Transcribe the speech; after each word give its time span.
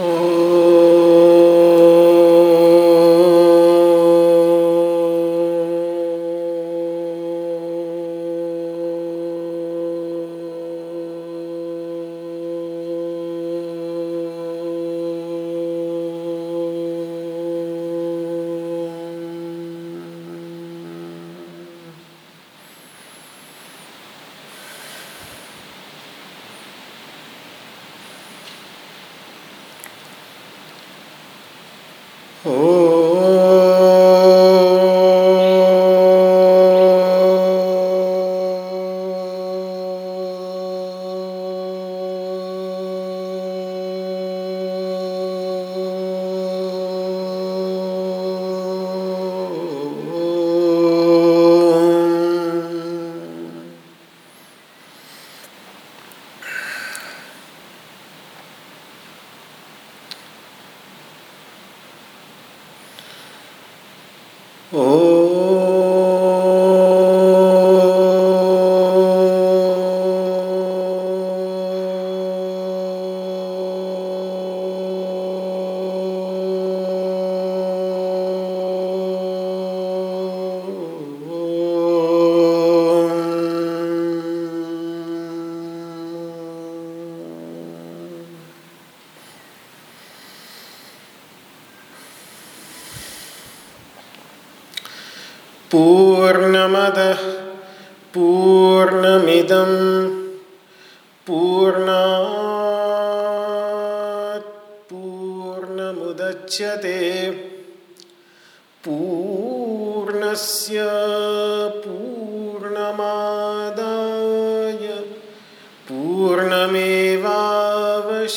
Oh. 0.00 0.27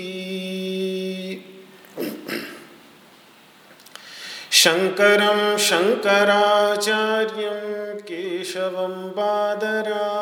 शङ्करं 4.53 5.59
शङ्कराचार्यं 5.59 8.01
केशवं 8.01 9.11
बादरा। 9.11 10.22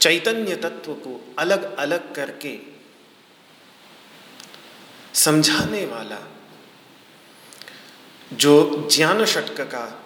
चैतन्य 0.00 0.56
तत्व 0.56 0.92
को 0.92 1.34
अलग 1.38 1.76
अलग 1.76 2.14
करके 2.14 2.58
समझाने 5.14 5.86
वाला 5.86 6.39
जो 8.32 8.88
ज्ञान 8.92 9.24
षटक 9.24 9.60
का 9.60 10.02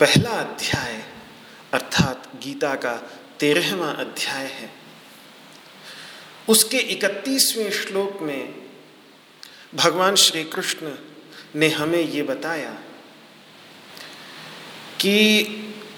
पहला 0.00 0.30
अध्याय 0.30 1.04
अर्थात 1.72 2.30
गीता 2.42 2.74
का 2.74 3.10
तेरहवा 3.40 3.90
अध्याय 3.90 4.44
है, 4.44 4.70
उसके 6.48 6.76
इकतीसवें 6.76 7.70
श्लोक 7.70 8.22
में 8.22 8.54
भगवान 9.74 10.14
श्री 10.14 10.44
कृष्ण 10.44 10.92
ने 11.56 11.68
हमें 11.68 12.00
ये 12.00 12.22
बताया 12.22 12.70
कि 15.00 15.46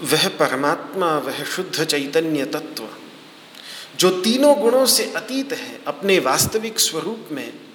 वह 0.02 0.28
परमात्मा, 0.28 1.18
वह 1.18 1.44
शुद्ध 1.44 1.84
चैतन्य 1.84 2.44
तत्व, 2.44 2.88
जो 3.96 4.10
तीनों 4.10 4.60
गुणों 4.60 4.86
से 4.86 5.12
अतीत 5.12 5.52
है, 5.52 5.80
अपने 5.86 6.18
वास्तविक 6.18 6.80
स्वरूप 6.80 7.28
में 7.32 7.65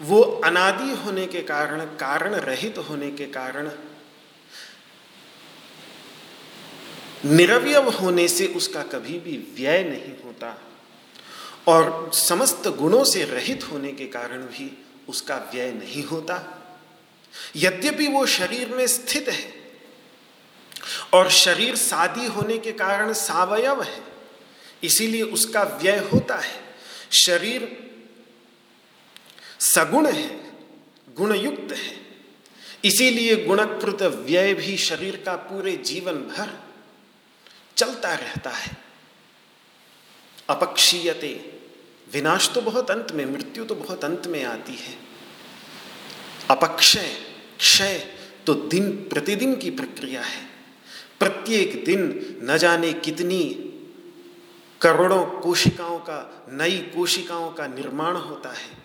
वो 0.00 0.20
अनादि 0.44 0.92
होने 0.94 1.26
के 1.26 1.40
कारण 1.42 1.84
कारण 1.96 2.34
रहित 2.34 2.78
होने 2.78 3.10
के 3.10 3.26
कारण 3.26 3.70
निरवय 7.24 7.74
होने 7.92 8.26
से 8.28 8.46
उसका 8.46 8.82
कभी 8.82 9.18
भी 9.18 9.36
व्यय 9.56 9.82
नहीं 9.84 10.14
होता 10.24 10.56
और 11.68 12.10
समस्त 12.14 12.68
गुणों 12.68 13.02
से 13.04 13.24
रहित 13.24 13.70
होने 13.72 13.92
के 13.92 14.06
कारण 14.06 14.42
भी 14.46 14.70
उसका 15.08 15.36
व्यय 15.52 15.72
नहीं 15.72 16.04
होता। 16.04 16.38
यद्यपि 17.56 18.06
वो 18.06 18.24
शरीर 18.26 18.68
में 18.68 18.86
स्थित 18.86 19.28
है 19.28 19.52
और 21.14 21.30
शरीर 21.30 21.76
सादी 21.76 22.26
होने 22.26 22.58
के 22.58 22.72
कारण 22.72 23.12
सावयव 23.12 23.82
है, 23.82 24.02
इसीलिए 24.82 25.22
उसका 25.22 25.62
व्यय 25.82 25.98
होता 26.12 26.36
है। 26.36 26.58
शरीर 27.10 27.68
सगुण 29.60 30.06
है, 30.06 30.52
गुणयुक्त 31.16 31.72
है। 31.72 32.00
इसीलिए 32.84 33.36
गुणकृत 33.36 34.02
व्यय 34.02 34.54
भी 34.54 34.76
शरीर 34.76 35.22
का 35.26 35.36
पूरे 35.36 35.76
जीवन 35.76 36.14
भर 36.14 36.60
चलता 37.76 38.14
रहता 38.14 38.50
है। 38.50 38.76
अपक्षीयते, 40.48 41.60
विनाश 42.12 42.50
तो 42.54 42.60
बहुत 42.60 42.90
अंत 42.90 43.12
में, 43.12 43.26
मृत्यु 43.26 43.64
तो 43.64 43.74
बहुत 43.74 44.04
अंत 44.04 44.26
में 44.26 44.44
आती 44.44 44.74
है। 44.74 44.94
अपक्षय, 46.50 47.16
क्षय 47.58 48.16
तो 48.46 48.54
दिन 48.54 48.90
प्रतिदिन 48.90 49.56
की 49.56 49.70
प्रक्रिया 49.70 50.22
है। 50.22 50.46
प्रत्येक 51.18 51.84
दिन 51.84 52.00
न 52.42 52.58
जाने 52.58 52.92
कितनी 52.92 53.54
करोड़ों 54.80 55.26
कोशिकाओं 55.26 55.98
का, 55.98 56.46
नई 56.52 56.78
कोशिकाओं 56.78 57.52
का 57.52 57.66
निर्माण 57.66 58.16
होता 58.16 58.50
है। 58.50 58.79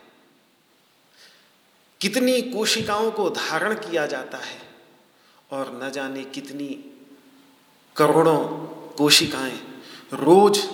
कितनी 2.06 2.42
कोशिकाओं 2.42 3.12
को 3.12 3.30
धारण 3.30 3.74
किया 3.74 4.06
जाता 4.06 4.38
है 4.38 4.62
और 5.52 5.82
न 5.84 5.92
जाने 5.92 6.24
कितनी 6.24 6.68
करोड़ों 7.96 8.38
कोशिकाएँ 8.98 9.60
रोज 10.14 10.70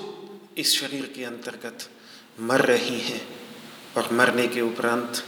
इस 0.58 0.82
शरीर 0.82 1.14
के 1.16 1.24
अंतर्गत 1.24 1.90
मर 2.40 2.62
रही 2.62 3.00
हैं 3.00 3.28
और 3.98 4.14
मरने 4.14 4.48
के 4.48 4.62
उपरांत 4.62 5.24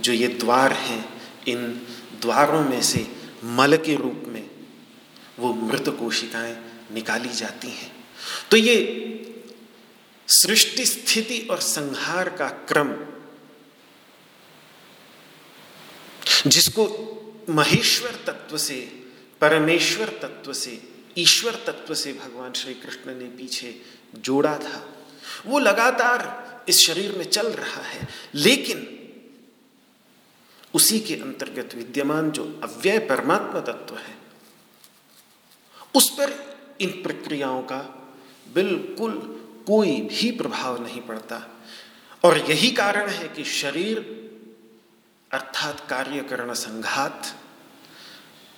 जो 0.00 0.12
ये 0.12 0.28
द्वार 0.28 0.72
हैं, 0.72 1.22
इन 1.48 1.86
द्वारों 2.20 2.64
में 2.64 2.82
से 2.82 3.16
मल 3.44 3.76
के 3.76 3.94
रूप 3.94 4.22
में 4.26 4.50
वो 5.38 5.54
मृत 5.54 5.88
कोशिकाएँ 5.88 6.56
निकाली 6.92 7.28
जाती 7.28 7.68
हैं। 7.68 8.06
तो 8.50 8.56
ये 8.56 8.76
सृष्टि 10.28 10.86
स्थिति 10.86 11.48
और 11.50 11.60
संहार 11.60 12.28
का 12.28 12.48
क्रम 12.48 13.13
जिसको 16.46 17.10
महेश्वर 17.50 18.10
तत्व 18.10 18.58
से, 18.58 19.04
परमेश्वर 19.40 20.08
तत्व 20.08 20.52
से, 20.52 20.88
ईश्वर 21.18 21.54
तत्व 21.54 21.94
से 21.94 22.12
भगवान 22.12 22.52
श्री 22.52 22.74
कृष्ण 22.74 23.14
ने 23.14 23.24
पीछे 23.24 23.80
जोड़ा 24.14 24.58
था। 24.58 24.88
वो 25.46 25.58
लगातार 25.58 26.44
इस 26.68 26.86
शरीर 26.86 27.12
में 27.12 27.24
चल 27.24 27.46
रहा 27.46 27.82
है, 27.82 28.08
लेकिन 28.34 28.90
उसी 30.74 31.00
के 31.00 31.14
अंतर्गत 31.14 31.74
विद्यमान 31.74 32.30
जो 32.30 32.60
अव्यय 32.62 32.98
परमात्मा 32.98 33.60
तत्व 33.60 33.96
है, 33.96 34.16
उस 35.94 36.10
पर 36.10 36.56
इन 36.80 36.90
प्रक्रियाओं 36.90 37.62
का 37.62 38.10
बिल्कुल 38.54 39.12
कोई 39.66 40.00
भी 40.00 40.30
प्रभाव 40.30 40.82
नहीं 40.82 41.00
पड़ता। 41.00 41.62
और 42.24 42.38
यही 42.38 42.70
कारण 42.70 43.08
है 43.08 43.28
कि 43.28 43.44
शरीर 43.44 44.23
अर्थात 45.34 45.80
कार्यकरण 45.90 46.52
संघात, 46.54 47.34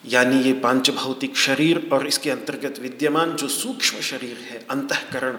यानी 0.05 0.41
ये 0.43 0.53
पाँच 0.53 0.91
भौतिक 0.91 1.37
शरीर 1.37 1.89
और 1.93 2.07
इसके 2.07 2.31
अंतर्गत 2.31 2.79
विद्यमान 2.79 3.35
जो 3.37 3.49
सूक्ष्म 3.49 4.01
शरीर 4.01 4.37
है, 4.51 4.67
अंतकरण 4.71 5.39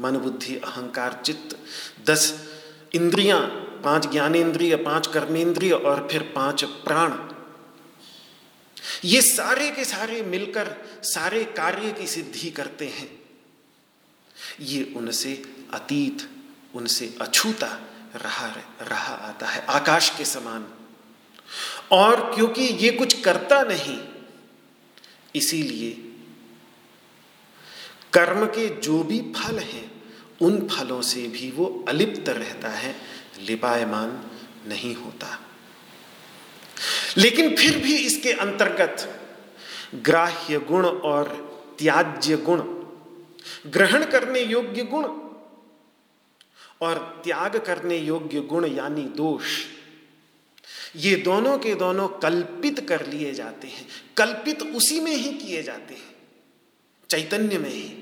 मन 0.00 0.16
बुद्धि 0.16 0.56
अहंकार, 0.56 1.20
चित्त, 1.24 1.56
दस 2.10 2.32
इंद्रियाँ, 2.94 3.40
पाँच 3.84 4.06
ज्ञानेन्द्रिय, 4.06 4.76
पाँच 4.76 5.06
कर्मेंद्रिय 5.06 5.72
और 5.72 6.06
फिर 6.12 6.22
पाँच 6.34 6.64
प्राण। 6.64 7.12
ये 9.04 9.20
सारे 9.22 9.70
के 9.70 9.84
सारे 9.84 10.22
मिलकर, 10.22 10.74
सारे 11.02 11.44
कार्य 11.56 11.92
की 11.92 12.06
सिद्धि 12.06 12.50
करते 12.50 12.86
हैं। 12.88 13.10
ये 14.60 14.82
उनसे 14.96 15.32
अतीत, 15.74 16.28
उनसे 16.74 17.14
अछूता 17.20 17.68
रहा 18.16 18.46
रहा 18.82 19.14
आता 19.14 19.46
है, 19.46 19.66
आकाश 19.66 20.10
के 20.10 20.24
समान। 20.24 20.66
और 21.92 22.34
क्योंकि 22.34 22.62
ये 22.62 22.90
कुछ 22.90 23.22
करता 23.22 23.62
नहीं, 23.62 24.00
इसीलिए 25.34 25.90
कर्म 28.12 28.46
के 28.46 28.68
जो 28.68 29.02
भी 29.02 29.32
फल 29.36 29.58
हैं, 29.58 30.02
उन 30.40 30.68
फलों 30.68 31.02
से 31.02 31.28
भी 31.28 31.50
वो 31.50 31.84
अलिप्त 31.88 32.28
रहता 32.28 32.68
है, 32.68 32.96
लिपायमान 33.40 34.30
नहीं 34.66 34.94
होता। 34.94 35.40
लेकिन 37.16 37.56
फिर 37.56 37.78
भी 37.78 37.96
इसके 37.96 38.32
अंतर्गत 38.32 39.20
ग्राह्य 39.94 40.58
गुण 40.58 40.86
और 40.86 41.48
त्याज्य 41.78 42.36
गुण, 42.36 42.60
ग्रहण 43.66 44.04
करने 44.04 44.40
योग्य 44.40 44.82
गुण 44.82 45.27
और 46.80 46.98
त्याग 47.24 47.56
करने 47.56 47.98
योग्य 47.98 48.40
गुण 48.40 48.66
यानी 48.66 49.02
दोष, 49.16 49.44
ये 50.96 51.14
दोनों 51.16 51.58
के 51.58 51.74
दोनों 51.74 52.08
कल्पित 52.18 52.80
कर 52.88 53.06
लिए 53.06 53.32
जाते 53.34 53.68
हैं। 53.68 53.86
कल्पित 54.16 54.62
उसी 54.62 55.00
में 55.00 55.14
ही 55.14 55.32
किए 55.34 55.62
जाते 55.62 55.94
हैं, 55.94 56.14
चैतन्य 57.10 57.58
में 57.58 57.70
ही। 57.70 57.94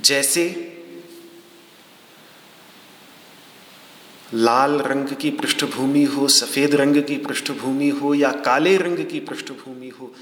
जैसे 0.00 0.72
लाल 4.34 4.80
रंग 4.80 5.08
की 5.16 5.30
पृष्ठभूमि 5.30 6.02
हो, 6.04 6.26
सफ़ेद 6.28 6.74
रंग 6.74 7.02
की 7.02 7.16
पृष्ठभूमि 7.16 7.88
हो 7.90 8.14
या 8.14 8.30
काले 8.40 8.76
रंग 8.76 9.04
की 9.06 9.20
पृष्ठभूमि 9.20 9.88
हो, 9.90 10.14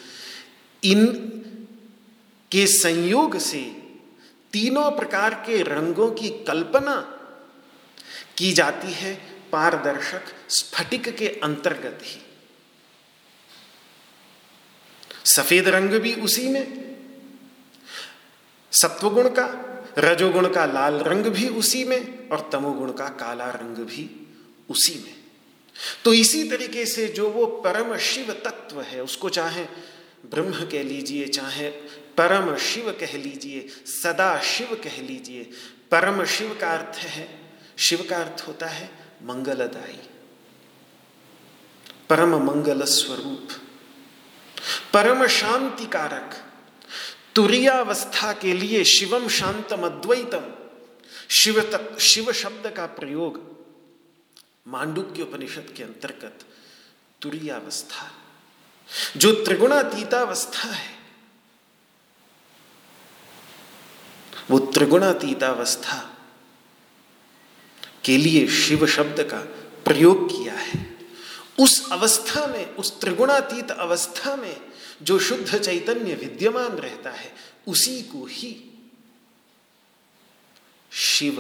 इन 0.83 1.07
के 2.53 2.67
संयोग 2.67 3.39
से 3.39 3.61
तीनों 4.55 4.91
प्रकार 4.91 5.35
के 5.35 5.63
रंगों 5.63 6.11
की 6.11 6.29
कल्पना 6.45 6.95
की 8.39 8.53
जाती 8.53 8.93
है 8.93 9.15
पारदर्शक, 9.53 10.23
स्फटिक 10.49 11.09
के 11.17 11.29
अंतर्गत 11.29 11.99
ही। 12.03 12.21
सफ़ेद 15.25 15.69
रंग 15.69 15.91
भी 15.91 16.15
उसी 16.15 16.49
में, 16.49 16.67
सत्वगुण 18.73 19.29
का, 19.29 19.47
रजोगुण 19.99 20.49
का 20.49 20.67
लाल 20.67 20.95
रंग 20.95 21.27
भी 21.27 21.49
उसी 21.49 21.85
में 21.85 22.29
और 22.29 22.49
तमोगुण 22.53 22.93
का 22.93 23.09
काला 23.09 23.51
रंग 23.51 23.77
भी 23.77 24.09
उसी 24.71 24.95
में। 24.95 25.15
तो 26.05 26.13
इसी 26.13 26.49
तरीके 26.51 26.87
से 26.87 27.07
जो 27.09 27.31
वो 27.31 27.47
परम 27.47 27.97
शिव 27.97 28.33
तत्व 28.45 28.81
है, 28.83 29.03
उसको 29.03 29.29
चाहे 29.29 29.65
ब्रह्म 30.31 30.67
कह 30.67 30.83
लीजिए, 30.83 31.27
चाहे 31.27 31.71
परम 32.17 32.57
शिव 32.57 32.97
कह 33.01 33.17
लीजिए, 33.19 33.69
सदा 33.87 34.41
शिव 34.41 34.81
कह 34.85 35.03
लीजिए। 35.03 35.45
परम 35.91 36.25
शिव 36.25 36.59
का 36.61 36.71
अर्थ 36.71 36.97
है, 36.97 37.53
शिव 37.79 38.07
का 38.11 38.17
अर्थ 38.17 38.45
होता 38.49 38.67
है 38.67 38.91
मंगलदायी। 39.23 40.11
परम 42.11 42.37
मंगल 42.37 42.83
स्वरूप। 42.83 43.49
परम 44.93 45.27
शांति 45.27 45.87
कारक। 45.87 46.53
तुरियावस्था 47.35 48.33
के 48.33 48.53
लिए 48.53 48.85
शिवम 48.85 49.29
शांतम 49.29 49.87
अद्वैतम। 49.87 50.53
शिव 51.31 51.61
तक, 51.61 51.99
शिव 51.99 52.33
शब्द 52.33 52.71
का 52.77 52.87
प्रयोग। 52.87 53.55
मांडुक्य 54.69 55.23
उपनिषद 55.23 55.75
के 55.77 55.83
अंतर्गत 55.83 56.39
तुरियावस्था। 57.23 58.13
जो 59.17 59.45
त्रिगुणातीतावस्था 59.45 60.69
है 60.69 60.94
वो 64.51 64.59
त्रिगुणातीतावस्था 64.59 66.17
के 68.05 68.17
लिए 68.17 68.49
शिव 68.49 68.87
शब्द 68.87 69.21
का 69.23 69.39
प्रयोग 69.85 70.29
किया 70.29 70.55
है। 70.55 70.97
उस 71.61 71.91
अवस्था 71.93 72.47
में, 72.47 72.75
उस 72.75 73.01
त्रिगुणातीत 73.01 73.71
अवस्था 73.71 74.37
में 74.37 74.61
जो 75.03 75.19
शुद्ध 75.19 75.59
चैतन्य 75.59 76.15
विद्यमान 76.15 76.73
रहता 76.73 77.11
है, 77.11 77.35
उसी 77.67 78.03
को 78.03 78.27
ही 78.27 78.79
शिव 80.93 81.37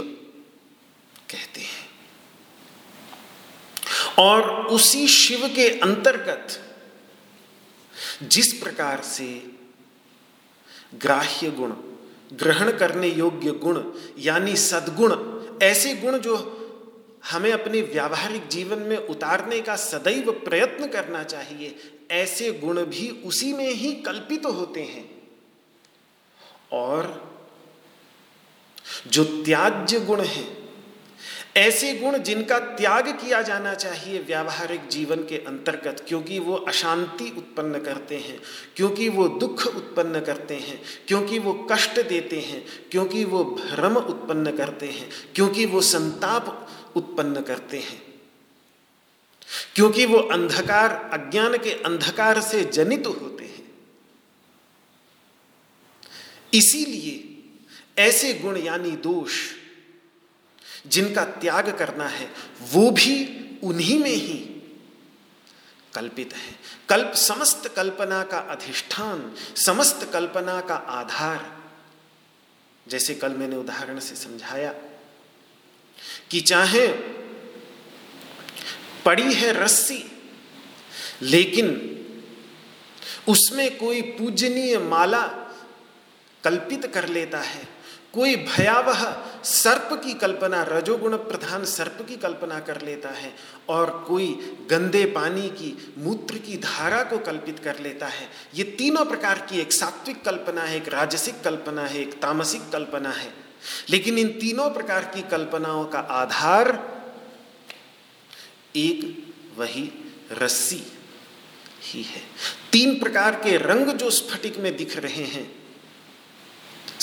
कहते 1.30 1.60
हैं। 1.60 1.90
और 4.18 4.66
उसी 4.66 5.08
शिव 5.08 5.48
के 5.48 5.80
अंतर्गत 5.80 6.76
जिस 8.22 8.52
प्रकार 8.52 9.02
से 9.02 9.50
ग्राह्य 10.94 11.50
गुण 11.50 11.72
ग्रहण 12.32 12.78
करने 12.78 13.08
योग्य 13.08 13.50
गुण, 13.50 13.82
यानी 14.18 14.56
सद्गुण, 14.56 15.14
ऐसे 15.62 15.94
गुण 15.94 16.18
जो 16.18 16.60
हमें 17.30 17.52
अपने 17.52 17.80
व्यावहारिक 17.80 18.48
जीवन 18.48 18.78
में 18.78 18.96
उतारने 18.96 19.60
का 19.60 19.76
सदैव 19.76 20.30
प्रयत्न 20.32 20.86
करना 20.86 21.22
चाहिए, 21.22 21.76
ऐसे 22.10 22.52
गुण 22.52 22.84
भी 22.84 23.08
उसी 23.08 23.52
में 23.52 23.68
ही 23.68 23.92
कल्पित 23.92 24.42
तो 24.42 24.52
होते 24.52 24.82
हैं। 24.82 25.22
और 26.72 27.32
जो 29.06 29.24
त्याज्य 29.24 30.00
गुण 30.00 30.20
हैं 30.20 30.63
ऐसे 31.56 31.94
गुण 31.94 32.18
जिनका 32.18 32.58
त्याग 32.58 33.08
किया 33.08 33.42
जाना 33.42 33.74
चाहिए 33.74 34.18
व्यावहारिक 34.18 34.88
जीवन 34.88 35.16
के 35.16 35.44
अंतर्गत, 35.44 36.04
क्योंकि 36.08 36.38
वो 36.38 36.54
अशांति 36.54 37.34
उत्पन्न 37.38 37.80
करते 37.80 38.16
हैं, 38.16 38.40
क्योंकि 38.76 39.08
वो 39.08 39.28
दुख 39.28 39.66
उत्पन्न 39.66 40.20
करते 40.20 40.54
हैं, 40.54 40.82
क्योंकि 41.08 41.38
वो 41.38 41.68
कष्ट 41.72 42.00
देते 42.08 42.40
हैं, 42.40 42.66
क्योंकि 42.90 43.24
वो 43.24 43.44
भ्रम 43.44 43.96
उत्पन्न 43.96 44.56
करते 44.56 44.86
हैं, 44.86 45.10
क्योंकि 45.34 45.66
वो 45.66 45.80
संताप 45.80 46.68
उत्पन्न 46.96 47.42
करते 47.42 47.78
हैं। 47.78 48.02
क्योंकि 49.74 50.06
वो 50.06 50.18
अंधकार, 50.18 51.10
अज्ञान 51.12 51.58
के 51.58 51.70
अंधकार 51.70 52.40
से 52.40 52.64
जनित 52.64 53.06
होते 53.06 53.44
हैं। 53.44 53.72
इसीलिए 56.54 57.42
ऐसे 58.02 58.34
गुण 58.34 58.56
यानी 58.56 58.90
दोष 58.90 59.32
जिनका 60.86 61.24
त्याग 61.24 61.78
करना 61.78 62.08
है, 62.08 62.30
वो 62.62 62.90
भी 62.90 63.14
उन्हीं 63.62 63.98
में 63.98 64.10
ही 64.10 64.38
कल्पित 65.94 66.34
है। 66.34 66.54
कल्प, 66.88 67.12
समस्त 67.14 67.68
कल्पना 67.68 68.22
का 68.22 68.38
अधिष्ठान, 68.38 69.34
समस्त 69.56 70.10
कल्पना 70.12 70.60
का 70.60 70.74
आधार, 70.74 71.62
जैसे 72.88 73.14
कल 73.14 73.32
मैंने 73.32 73.56
उदाहरण 73.56 73.98
से 73.98 74.14
समझाया, 74.14 74.74
कि 76.30 76.40
चाहे 76.40 76.86
पड़ी 79.04 79.34
है 79.34 79.52
रस्सी, 79.52 80.04
लेकिन 81.22 81.90
उसमें 83.28 83.78
कोई 83.78 84.02
पूजनीय 84.02 84.78
माला 84.78 85.26
कल्पित 86.44 86.86
कर 86.86 87.08
लेता 87.08 87.40
है 87.40 87.68
कोई 88.14 88.36
भयावह 88.36 89.26
सर्प 89.44 90.02
की 90.04 90.14
कल्पना, 90.14 90.62
रजोगुण 90.62 91.16
प्रधान 91.16 91.64
सर्प 91.64 92.06
की 92.08 92.16
कल्पना 92.16 92.60
कर 92.60 92.82
लेता 92.82 93.08
है 93.08 93.34
और 93.68 94.04
कोई 94.08 94.26
गंदे 94.70 95.04
पानी 95.04 95.48
की, 95.48 95.94
मूत्र 95.98 96.38
की 96.38 96.56
धारा 96.56 97.02
को 97.02 97.18
कल्पित 97.18 97.58
कर 97.58 97.78
लेता 97.78 98.06
है। 98.06 98.30
ये 98.54 98.64
तीनों 98.64 99.04
प्रकार 99.04 99.38
की 99.38 99.60
एक 99.60 99.72
सात्विक 99.72 100.24
कल्पना 100.24 100.62
है, 100.62 100.76
एक 100.76 100.88
राजसिक 100.88 101.40
कल्पना 101.40 101.82
है, 101.82 102.00
एक 102.00 102.12
तामसिक 102.12 102.70
कल्पना 102.72 103.10
है। 103.10 103.34
लेकिन 103.90 104.18
इन 104.18 104.28
तीनों 104.28 104.70
प्रकार 104.70 105.04
की 105.04 105.22
कल्पनाओं 105.22 105.84
का 105.84 105.98
आधार 105.98 106.94
एक 108.76 109.26
वही 109.56 109.92
रस्सी 110.32 110.92
ही 111.82 112.02
है। 112.02 112.22
तीन 112.72 112.98
प्रकार 112.98 113.34
के 113.34 113.56
रंग 113.56 113.86
जो 113.86 114.10
स्फटिक 114.10 114.58
में 114.58 114.76
दिख 114.76 114.96
रहे 114.96 115.24
हैं 115.24 115.63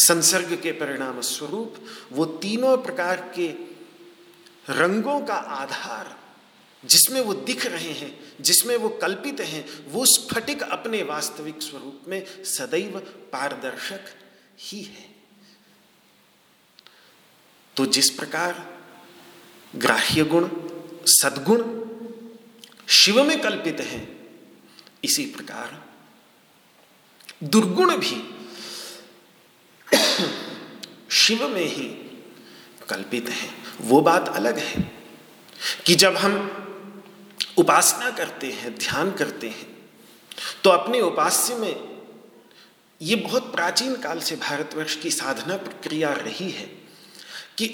संसर्ग 0.02 0.54
के 0.62 0.72
परिणाम 0.72 1.22
स्वरूप 1.22 1.76
वो 2.12 2.26
तीनों 2.42 2.78
प्रकार 2.78 3.22
के 3.36 3.48
रंगों 4.70 5.20
का 5.22 5.34
आधार, 5.34 6.16
जिसमें 6.84 7.20
वो 7.22 7.34
दिख 7.34 7.66
रहे 7.66 7.92
हैं, 7.92 8.12
जिसमें 8.42 8.76
वो 8.78 8.90
कल्पित 9.02 9.40
हैं, 9.40 9.66
वो 9.92 10.06
स्फटिक 10.06 10.62
अपने 10.64 11.02
वास्तविक 11.04 11.62
स्वरूप 11.62 12.02
में 12.08 12.26
सदैव 12.46 13.00
पारदर्शक 13.34 14.14
ही 14.60 14.82
है। 14.82 15.10
तो 17.78 17.86
जिस 17.86 18.10
प्रकार 18.10 18.66
ग्राह्य 19.76 20.24
गुण, 20.24 20.50
सद्गुण 21.08 21.64
शिव 22.88 23.24
में 23.24 23.40
कल्पित 23.42 23.80
हैं, 23.82 24.04
इसी 25.04 25.26
प्रकार 25.26 25.82
दुर्गुण 27.44 27.96
भी 27.98 28.16
शिव 31.12 31.48
में 31.48 31.66
ही 31.66 31.88
कल्पित 32.90 33.30
है। 33.30 33.50
वो 33.82 34.02
बात 34.02 34.30
अलग 34.30 34.58
है 34.58 34.92
कि 35.86 35.96
जब 35.96 36.16
हम 36.16 36.34
उपासना 37.58 38.10
करते 38.10 38.48
हैं, 38.48 38.76
ध्यान 38.76 39.12
करते 39.12 39.48
हैं 39.50 39.70
तो 40.64 40.70
अपने 40.70 41.02
उपास्य 41.02 41.56
में 41.56 41.76
ये 43.02 43.16
बहुत 43.16 43.52
प्राचीन 43.54 43.96
काल 43.96 44.20
से 44.20 44.36
भारतवर्ष 44.36 44.96
की 44.96 45.12
साधना 45.12 45.58
प्रक्रिया 45.58 46.12
रही 46.14 46.50
है 46.52 46.66
कि 47.58 47.68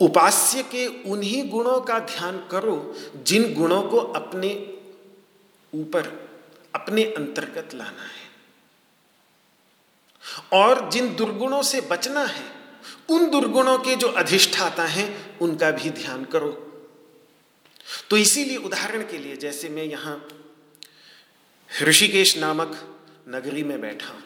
उपास्य 0.00 0.62
के 0.62 0.86
उन्हीं 1.10 1.48
गुणों 1.50 1.80
का 1.80 1.98
ध्यान 1.98 2.38
करो 2.50 2.76
जिन 3.26 3.52
गुणों 3.54 3.82
को 3.82 3.96
अपने 3.96 4.50
ऊपर, 5.72 6.06
अपने 6.74 7.04
अंतर्गत 7.04 7.74
लाना 7.74 8.02
है। 8.02 8.23
और 10.52 10.90
जिन 10.90 11.14
दुर्गुणों 11.16 11.62
से 11.62 11.80
बचना 11.80 12.24
है, 12.24 12.44
उन 13.10 13.30
दुर्गुणों 13.30 13.78
के 13.78 13.96
जो 13.96 14.08
अधिष्ठाता 14.08 14.84
हैं, 14.84 15.38
उनका 15.38 15.70
भी 15.70 15.90
ध्यान 15.90 16.24
करो। 16.24 16.50
तो 18.10 18.16
इसीलिए 18.16 18.56
उदाहरण 18.56 19.02
के 19.02 19.18
लिए 19.18 19.36
जैसे 19.36 19.68
मैं 19.68 19.84
यहाँ 19.84 20.28
ऋषिकेश 21.82 22.36
नामक 22.38 22.96
नगरी 23.28 23.62
में 23.62 23.80
बैठा 23.80 24.06
हूँ। 24.06 24.22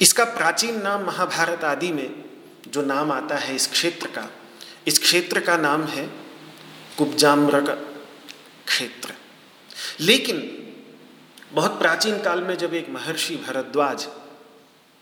इसका 0.00 0.24
प्राचीन 0.24 0.82
नाम 0.82 1.04
महाभारत 1.04 1.64
आदि 1.64 1.92
में 1.92 2.24
जो 2.68 2.82
नाम 2.82 3.12
आता 3.12 3.36
है 3.36 3.54
इस 3.54 3.66
क्षेत्र 3.66 4.06
का, 4.06 4.30
इस 4.86 4.98
क्षेत्र 4.98 5.40
का 5.40 5.56
नाम 5.56 5.84
है 5.84 6.06
कुब्जाम्रक 6.98 7.68
क्षेत्र। 8.66 9.14
लेकिन 10.00 10.55
बहुत 11.52 11.78
प्राचीन 11.78 12.22
काल 12.22 12.42
में 12.42 12.58
जब 12.58 12.74
एक 12.74 12.88
महर्षि 12.88 13.36
भरद्वाज, 13.36 14.08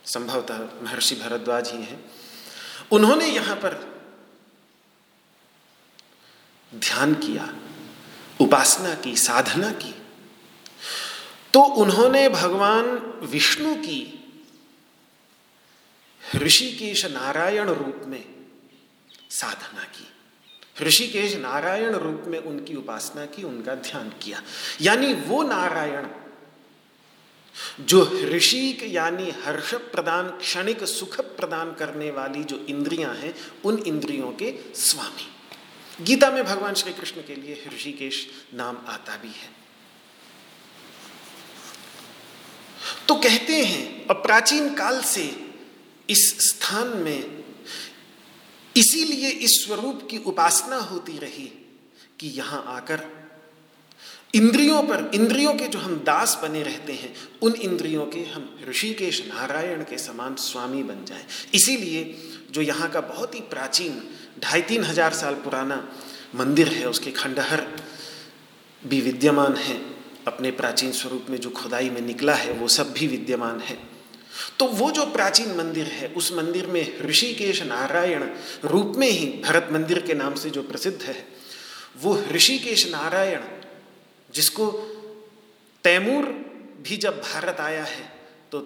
संभवतः 0.05 0.59
महर्षि 0.59 1.15
भरद्वाज 1.15 1.71
ही 1.71 1.83
हैं, 1.83 2.05
उन्होंने 2.91 3.27
यहाँ 3.27 3.57
पर 3.57 3.95
ध्यान 6.75 7.15
किया, 7.15 7.55
उपासना 8.41 8.95
की, 8.95 9.17
साधना 9.17 9.73
की। 9.73 9.95
तो 11.53 11.61
उन्होंने 11.61 12.29
भगवान 12.29 12.85
विष्णु 13.23 13.75
की, 13.75 14.21
ऋषिकेश 16.37 17.07
नारायण 17.07 17.69
रूप 17.69 18.03
में 18.07 18.25
साधना 19.31 19.83
की। 19.83 20.09
ऋषिकेश 20.85 21.35
नारायण 21.35 21.95
रूप 21.95 22.25
में 22.27 22.39
उनकी 22.39 22.75
उपासना 22.75 23.27
की, 23.27 23.43
उनका 23.43 23.75
ध्यान 23.75 24.11
किया। 24.11 24.43
यानी 24.81 25.15
वो 25.15 25.43
नारायण 25.43 26.07
जो 27.81 28.05
ऋषिक 28.25 28.83
यानी 28.83 29.31
हर्ष 29.45 29.75
प्रदान, 29.75 30.29
क्षणिक 30.29 30.85
सुख 30.85 31.21
प्रदान 31.21 31.73
करने 31.73 32.11
वाली 32.11 32.45
जो 32.45 32.67
इंद्रियाँ 32.69 33.15
हैं, 33.15 33.35
उन 33.65 33.79
इंद्रियों 33.79 34.33
के 34.33 34.55
स्वामी। 34.75 36.05
गीता 36.05 36.31
में 36.31 36.45
भगवान 36.45 36.75
श्री 36.75 36.93
कृष्ण 36.93 37.21
के 37.21 37.35
लिए 37.35 37.65
ऋषिकेश 37.75 38.27
नाम 38.55 38.79
आता 38.87 39.17
भी 39.17 39.29
है। 39.29 39.53
तो 43.09 43.15
कहते 43.15 43.65
हैं 43.65 44.07
और 44.07 44.15
प्राचीन 44.15 44.75
काल 44.75 45.01
से 45.03 45.25
इस 46.11 46.39
स्थान 46.49 46.89
में 46.97 47.45
इसीलिए 48.77 49.29
इस 49.29 49.65
स्वरूप 49.65 50.09
की 50.11 50.19
उपासना 50.19 50.77
होती 50.77 51.19
रही 51.19 51.47
कि 52.21 52.29
यहाँ 52.29 52.65
आकर 52.67 53.24
इंद्रियों 54.35 54.83
पर, 54.83 55.11
इंद्रियों 55.15 55.55
के 55.55 55.69
जो 55.69 55.79
हम 55.79 55.97
दास 55.97 56.39
बने 56.43 56.63
रहते 56.63 56.93
हैं, 56.93 57.15
उन 57.43 57.55
इंद्रियों 57.55 58.07
के 58.07 58.21
हम 58.21 58.59
ऋषिकेश 58.69 59.23
नारायण 59.29 59.83
के 59.83 59.99
समान 59.99 60.35
स्वामी 60.35 60.83
बन 60.83 61.05
जाएँ। 61.05 61.27
इसीलिए 61.55 62.17
जो 62.51 62.63
यहाँ 62.63 62.91
का 62.91 63.01
बहुत 63.01 63.35
ही 63.35 63.41
प्राचीन, 63.41 64.03
ढाई 64.41 64.63
तीन 64.63 64.85
हज़ार 64.85 65.13
साल 65.13 65.35
पुराना 65.35 65.89
मंदिर 66.35 66.69
है, 66.69 66.89
उसके 66.89 67.11
खंडहर 67.11 67.67
भी 68.89 69.01
विद्यमान 69.01 69.57
है, 69.57 69.81
अपने 70.27 70.51
प्राचीन 70.51 70.93
स्वरूप 70.93 71.27
में 71.31 71.41
जो 71.41 71.51
खुदाई 71.51 71.91
में 71.91 72.01
निकला 72.01 72.35
है, 72.35 72.53
वो 72.53 72.69
सब 72.69 72.93
भी 72.93 73.07
विद्यमान 73.07 73.61
है। 73.61 73.79
तो 74.59 74.67
वो 74.67 74.91
जो 74.91 75.07
प्राचीन 75.07 75.57
मंदिर 75.57 75.87
है, 75.87 76.09
उस 76.09 76.33
मंदिर 76.33 76.67
में 76.67 77.01
ऋषिकेश 77.01 77.63
नारायण 77.63 78.25
रूप 78.65 78.93
में 78.97 79.11
ही 79.11 79.27
भरत 79.27 79.69
मंदिर 79.73 79.99
के 79.99 80.15
नाम 80.15 80.35
से 80.35 80.51
जो 80.51 80.63
प्रसिद्ध 80.63 81.03
है, 81.03 81.27
वो 81.97 82.23
ऋषिकेश 82.33 82.91
नारायण 82.91 83.41
जिसको 84.35 84.71
तैमूर 85.85 86.25
भी 86.83 86.97
जब 86.97 87.21
भारत 87.23 87.61
आया 87.61 87.85
है 87.85 88.13
तो 88.53 88.61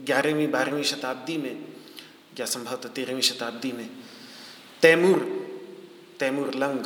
ग्यारहवीं, 0.00 0.50
बारहवीं 0.50 0.82
शताब्दी 0.82 1.36
में 1.36 1.64
या 2.38 2.46
संभवतः 2.46 2.88
तेरहवीं 2.88 3.22
शताब्दी 3.22 3.72
में, 3.72 3.88
तैमूर 4.82 5.18
तैमूर 6.20 6.54
लंग 6.54 6.84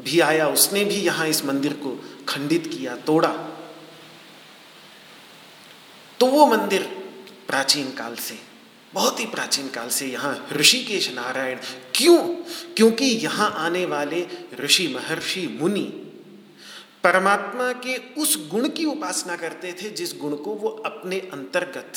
भी 0.00 0.20
आया, 0.20 0.48
उसने 0.48 0.84
भी 0.84 0.94
यहाँ 0.94 1.26
इस 1.28 1.44
मंदिर 1.44 1.72
को 1.72 1.90
खंडित 2.28 2.66
किया, 2.66 2.96
तोड़ा। 2.96 3.28
तो 6.20 6.26
वो 6.26 6.46
मंदिर 6.46 6.82
प्राचीन 7.48 7.92
काल 7.92 8.14
से, 8.16 8.38
बहुत 8.94 9.20
ही 9.20 9.26
प्राचीन 9.26 9.68
काल 9.68 9.88
से 9.88 10.06
यहाँ 10.06 10.48
ऋषिकेश 10.52 11.10
नारायण, 11.14 11.58
क्यों? 11.94 12.18
क्योंकि 12.76 13.04
यहाँ 13.04 13.50
आने 13.56 13.84
वाले 13.86 14.26
ऋषि 14.60 14.88
महर्षि 14.88 15.46
मुनि 15.60 16.05
परमात्मा 17.06 17.72
के 17.72 17.96
उस 18.14 18.36
गुण 18.50 18.68
की 18.68 18.84
उपासना 18.84 19.36
करते 19.36 19.72
थे 19.72 19.90
जिस 19.90 20.14
गुण 20.14 20.36
को 20.36 20.54
वो 20.54 20.68
अपने 20.86 21.18
अंतर्गत 21.32 21.92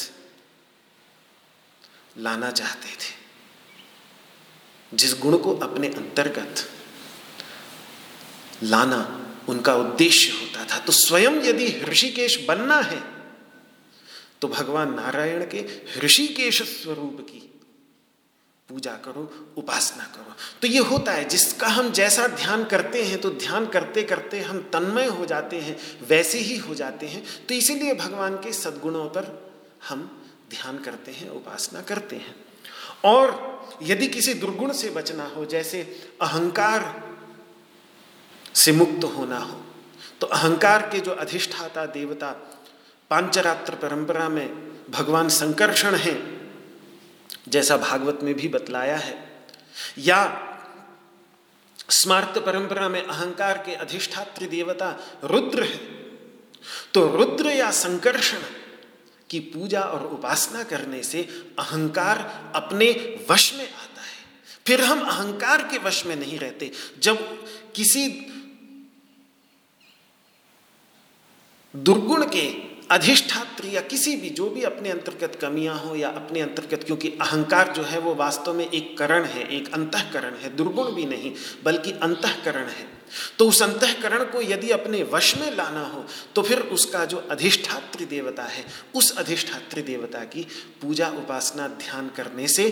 लाना 2.17 2.51
चाहते 2.51 2.89
थे। 2.89 3.17
जिस 4.93 5.13
गुण 5.19 5.37
को 5.37 5.55
अपने 5.57 5.87
अंतर्गत 5.87 6.69
लाना 8.63 8.99
उनका 9.49 9.73
उद्देश्य 9.75 10.31
होता 10.31 10.65
था। 10.65 10.79
तो 10.79 10.91
स्वयं 10.91 11.41
यदि 11.41 11.67
ऋषिकेश 11.83 12.45
बनना 12.47 12.79
है 12.81 13.01
तो 14.41 14.47
भगवान 14.47 14.93
नारायण 14.93 15.45
के 15.45 15.65
ऋषिकेश 15.99 16.61
स्वरूप 16.61 17.17
की 17.21 17.48
पूजा 18.69 18.91
करो, 18.95 19.21
उपासना 19.57 20.03
करो। 20.05 20.33
तो 20.61 20.67
ये 20.67 20.79
होता 20.79 21.11
है, 21.11 21.23
जिसका 21.29 21.67
हम 21.67 21.91
जैसा 21.91 22.27
ध्यान 22.27 22.63
करते 22.63 23.03
हैं 23.03 23.19
तो 23.21 23.29
ध्यान 23.29 23.65
करते 23.67 24.03
करते 24.03 24.41
हम 24.41 24.59
तन्मय 24.73 25.07
हो 25.07 25.25
जाते 25.25 25.59
हैं, 25.59 25.77
वैसे 26.07 26.39
ही 26.39 26.57
हो 26.57 26.75
जाते 26.75 27.07
हैं। 27.07 27.23
तो 27.47 27.53
इसीलिए 27.53 27.93
भगवान 27.95 28.35
के 28.35 28.53
सद्गुणों 28.53 29.05
पर 29.05 29.53
हम 29.89 30.09
ध्यान 30.51 30.77
करते 30.77 31.11
हैं, 31.11 31.29
उपासना 31.29 31.81
करते 31.81 32.15
हैं। 32.15 32.35
और 33.05 33.77
यदि 33.83 34.07
किसी 34.07 34.33
दुर्गुण 34.33 34.71
से 34.73 34.89
बचना 34.89 35.25
हो, 35.25 35.45
जैसे 35.45 35.81
अहंकार 36.21 37.03
से 38.55 38.71
मुक्त 38.71 39.03
होना 39.17 39.37
हो 39.37 39.61
तो 40.21 40.27
अहंकार 40.27 40.81
के 40.81 40.99
जो 40.99 41.11
अधिष्ठाता 41.11 41.85
देवता, 41.85 42.31
पांचरात्र 43.11 43.75
परंपरा 43.75 44.27
में 44.29 44.47
भगवान 44.91 45.29
संकर्षण 45.29 45.95
हैं 45.95 46.38
जैसा 47.49 47.77
भागवत 47.77 48.19
में 48.23 48.33
भी 48.33 48.47
बतलाया 48.47 48.97
है, 48.97 49.17
या 49.97 50.45
स्मार्त 51.91 52.37
परंपरा 52.37 52.87
में 52.89 53.01
अहंकार 53.03 53.57
के 53.57 53.75
अधिष्ठात्र 53.75 54.45
देवता 54.45 54.89
रुद्र 55.23 55.63
है 55.63 55.77
तो 56.93 57.05
रुद्र 57.07 57.49
या 57.49 57.69
संकर्षण 57.71 58.41
की 59.29 59.39
पूजा 59.39 59.81
और 59.81 60.05
उपासना 60.05 60.63
करने 60.63 61.01
से 61.03 61.21
अहंकार 61.59 62.17
अपने 62.55 62.87
वश 63.29 63.53
में 63.53 63.65
आता 63.65 64.01
है। 64.01 64.17
फिर 64.67 64.81
हम 64.81 65.01
अहंकार 65.01 65.63
के 65.63 65.77
वश 65.77 66.05
में 66.05 66.15
नहीं 66.15 66.39
रहते। 66.39 66.71
जब 66.99 67.17
किसी 67.75 68.07
दुर्गुण 71.73 72.25
के 72.25 72.49
अधिष्ठात्र 72.91 73.67
या 73.67 73.81
किसी 73.81 74.15
भी, 74.15 74.29
जो 74.29 74.49
भी 74.49 74.63
अपने 74.63 74.89
अंतर्गत 74.89 75.37
कमियाँ 75.41 75.77
हो 75.79 75.95
या 75.95 76.09
अपने 76.09 76.41
अंतर्गत, 76.41 76.83
क्योंकि 76.83 77.09
अहंकार 77.21 77.73
जो 77.73 77.83
है 77.83 77.99
वो 77.99 78.13
वास्तव 78.15 78.53
में 78.53 78.69
एक 78.69 78.97
करण 78.97 79.25
है, 79.25 79.47
एक 79.49 79.73
अंतकरण 79.73 80.35
है, 80.35 80.55
दुर्गुण 80.55 80.91
भी 80.91 81.05
नहीं, 81.05 81.33
बल्कि 81.63 81.91
अंतकरण 81.91 82.67
है। 82.69 82.87
तो 83.39 83.47
उस 83.47 83.61
अंतकरण 83.63 84.23
को 84.23 84.41
यदि 84.41 84.69
अपने 84.71 85.01
वश 85.03 85.35
में 85.37 85.55
लाना 85.55 85.83
हो 85.83 86.03
तो 86.35 86.41
फिर 86.41 86.59
उसका 86.71 87.03
जो 87.05 87.17
अधिष्ठात्री 87.31 88.05
देवता 88.05 88.43
है, 88.43 88.65
उस 88.95 89.15
अधिष्ठात्री 89.17 89.81
देवता 89.81 90.19
की 90.25 90.45
पूजा 90.81 91.07
उपासना 91.17 91.67
ध्यान 91.67 92.09
करने 92.09 92.47
से, 92.47 92.69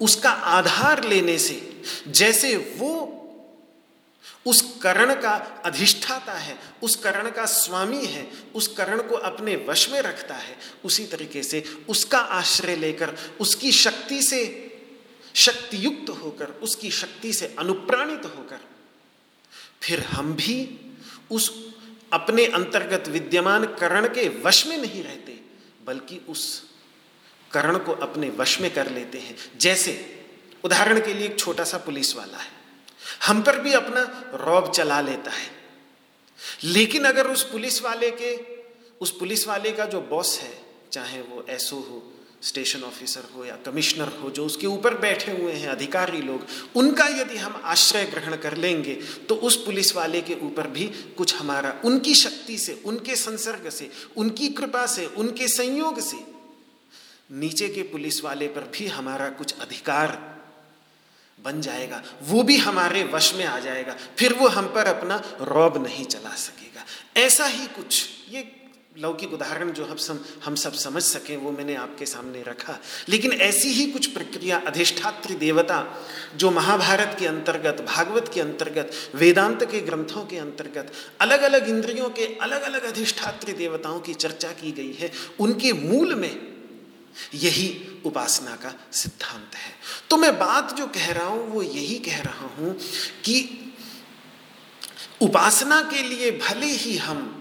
उसका 0.00 0.30
आधार 0.30 1.04
लेने 1.04 1.38
से, 1.38 1.60
जैसे 2.08 2.56
वो 2.78 2.90
उस 4.48 4.78
करण 4.82 5.14
का 5.14 5.62
अधिष्ठाता 5.64 6.32
है, 6.32 6.58
उस 6.82 6.96
करण 6.96 7.30
का 7.30 7.46
स्वामी 7.46 8.06
है, 8.06 8.30
उस 8.54 8.68
करण 8.68 9.02
को 9.02 9.14
अपने 9.14 9.56
वश 9.56 9.90
में 9.90 10.00
रखता 10.00 10.34
है, 10.34 10.58
उसी 10.84 11.06
तरीके 11.06 11.42
से 11.42 11.64
उसका 11.88 12.18
आश्रय 12.18 12.76
लेकर, 12.76 13.16
उसकी 13.40 13.72
शक्ति 13.72 14.22
से 14.22 14.64
शक्तियुक्त 15.34 16.10
होकर, 16.10 16.46
उसकी 16.46 16.90
शक्ति 16.90 17.32
से 17.32 17.56
अनुप्राणित 17.58 18.24
होकर, 18.24 18.60
फिर 19.82 20.00
हम 20.00 20.32
भी 20.32 20.80
उस 21.30 21.74
अपने 22.12 22.46
अंतर्गत 22.46 23.08
विद्यमान 23.08 23.64
करण 23.64 24.06
के 24.06 24.28
वश 24.28 24.66
में 24.66 24.78
नहीं 24.78 25.02
रहते, 25.02 25.40
बल्कि 25.84 26.20
उस 26.28 26.70
करण 27.52 27.78
को 27.78 27.92
अपने 27.92 28.30
वश 28.30 28.60
में 28.60 28.74
कर 28.74 28.90
लेते 28.90 29.18
हैं। 29.18 29.36
जैसे, 29.58 30.24
उदाहरण 30.64 31.00
के 31.00 31.14
लिए 31.14 31.26
एक 31.26 31.38
छोटा 31.38 31.64
सा 31.64 31.78
पुलिस 31.78 32.16
वाला 32.16 32.38
है। 32.38 32.57
हम 33.26 33.42
पर 33.42 33.58
भी 33.60 33.72
अपना 33.72 34.02
रौब 34.44 34.70
चला 34.72 35.00
लेता 35.00 35.30
है। 35.30 35.50
लेकिन 36.64 37.04
अगर 37.04 37.26
उस 37.26 37.42
पुलिस 37.42 37.82
वाले 37.82 38.10
के, 38.10 38.36
उस 39.00 39.10
पुलिस 39.18 39.46
वाले 39.48 39.72
का 39.72 39.86
जो 39.86 40.00
बॉस 40.00 40.38
है, 40.38 40.52
चाहे 40.92 41.20
वो 41.20 41.44
एसओ 41.50 41.76
हो, 41.76 42.12
स्टेशन 42.42 42.82
ऑफिसर 42.82 43.22
हो 43.36 43.44
या 43.44 43.56
कमिश्नर 43.56 44.08
हो, 44.08 44.30
जो 44.30 44.44
उसके 44.46 44.66
ऊपर 44.66 44.94
बैठे 44.94 45.32
हुए 45.32 45.52
हैं 45.52 45.68
अधिकारी 45.68 46.22
लोग, 46.22 46.46
उनका 46.76 47.06
यदि 47.06 47.36
हम 47.36 47.60
आश्रय 47.64 48.04
ग्रहण 48.04 48.36
कर 48.36 48.56
लेंगे 48.56 48.94
तो 49.28 49.34
उस 49.34 49.56
पुलिस 49.64 49.94
वाले 49.96 50.20
के 50.22 50.34
ऊपर 50.34 50.66
भी 50.66 50.86
कुछ 51.16 51.34
हमारा, 51.34 51.74
उनकी 51.84 52.14
शक्ति 52.14 52.58
से, 52.58 52.80
उनके 52.84 53.16
संसर्ग 53.16 53.68
से, 53.70 53.90
उनकी 54.16 54.48
कृपा 54.48 54.86
से, 54.86 55.06
उनके 55.06 55.48
संयोग 55.48 56.00
से, 56.00 56.24
नीचे 57.30 57.68
के 57.68 57.82
पुलिस 57.82 58.22
वाले 58.24 58.48
पर 58.48 58.70
भी 58.74 58.86
हमारा 58.86 59.28
कुछ 59.28 59.54
अधिकार 59.60 60.37
बन 61.44 61.60
जाएगा। 61.60 62.02
वो 62.22 62.42
भी 62.42 62.56
हमारे 62.56 63.04
वश 63.04 63.34
में 63.34 63.44
आ 63.44 63.58
जाएगा। 63.58 63.96
फिर 64.18 64.32
वो 64.32 64.48
हम 64.48 64.66
पर 64.66 64.86
अपना 64.86 65.22
रौब 65.40 65.86
नहीं 65.86 66.04
चला 66.04 66.34
सकेगा। 66.34 66.84
ऐसा 67.20 67.46
ही 67.46 67.66
कुछ। 67.66 68.08
ये 68.30 68.52
लौकिक 68.98 69.32
उदाहरण 69.32 69.70
जो 69.70 69.84
हम 69.84 69.96
सब 69.96 70.24
हम 70.44 70.54
सब 70.54 70.72
समझ 70.72 71.02
सकें, 71.02 71.36
वो 71.36 71.50
मैंने 71.50 71.74
आपके 71.74 72.06
सामने 72.06 72.42
रखा। 72.42 72.78
लेकिन 73.08 73.32
ऐसी 73.32 73.68
ही 73.68 73.86
कुछ 73.86 74.06
प्रक्रिया, 74.06 74.58
अधिष्ठात्री 74.58 75.34
देवता, 75.34 76.06
जो 76.36 76.50
महाभारत 76.50 77.16
के 77.18 77.26
अंतर्गत, 77.26 77.84
भागवत 77.88 78.30
के 78.34 78.40
अंतर्गत, 78.40 78.90
वेदांत 79.14 79.64
के 79.64 79.80
ग्रंथों 79.80 80.26
के 80.26 80.36
अंतर्गत 80.36 80.92
अलग 81.20 81.42
अलग 81.42 81.68
इंद्रियों 81.68 82.10
के 82.10 82.38
अलग 82.42 82.62
अलग 82.62 82.84
अधिष्ठात्री 82.84 83.52
देवताओं 83.52 84.00
की 84.00 84.14
चर्चा 84.14 84.48
की 84.48 84.72
गई 84.72 84.92
है, 84.92 85.12
उनके 85.40 85.72
मूल 85.72 86.14
में 86.14 86.47
यही 87.34 87.68
उपासना 88.06 88.54
का 88.56 88.74
सिद्धांत 88.92 89.54
है। 89.54 89.72
तो 90.10 90.16
मैं 90.16 90.32
बात 90.38 90.74
जो 90.74 90.86
कह 90.86 91.10
रहा 91.12 91.26
हूँ, 91.26 91.48
वो 91.48 91.62
यही 91.62 91.98
कह 92.00 92.20
रहा 92.22 92.46
हूँ 92.56 92.74
कि 93.24 93.64
उपासना 95.22 95.80
के 95.82 96.02
लिए 96.02 96.30
भले 96.38 96.66
ही 96.66 96.96
हम 96.98 97.34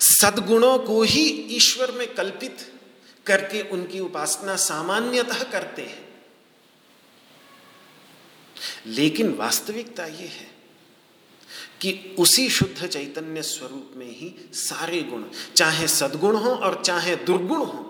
सद्गुणों 0.00 0.78
को 0.78 1.02
ही 1.04 1.24
ईश्वर 1.56 1.90
में 1.92 2.06
कल्पित 2.14 2.66
करके 3.26 3.62
उनकी 3.70 4.00
उपासना 4.00 4.56
सामान्यतः 4.58 5.42
करते 5.42 5.82
हैं, 5.82 6.08
लेकिन 8.88 9.32
वास्तविकता 9.34 10.06
यह 10.06 10.30
है 10.30 10.49
कि 11.80 12.16
उसी 12.18 12.48
शुद्ध 12.50 12.86
चैतन्य 12.86 13.42
स्वरूप 13.42 13.92
में 13.96 14.08
ही 14.08 14.34
सारे 14.54 15.02
गुण, 15.02 15.24
चाहे 15.56 15.86
सद्गुण 15.88 16.36
हो 16.36 16.50
और 16.50 16.82
चाहे 16.84 17.16
दुर्गुण 17.16 17.58
हो, 17.58 17.86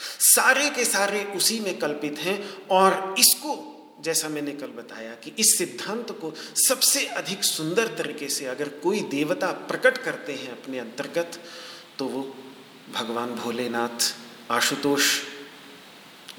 सारे 0.00 0.68
के 0.70 0.84
सारे 0.84 1.24
उसी 1.24 1.60
में 1.60 1.78
कल्पित 1.78 2.18
हैं 2.18 2.66
और 2.70 3.14
इसको, 3.18 3.72
जैसा 4.00 4.28
मैंने 4.28 4.52
कल 4.52 4.66
बताया 4.66 5.14
कि 5.14 5.32
इस 5.38 5.56
सिद्धांत 5.58 6.10
को 6.20 6.32
सबसे 6.68 7.04
अधिक 7.06 7.44
सुंदर 7.44 7.86
तरीके 7.86 8.28
से 8.28 8.46
अगर 8.46 8.68
कोई 8.82 9.00
देवता 9.00 9.46
प्रकट 9.46 9.98
करते 9.98 10.32
हैं 10.32 10.50
अपने 10.52 10.78
अंतर्गत 10.78 11.40
तो 11.98 12.04
वो 12.04 12.22
भगवान 12.94 13.34
भोलेनाथ, 13.34 14.14
आशुतोष, 14.50 15.04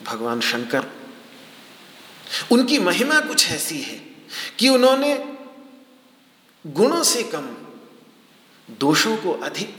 भगवान 0.06 0.42
शंकर। 0.42 0.86
उनकी 2.52 2.80
महिमा 2.80 3.20
कुछ 3.20 3.48
ऐसी 3.52 3.82
है 3.82 3.98
कि 4.60 4.70
उन्होंने 4.70 5.37
गुणों 6.68 7.04
से 7.04 7.24
कम, 7.24 7.46
दोषों 8.70 9.18
को 9.18 9.32
अधिक 9.32 9.76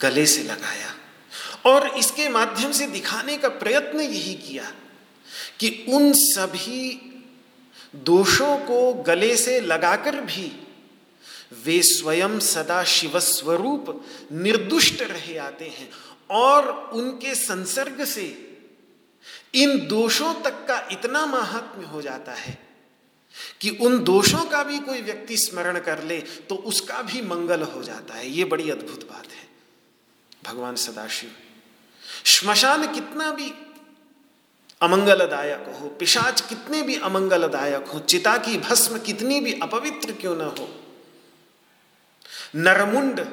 गले 0.00 0.26
से 0.26 0.42
लगाया 0.42 0.94
और 1.66 1.88
इसके 1.88 2.28
माध्यम 2.28 2.72
से 2.72 2.86
दिखाने 2.86 3.36
का 3.36 3.48
प्रयत्न 3.48 4.00
यही 4.00 4.34
किया 4.34 4.72
कि 5.60 5.86
उन 5.88 6.12
सभी 6.12 7.00
दोषों 7.94 8.56
को 8.56 8.94
गले 8.94 9.36
से 9.36 9.60
लगाकर 9.60 10.20
भी 10.20 10.52
वे 11.64 11.82
स्वयं 11.82 12.38
सदा 12.38 12.84
शिव 12.84 13.18
स्वरूप 13.18 14.04
निर्दुष्ट 14.32 15.02
रहे 15.02 15.36
आते 15.38 15.68
हैं 15.68 15.90
और 16.30 16.90
उनके 16.94 17.34
संसर्ग 17.34 18.04
से 18.04 18.26
इन 19.54 19.86
दोषों 19.86 20.34
तक 20.34 20.64
का 20.68 20.88
इतना 20.92 21.26
महात्म्य 21.26 21.86
हो 21.86 22.02
जाता 22.02 22.32
है 22.32 22.67
कि 23.60 23.70
उन 23.80 23.98
दोषों 24.04 24.44
का 24.44 24.62
भी 24.62 24.78
कोई 24.80 25.00
व्यक्ति 25.02 25.36
स्मरण 25.36 25.78
कर 25.80 26.02
ले 26.04 26.20
तो 26.48 26.54
उसका 26.54 27.02
भी 27.02 27.22
मंगल 27.22 27.62
हो 27.64 27.82
जाता 27.82 28.14
है। 28.14 28.30
ये 28.30 28.44
बड़ी 28.44 28.70
अद्भुत 28.70 29.08
बात 29.10 29.26
है। 29.26 29.46
भगवान 30.44 30.76
सदाशिव, 30.76 31.30
श्मशान 32.26 32.86
कितना 32.94 33.30
भी 33.32 33.52
अमंगलदायक 34.80 35.64
हो, 35.80 35.88
पिशाच 35.90 36.40
कितने 36.40 36.82
भी 36.82 36.96
अमंगलदायक 36.96 37.86
हो, 37.86 37.98
चिता 38.00 38.36
की 38.38 38.56
भस्म 38.58 38.98
कितनी 38.98 39.40
भी 39.40 39.52
अपवित्र 39.62 40.12
क्यों 40.12 40.36
ना 40.36 40.44
हो, 40.48 40.68
नरमुंड 42.56 43.24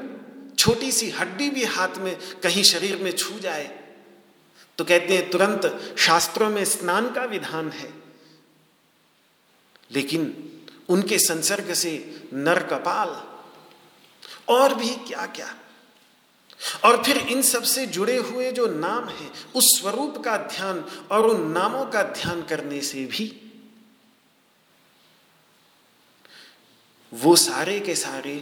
छोटी 0.57 0.91
सी 0.91 1.09
हड्डी 1.09 1.49
भी 1.49 1.63
हाथ 1.65 1.97
में 1.97 2.15
कहीं 2.43 2.63
शरीर 2.63 2.95
में 2.97 3.11
छू 3.11 3.39
जाए 3.39 3.65
तो 4.77 4.83
कहते 4.83 5.17
हैं 5.17 5.29
तुरंत 5.29 5.95
शास्त्रों 5.97 6.49
में 6.49 6.63
स्नान 6.65 7.11
का 7.13 7.23
विधान 7.25 7.69
है। 7.71 7.89
लेकिन 9.91 10.51
उनके 10.89 11.19
संसर्ग 11.19 11.73
से 11.73 12.21
नर 12.33 12.63
कपाल 12.63 13.09
और 14.49 14.75
भी 14.75 14.89
क्या 14.89 15.25
क्या 15.25 15.55
और 16.83 17.03
फिर 17.03 17.17
इन 17.17 17.41
सबसे 17.41 17.85
जुड़े 17.85 18.17
हुए 18.17 18.51
जो 18.51 18.67
नाम 18.67 19.09
हैं, 19.09 19.31
उस 19.55 19.79
स्वरूप 19.79 20.17
का 20.17 20.37
ध्यान 20.37 20.85
और 21.11 21.25
उन 21.25 21.51
नामों 21.51 21.85
का 21.85 22.03
ध्यान 22.03 22.41
करने 22.41 22.81
से 22.81 23.05
भी, 23.05 23.41
वो 27.13 27.35
सारे 27.35 27.79
के 27.79 27.95
सारे 27.95 28.35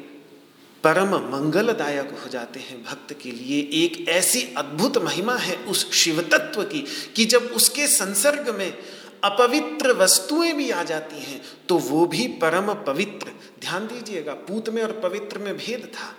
परम 0.84 1.16
मंगलदायक 1.32 2.20
हो 2.24 2.30
जाते 2.30 2.60
हैं 2.60 2.84
भक्त 2.84 3.14
के 3.14 3.32
लिए। 3.32 3.86
एक 3.86 4.10
ऐसी 4.10 4.54
अद्भुत 4.58 4.98
महिमा 4.98 5.36
है 5.36 5.56
उस 5.56 5.92
शिव 5.92 6.22
तत्व 6.22 6.64
की 6.64 6.86
कि 7.16 7.26
जब 7.26 7.44
उसके 7.44 7.88
संसर्ग 7.88 8.56
में 8.56 8.78
अपवित्र 9.24 9.92
वस्तुएँ 9.92 10.54
भी 10.54 10.70
आ 10.72 10.84
जाती 10.84 11.20
हैं 11.20 11.42
तो 11.70 11.78
वो 11.78 12.06
भी 12.06 12.28
परम 12.28 12.74
पवित्र। 12.74 13.32
ध्यान 13.62 13.88
दीजिएगा, 13.88 14.34
पूत 14.34 14.70
में 14.70 14.84
और 14.84 15.00
पवित्र 15.00 15.38
में 15.38 15.58
भेद 15.58 15.92
था। 15.96 16.14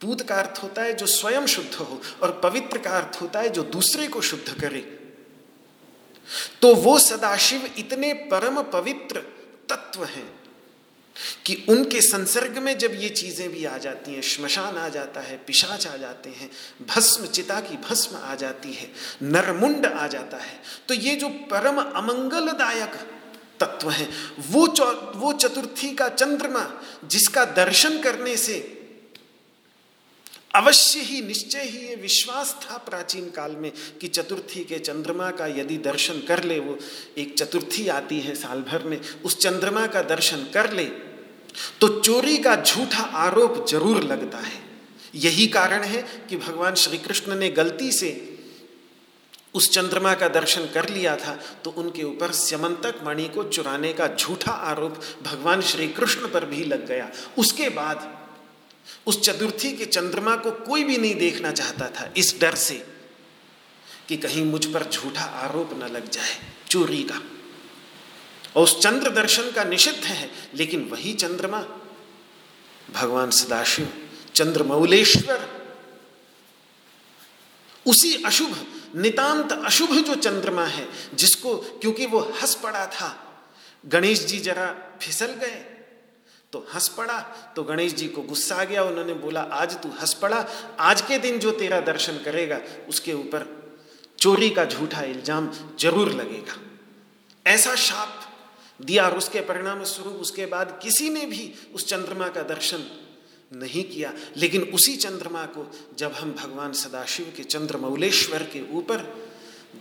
पूत 0.00 0.22
का 0.22 0.34
अर्थ 0.34 0.62
होता 0.62 0.82
है 0.82 0.92
जो 0.94 1.06
स्वयं 1.06 1.46
शुद्ध 1.46 1.74
हो, 1.74 2.00
और 2.22 2.40
पवित्र 2.44 2.78
का 2.78 2.90
अर्थ 2.90 3.20
होता 3.22 3.40
है 3.40 3.48
जो 3.48 3.62
दूसरे 3.62 4.06
को 4.06 4.20
शुद्ध 4.20 4.60
करे। 4.60 4.80
तो 6.62 6.74
वो 6.74 6.98
सदाशिव 6.98 7.70
इतने 7.78 8.12
परम 8.12 8.62
पवित्र 8.62 9.20
तत्व 9.68 10.04
हैं। 10.04 10.39
कि 11.46 11.54
उनके 11.68 12.00
संसर्ग 12.00 12.58
में 12.58 12.76
जब 12.78 12.94
ये 12.94 13.08
चीज़ें 13.10 13.48
भी 13.52 13.64
आ 13.64 13.76
जाती 13.78 14.12
हैं, 14.12 14.22
श्मशान 14.22 14.76
आ 14.78 14.88
जाता 14.88 15.20
है, 15.20 15.36
पिशाच 15.46 15.86
आ 15.86 15.96
जाते 15.96 16.30
हैं, 16.30 16.50
भस्म, 16.88 17.26
चिता 17.26 17.60
की 17.60 17.76
भस्म 17.88 18.16
आ 18.16 18.34
जाती 18.34 18.72
है, 18.72 18.90
नरमुंड 19.22 19.86
आ 19.86 20.06
जाता 20.06 20.36
है 20.36 20.60
तो 20.88 20.94
ये 20.94 21.14
जो 21.16 21.28
परम 21.50 21.80
अमंगलदायक 21.80 22.94
तत्व 23.60 23.90
है, 23.90 24.08
वो 24.50 24.66
वो 25.16 25.32
चतुर्थी 25.34 25.94
का 25.94 26.08
चंद्रमा 26.10 26.66
जिसका 27.04 27.44
दर्शन 27.54 28.00
करने 28.00 28.36
से 28.36 28.58
अवश्य 30.54 31.00
ही 31.00 31.20
निश्चय 31.22 31.62
ही 31.62 31.78
ये 31.80 31.94
विश्वास 31.96 32.54
था 32.62 32.76
प्राचीन 32.86 33.28
काल 33.30 33.56
में 33.56 33.70
कि 34.00 34.08
चतुर्थी 34.08 34.64
के 34.64 34.78
चंद्रमा 34.78 35.30
का 35.30 35.46
यदि 35.48 35.76
दर्शन 35.80 36.20
कर 36.28 36.42
ले, 36.44 36.58
वो 36.58 36.78
एक 37.18 37.34
चतुर्थी 37.38 37.86
आती 37.88 38.20
है 38.20 38.34
साल 38.34 38.62
भर 38.62 38.84
में, 38.84 39.00
उस 39.24 39.38
चंद्रमा 39.38 39.86
का 39.86 40.02
दर्शन 40.04 40.46
कर 40.54 40.72
ले 40.72 40.84
तो 41.80 41.88
चोरी 42.00 42.36
का 42.38 42.54
झूठा 42.56 43.02
आरोप 43.18 43.64
ज़रूर 43.68 44.02
लगता 44.02 44.38
है। 44.38 44.58
यही 45.16 45.46
कारण 45.48 45.82
है 45.84 46.02
कि 46.28 46.36
भगवान 46.38 46.74
श्री 46.76 46.98
कृष्ण 46.98 47.36
ने 47.36 47.48
गलती 47.52 47.90
से 47.92 48.10
उस 49.54 49.70
चंद्रमा 49.70 50.14
का 50.14 50.28
दर्शन 50.30 50.66
कर 50.74 50.88
लिया 50.88 51.16
था 51.16 51.38
तो 51.64 51.70
उनके 51.72 52.02
ऊपर 52.04 52.32
स्यमंतक 52.32 53.00
मणि 53.04 53.28
को 53.28 53.44
चुराने 53.44 53.92
का 53.92 54.06
झूठा 54.08 54.52
आरोप 54.52 55.00
भगवान 55.22 55.60
श्री 55.62 55.88
कृष्ण 55.88 56.28
पर 56.28 56.44
भी 56.44 56.64
लग 56.64 56.86
गया। 56.88 57.10
उसके 57.38 57.68
बाद 57.70 58.08
उस 59.06 59.20
चतुर्थी 59.20 59.72
के 59.72 59.86
चंद्रमा 59.86 60.36
को 60.36 60.50
कोई 60.50 60.84
भी 60.84 60.98
नहीं 60.98 61.14
देखना 61.14 61.52
चाहता 61.52 61.88
था 61.88 62.12
इस 62.16 62.40
डर 62.40 62.54
से 62.54 62.86
कि 64.08 64.16
कहीं 64.16 64.44
मुझ 64.44 64.66
पर 64.66 64.90
झूठा 64.90 65.24
आरोप 65.24 65.70
न 65.72 65.82
लग 65.82 66.10
जाए 66.10 66.40
चोरी 66.68 67.02
का। 67.02 67.22
और 68.56 68.64
उस 68.64 68.80
चंद्र 68.80 69.10
दर्शन 69.10 69.50
का 69.50 69.64
निषिद्ध 69.64 70.04
है, 70.04 70.30
लेकिन 70.54 70.84
वही 70.84 71.14
चंद्रमा, 71.14 71.60
भगवान 72.92 73.30
सदाशिव, 73.30 73.92
चंद्रमौलेश्वर, 74.34 75.48
उसी 77.86 78.22
अशुभ, 78.22 78.66
नितांत 78.96 79.52
अशुभ 79.52 79.92
जो 79.92 80.14
चंद्रमा 80.14 80.64
है, 80.64 80.88
जिसको 81.14 81.56
क्योंकि 81.56 82.06
वो 82.06 82.20
हंस 82.20 82.54
पड़ा 82.54 82.86
था, 82.86 83.26
गणेश 83.86 84.24
जी 84.24 84.38
जरा 84.38 84.98
फिसल 85.02 85.26
गए 85.26 85.69
तो 86.52 86.66
हंस 86.74 86.88
पड़ा। 86.88 87.18
तो 87.56 87.62
गणेश 87.64 87.94
जी 87.94 88.08
को 88.08 88.22
गुस्सा 88.22 88.56
आ 88.56 88.64
गया। 88.64 88.82
उन्होंने 88.82 89.14
बोला, 89.16 89.40
आज 89.40 89.74
तू 89.82 89.88
हंस 89.90 90.14
पड़ा। 90.14 90.46
आज 90.80 91.00
के 91.00 91.18
दिन 91.18 91.38
जो 91.38 91.50
तेरा 91.52 91.80
दर्शन 91.82 92.18
करेगा, 92.24 92.60
उसके 92.88 93.12
ऊपर 93.12 93.46
चोरी 94.18 94.50
का 94.50 94.64
झूठा 94.64 95.02
इल्ज़ाम 95.02 95.50
ज़रूर 95.80 96.12
लगेगा। 96.12 96.56
ऐसा 97.46 97.74
शाप 97.74 98.26
दिया 98.80 99.04
और 99.06 99.16
उसके 99.18 99.40
परिणाम 99.42 99.82
स्वरूप 99.84 100.14
उसके 100.16 100.46
बाद 100.46 100.78
किसी 100.82 101.08
ने 101.10 101.24
भी 101.26 101.52
उस 101.74 101.86
चंद्रमा 101.86 102.28
का 102.28 102.42
दर्शन 102.44 102.84
नहीं 103.52 103.82
किया। 103.84 104.12
लेकिन 104.36 104.62
उसी 104.74 104.96
चंद्रमा 104.96 105.44
को 105.46 105.66
जब 105.98 106.12
हम 106.12 106.32
भगवान 106.34 106.72
सदाशिव 106.72 107.32
के 107.36 107.42
चंद्रमौलेश्वर 107.44 108.42
के 108.52 108.60
ऊपर 108.72 108.98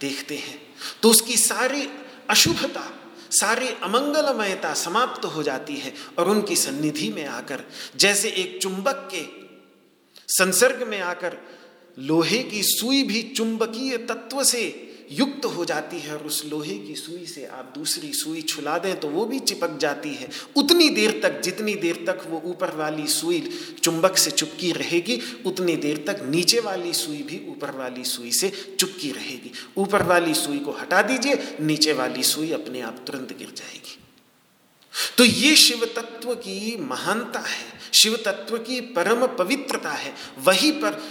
देखते 0.02 0.36
हैं 0.38 0.60
तो 1.02 1.10
उसकी 1.10 1.38
सारी 1.38 1.88
अशुभता 2.30 2.86
सारी 3.32 3.68
अमंगलमयता 3.68 4.74
समाप्त 4.74 5.26
हो 5.26 5.44
जाती 5.44 5.76
है 5.76 5.94
और 6.20 6.30
उनकी 6.30 6.56
सन्निधि 6.56 7.10
में 7.10 7.26
आकर, 7.26 7.63
जैसे 7.96 8.30
एक 8.30 8.62
चुंबक 8.62 9.10
के 9.13 9.26
संसर्ग 10.34 10.88
में 10.88 11.02
आकर, 11.02 11.38
लोहे 12.00 12.44
की 12.44 12.63
सुई 12.63 13.04
भी 13.04 13.24
चुंबकीय 13.24 13.98
तत्व 13.98 14.44
से 14.44 14.88
युक्त 15.12 15.45
हो 15.45 15.65
जाती 15.65 16.00
है 16.00 16.17
और 16.17 16.26
उस 16.26 16.43
लोहे 16.45 16.78
की 16.78 16.95
सुई 16.95 17.26
से 17.26 17.45
आप 17.45 17.72
दूसरी 17.78 18.12
सुई 18.13 18.41
छुला 18.41 18.78
दें 18.78 19.00
तो 19.00 19.08
वो 19.08 19.26
भी 19.26 19.39
चिपक 19.39 19.78
जाती 19.78 20.10
है। 20.10 20.30
उतनी 20.56 20.89
देर 20.89 21.19
तक, 21.24 21.41
जितनी 21.41 21.76
देर 21.76 22.04
तक 22.08 22.22
वो 22.28 22.41
ऊपर 22.45 22.76
वाली 22.76 23.08
सुई 23.08 23.39
चुंबक 23.84 24.17
से 24.17 24.32
चुपकी 24.32 24.72
रहेगी, 24.72 25.19
उतनी 25.45 25.76
देर 25.76 26.04
तक 26.08 26.24
नीचे 26.26 26.60
वाली 26.60 26.93
सुई 26.93 27.22
भी 27.24 27.41
ऊपर 27.50 27.72
वाली 27.72 28.04
सुई 28.04 28.32
से 28.32 28.52
चुपकी 28.80 29.12
रहेगी। 29.12 29.52
ऊपर 29.78 30.04
वाली 30.04 30.34
सुई 30.34 30.60
को 30.60 30.72
हटा 30.72 31.02
दीजिए, 31.02 31.58
नीचे 31.62 31.93
वाली 31.93 32.24
सुई 32.24 32.52
अपने 32.52 32.82
आप 32.82 33.04
तुरंत 33.08 33.38
गिर 33.38 33.54
जाएगी। 33.58 33.98
तो 35.17 35.24
ये 35.24 35.56
शिव 35.56 35.86
तत्व 35.86 36.34
की 36.36 36.78
महानता 36.80 37.39
है 37.39 37.80
शिव 37.93 38.15
तत्व 38.15 38.58
की 38.58 38.80
परम 38.82 39.26
पवित्रता 39.28 39.91
है। 39.91 40.13
वही 40.43 40.72
पर 40.72 41.02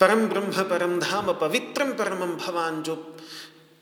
परम 0.00 0.26
ब्रह्म 0.26 0.62
परम 0.62 1.00
धाम 1.00 1.32
पवित्रम 1.32 1.92
परमम 1.92 2.36
भवान 2.36 2.82
जो 2.82 3.16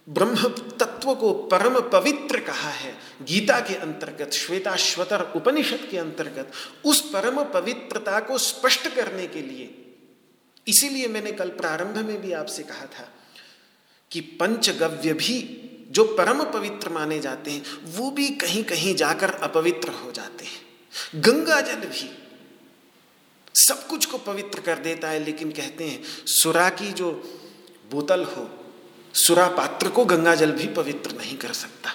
ब्रह्म 0.08 0.48
तत्व 0.48 1.14
को 1.14 1.32
परम 1.32 1.80
पवित्र 1.80 2.40
कहा 2.40 2.70
है, 2.70 2.94
गीता 3.22 3.60
के 3.60 3.74
अंतर्गत 3.74 4.32
श्वेताश्वतर 4.32 5.32
उपनिषद 5.36 5.88
के 5.90 5.98
अंतर्गत, 5.98 6.52
उस 6.84 7.00
परम 7.00 7.44
पवित्रता 7.44 8.20
को 8.20 8.38
स्पष्ट 8.38 8.88
करने 8.88 9.26
के 9.26 9.42
लिए। 9.42 9.94
इसीलिए 10.68 11.08
मैंने 11.08 11.32
कल 11.32 11.48
प्रारंभ 11.48 11.96
में 11.96 12.22
भी 12.22 12.32
आपसे 12.32 12.62
कहा 12.62 12.86
था 12.86 13.12
कि 14.10 14.20
पंचगव्य 14.20 15.12
भी 15.12 15.62
जो 15.90 16.04
परम 16.04 16.44
पवित्र 16.44 16.88
माने 16.88 17.18
जाते 17.18 17.50
हैं, 17.50 17.62
वो 17.84 18.10
भी 18.10 18.28
कहीं 18.28 18.64
कहीं 18.64 18.94
जाकर 18.94 19.30
अपवित्र 19.30 19.88
हो 19.88 20.12
जाते 20.12 20.44
हैं। 20.44 20.66
गंगा 21.20 21.60
जल 21.60 21.80
भी 21.80 22.25
सब 23.56 23.86
कुछ 23.86 24.06
को 24.06 24.18
पवित्र 24.18 24.60
कर 24.60 24.78
देता 24.78 25.08
है, 25.08 25.24
लेकिन 25.24 25.50
कहते 25.50 25.84
हैं, 25.84 26.02
सुरा 26.26 26.68
की 26.68 26.92
जो 26.92 27.10
बोतल 27.90 28.24
हो, 28.24 28.50
सुरा 29.14 29.48
पात्र 29.48 29.88
को 29.88 30.04
गंगा 30.04 30.34
जल 30.34 30.52
भी 30.52 30.66
पवित्र 30.66 31.12
नहीं 31.12 31.36
कर 31.36 31.52
सकता। 31.52 31.90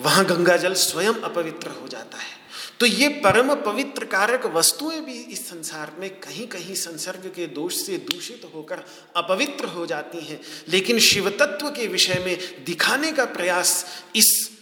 वहाँ 0.00 0.24
गंगा 0.24 0.56
जल 0.56 0.74
स्वयं 0.74 1.12
अपवित्र 1.12 1.70
हो 1.70 1.88
जाता 1.88 2.18
है। 2.18 2.44
तो 2.80 2.86
ये 2.86 3.08
परम 3.08 3.54
पवित्र 3.54 4.04
कारक 4.04 4.46
वस्तुएँ 4.46 5.00
भी 5.00 5.12
इस 5.12 5.48
संसार 5.48 5.92
में 5.98 6.20
कहीं 6.20 6.46
कहीं 6.46 6.74
संसर्ग 6.74 7.32
के 7.36 7.46
दोष 7.46 7.74
से 7.74 7.98
दूषित 7.98 8.50
होकर 8.54 8.82
अपवित्र 9.16 9.64
हो 9.64 9.86
जाती 9.86 10.18
हैं। 10.18 10.40
लेकिन 10.68 10.98
शिव 10.98 11.30
तत्व 11.30 11.70
के 11.70 11.86
विषय 11.86 12.22
में 12.26 12.64
दिखाने 12.64 13.12
का 13.12 13.24
प्रयास 13.24 13.86
इस 14.16 14.53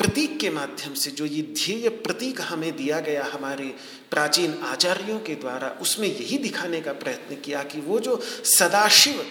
प्रतीक 0.00 0.38
के 0.40 0.50
माध्यम 0.50 0.94
से 0.94 1.10
जो 1.10 1.26
ये 1.26 1.42
ध्येय 1.42 1.88
प्रतीक 1.88 2.40
हमें 2.40 2.76
दिया 2.76 3.00
गया 3.00 3.24
हमारे 3.24 3.64
प्राचीन 4.10 4.54
आचार्यों 4.64 5.18
के 5.20 5.34
द्वारा, 5.34 5.68
उसमें 5.80 6.08
यही 6.08 6.38
दिखाने 6.38 6.80
का 6.80 6.92
प्रयत्न 6.92 7.36
किया 7.36 7.62
कि 7.62 7.80
वो 7.80 7.98
जो 8.00 8.16
सदाशिव, 8.44 9.24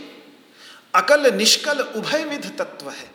अकल 0.95 1.33
निष्कल 1.35 1.79
उभय 1.79 2.23
विध 2.23 2.45
तत्व 2.57 2.89
है, 2.89 3.09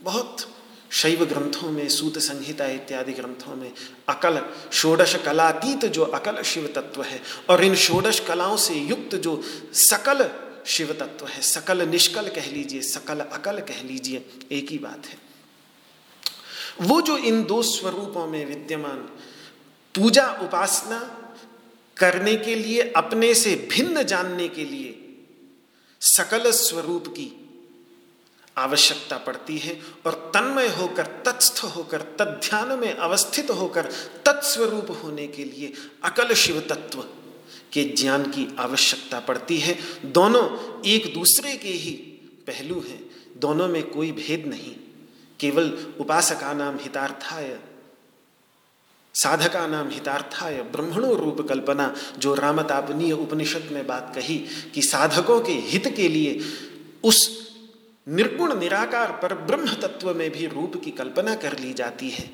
बहुत 0.00 0.48
शैव 0.92 1.24
ग्रंथों 1.26 1.70
में, 1.70 1.88
सूत 1.88 2.18
संहिता 2.18 2.66
इत्यादि 2.66 3.12
ग्रंथों 3.12 3.56
में 3.56 3.72
अकल, 4.08 4.42
षोडश 4.72 5.14
कलातीत 5.14 5.84
जो 5.84 6.04
अकल 6.04 6.42
शिव 6.42 6.72
तत्व 6.76 7.02
है, 7.02 7.22
और 7.50 7.64
इन 7.64 7.74
षोडश 7.76 8.20
कलाओं 8.20 8.56
से 8.56 8.74
युक्त 8.74 9.16
जो 9.16 9.42
सकल 9.74 10.30
शिव 10.66 10.92
तत्व 10.92 11.26
है, 11.26 11.42
सकल 11.42 11.88
निष्कल 11.88 12.28
कह 12.28 12.50
लीजिए, 12.52 12.82
सकल 12.82 13.20
अकल 13.20 13.60
कह 13.60 13.82
लीजिए, 13.82 14.26
एक 14.52 14.70
ही 14.70 14.78
बात 14.78 15.06
है। 15.06 15.27
वो 16.82 17.00
जो 17.00 17.16
इन 17.16 17.44
दो 17.44 17.62
स्वरूपों 17.62 18.26
में 18.26 18.46
विद्यमान 18.46 18.98
पूजा 19.94 20.26
उपासना 20.42 20.98
करने 21.96 22.36
के 22.36 22.54
लिए, 22.54 22.92
अपने 22.96 23.34
से 23.34 23.68
भिन्न 23.70 24.02
जानने 24.02 24.48
के 24.48 24.64
लिए 24.64 25.04
सकल 26.00 26.50
स्वरूप 26.50 27.08
की 27.08 27.44
आवश्यकता 28.56 29.16
पड़ती 29.16 29.58
है 29.58 29.80
और 30.06 30.32
तन्मय 30.34 30.68
होकर, 30.68 31.06
तत्स्थ 31.06 31.64
होकर, 31.64 32.00
तद्ध्यान 32.00 32.78
में 32.78 32.94
अवस्थित 32.94 33.50
होकर, 33.50 33.92
तत्स्वरूप 34.26 35.00
होने 35.04 35.26
के 35.26 35.44
लिए 35.44 35.72
अकल 36.04 36.34
शिव 36.34 36.60
तत्व 36.60 37.04
के 37.72 37.84
ज्ञान 37.84 38.24
की 38.24 38.56
आवश्यकता 38.58 39.20
पड़ती 39.20 39.58
है। 39.58 39.78
दोनों 40.04 40.44
एक 40.86 41.14
दूसरे 41.14 41.56
के 41.56 41.68
ही 41.68 41.90
पहलू 42.46 42.80
हैं, 42.88 43.10
दोनों 43.36 43.68
में 43.68 43.90
कोई 43.90 44.12
भेद 44.12 44.46
नहीं। 44.46 44.74
केवल 45.40 45.86
उपासका 46.00 46.52
नाम 46.52 46.78
हितार्थाय 46.78 47.58
साधका 49.14 49.66
नाम 49.66 49.88
हितार्थाय, 49.88 50.62
ब्रह्मणो 50.62 51.14
रूप 51.14 51.40
कल्पना, 51.48 51.94
जो 52.18 52.34
रामतापनीय 52.34 53.12
उपनिषद 53.12 53.68
में 53.72 53.86
बात 53.86 54.14
कही 54.14 54.38
कि 54.74 54.82
साधकों 54.82 55.40
के 55.40 55.52
हित 55.52 55.94
के 55.96 56.08
लिए 56.08 56.40
उस 57.04 57.48
निर्गुण 58.08 58.58
निराकार 58.58 59.12
पर 59.12 59.34
ब्रह्म 59.34 59.74
तत्व 59.74 60.14
में 60.14 60.30
भी 60.30 60.46
रूप 60.46 60.80
की 60.84 60.90
कल्पना 60.90 61.34
कर 61.34 61.58
ली 61.58 61.72
जाती 61.72 62.10
है। 62.10 62.30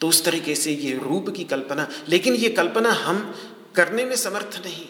तो 0.00 0.08
उस 0.08 0.24
तरीके 0.24 0.54
से 0.54 0.72
ये 0.72 0.98
रूप 0.98 1.28
की 1.36 1.44
कल्पना, 1.44 1.88
लेकिन 2.08 2.34
ये 2.34 2.48
कल्पना 2.48 2.90
हम 2.90 3.34
करने 3.74 4.04
में 4.04 4.16
समर्थ 4.16 4.62
नहीं। 4.66 4.86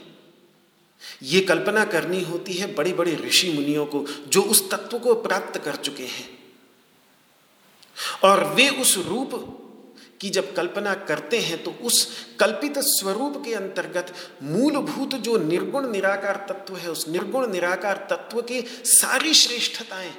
ये 1.23 1.41
कल्पना 1.41 1.85
करनी 1.85 2.23
होती 2.23 2.53
है 2.53 2.75
बड़ी 2.75 2.93
बड़ी 2.93 3.15
ऋषि 3.15 3.53
मुनियों 3.53 3.87
को, 3.87 4.07
जो 4.29 4.43
उस 4.43 4.71
तत्व 4.71 4.99
को 4.99 5.15
प्राप्त 5.15 5.59
कर 5.59 5.77
चुके 5.77 6.03
हैं। 6.03 6.40
और 8.23 8.45
वे 8.45 8.69
उस 8.69 8.97
रूप 8.99 9.57
की 10.21 10.31
जब 10.31 10.55
कल्पना 10.55 10.95
करते 10.95 11.41
हैं 11.41 11.63
तो 11.63 11.71
उस 11.71 12.27
कल्पित 12.41 12.79
स्वरूप 12.79 13.43
के 13.45 13.55
अंतर्गत 13.55 14.15
मूलभूत 14.43 15.15
जो 15.15 15.37
निर्गुण 15.39 15.91
निराकार 15.91 16.47
तत्व 16.49 16.77
है 16.77 16.91
उस 16.91 17.09
निर्गुण 17.09 17.53
निराकार 17.53 18.07
तत्व 18.11 18.43
की 18.43 18.61
सारी 18.85 19.35
श्रेष्ठताएँ 19.35 20.13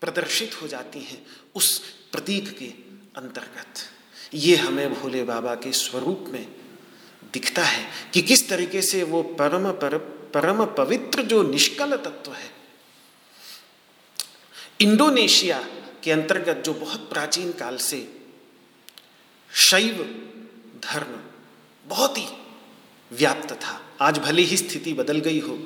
प्रदर्शित 0.00 0.62
हो 0.62 0.68
जाती 0.68 1.00
हैं 1.00 1.26
उस 1.54 1.78
प्रतीक 2.12 2.58
के 2.58 2.66
अंतर्गत। 3.20 3.74
ये 4.34 4.56
हमें 4.56 4.94
भोले 4.94 5.22
बाबा 5.22 5.54
के 5.54 5.72
स्वरूप 5.72 6.24
में 6.28 6.46
दिखता 7.32 7.62
है 7.62 7.84
कि 8.14 8.22
किस 8.22 8.48
तरीके 8.48 8.82
से 8.82 9.02
वो 9.02 9.22
परम 9.22 9.70
पर, 9.72 9.98
परम 10.34 10.64
पवित्र 10.64 11.22
जो 11.22 11.42
निष्कल 11.42 11.96
तत्व 11.96 12.32
है 12.32 12.50
इंडोनेशिया 14.80 15.64
के 16.04 16.10
अंतर्गत 16.12 16.62
जो 16.66 16.74
बहुत 16.74 17.08
प्राचीन 17.10 17.52
काल 17.52 17.76
से 17.76 18.06
शैव 19.50 20.02
धर्म 20.84 21.18
बहुत 21.84 22.18
ही 22.18 22.26
व्याप्त 23.10 23.52
था। 23.52 23.80
आज 24.00 24.18
भले 24.18 24.42
ही 24.42 24.56
स्थिति 24.56 24.92
बदल 24.92 25.18
गई 25.18 25.40
हो, 25.40 25.58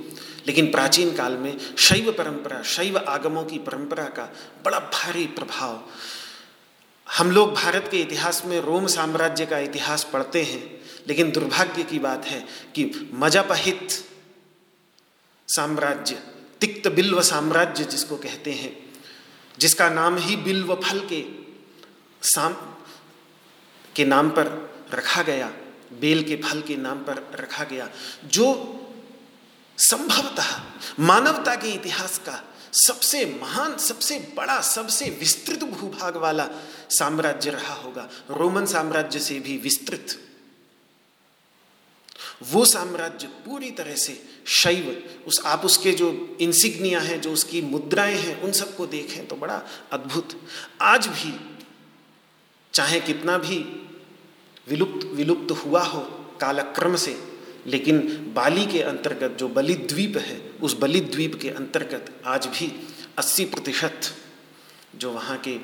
लेकिन 0.46 0.70
प्राचीन 0.70 1.14
काल 1.16 1.36
में 1.36 1.58
शैव 1.78 2.12
परंपरा, 2.12 2.62
शैव 2.62 2.98
आगमों 2.98 3.44
की 3.44 3.58
परंपरा 3.58 4.04
का 4.04 4.24
बड़ा 4.64 4.78
भारी 4.78 5.26
प्रभाव। 5.26 5.82
हम 7.06 7.30
लोग 7.30 7.54
भारत 7.54 7.88
के 7.90 8.00
इतिहास 8.00 8.42
में 8.44 8.60
रोम 8.60 8.86
साम्राज्य 8.86 9.46
का 9.46 9.58
इतिहास 9.58 10.04
पढ़ते 10.12 10.42
हैं, 10.42 10.62
लेकिन 11.08 11.30
दुर्भाग्य 11.30 11.82
की 11.82 11.98
बात 11.98 12.24
है 12.24 12.40
कि 12.74 13.10
मजापहित 13.14 13.88
साम्राज्य 15.48 16.22
तिक्त 16.60 16.88
बिल्व 16.88 17.20
साम्राज्य 17.22 17.84
जिसको 17.84 18.16
कहते 18.16 18.52
हैं 18.52 18.83
जिसका 19.58 19.88
नाम 19.88 20.16
ही 20.16 20.36
बिल्व 20.36 20.74
फल 20.74 21.08
के 21.12 21.24
साम, 22.28 22.52
के 23.96 24.04
नाम 24.04 24.30
पर 24.30 24.46
रखा 24.94 25.22
गया, 25.22 25.52
बेल 26.00 26.22
के 26.24 26.36
फल 26.36 26.62
के 26.62 26.76
नाम 26.76 26.98
पर 26.98 27.16
रखा 27.34 27.64
गया, 27.64 27.90
जो 28.24 28.80
संभवतः 29.78 30.62
मानवता 31.00 31.54
के 31.54 31.68
इतिहास 31.68 32.18
का 32.18 32.44
सबसे 32.72 33.38
महान, 33.42 33.76
सबसे 33.76 34.18
बड़ा, 34.36 34.60
सबसे 34.60 35.04
विस्तृत 35.10 35.64
भूभाग 35.64 36.16
वाला 36.16 36.48
साम्राज्य 36.90 37.50
रहा 37.50 37.74
होगा। 37.74 38.08
रोमन 38.30 38.66
साम्राज्य 38.66 39.18
से 39.18 39.40
भी 39.40 39.56
विस्तृत। 39.56 40.20
वो 42.42 42.64
साम्राज्य 42.64 43.26
पूरी 43.26 43.70
तरह 43.70 43.94
से 43.94 44.33
शैव, 44.46 45.10
उस, 45.26 45.42
आप 45.46 45.64
उसके 45.64 45.92
जो 45.92 46.36
इंसिग्निया 46.40 47.00
हैं, 47.00 47.20
जो 47.20 47.32
उसकी 47.32 47.62
मुद्राएँ 47.62 48.16
हैं, 48.16 48.40
उन 48.40 48.52
सबको 48.52 48.86
देखें 48.86 49.26
तो 49.26 49.36
बड़ा 49.36 49.62
अद्भुत। 49.92 50.40
आज 50.80 51.06
भी, 51.06 51.56
चाहे 52.72 53.00
कितना 53.00 53.38
भी 53.38 53.80
विलुप्त 54.68 55.06
विलुप्त 55.06 55.50
हुआ 55.50 55.82
हो 55.82 56.00
कालक्रम 56.40 56.96
से, 56.96 57.20
लेकिन 57.66 58.00
बाली 58.34 58.66
के 58.66 58.82
अंतर्गत 58.82 59.36
जो 59.38 59.48
बलिद्वीप 59.48 60.16
है, 60.16 60.52
उस 60.62 60.78
बलिद्वीप 60.78 61.34
के 61.42 61.50
अंतर्गत 61.50 62.22
आज 62.26 62.46
भी 62.46 62.88
80 63.18 63.44
प्रतिशत 63.44 64.00
जो 64.96 65.12
वहाँ 65.12 65.38
के 65.38 65.56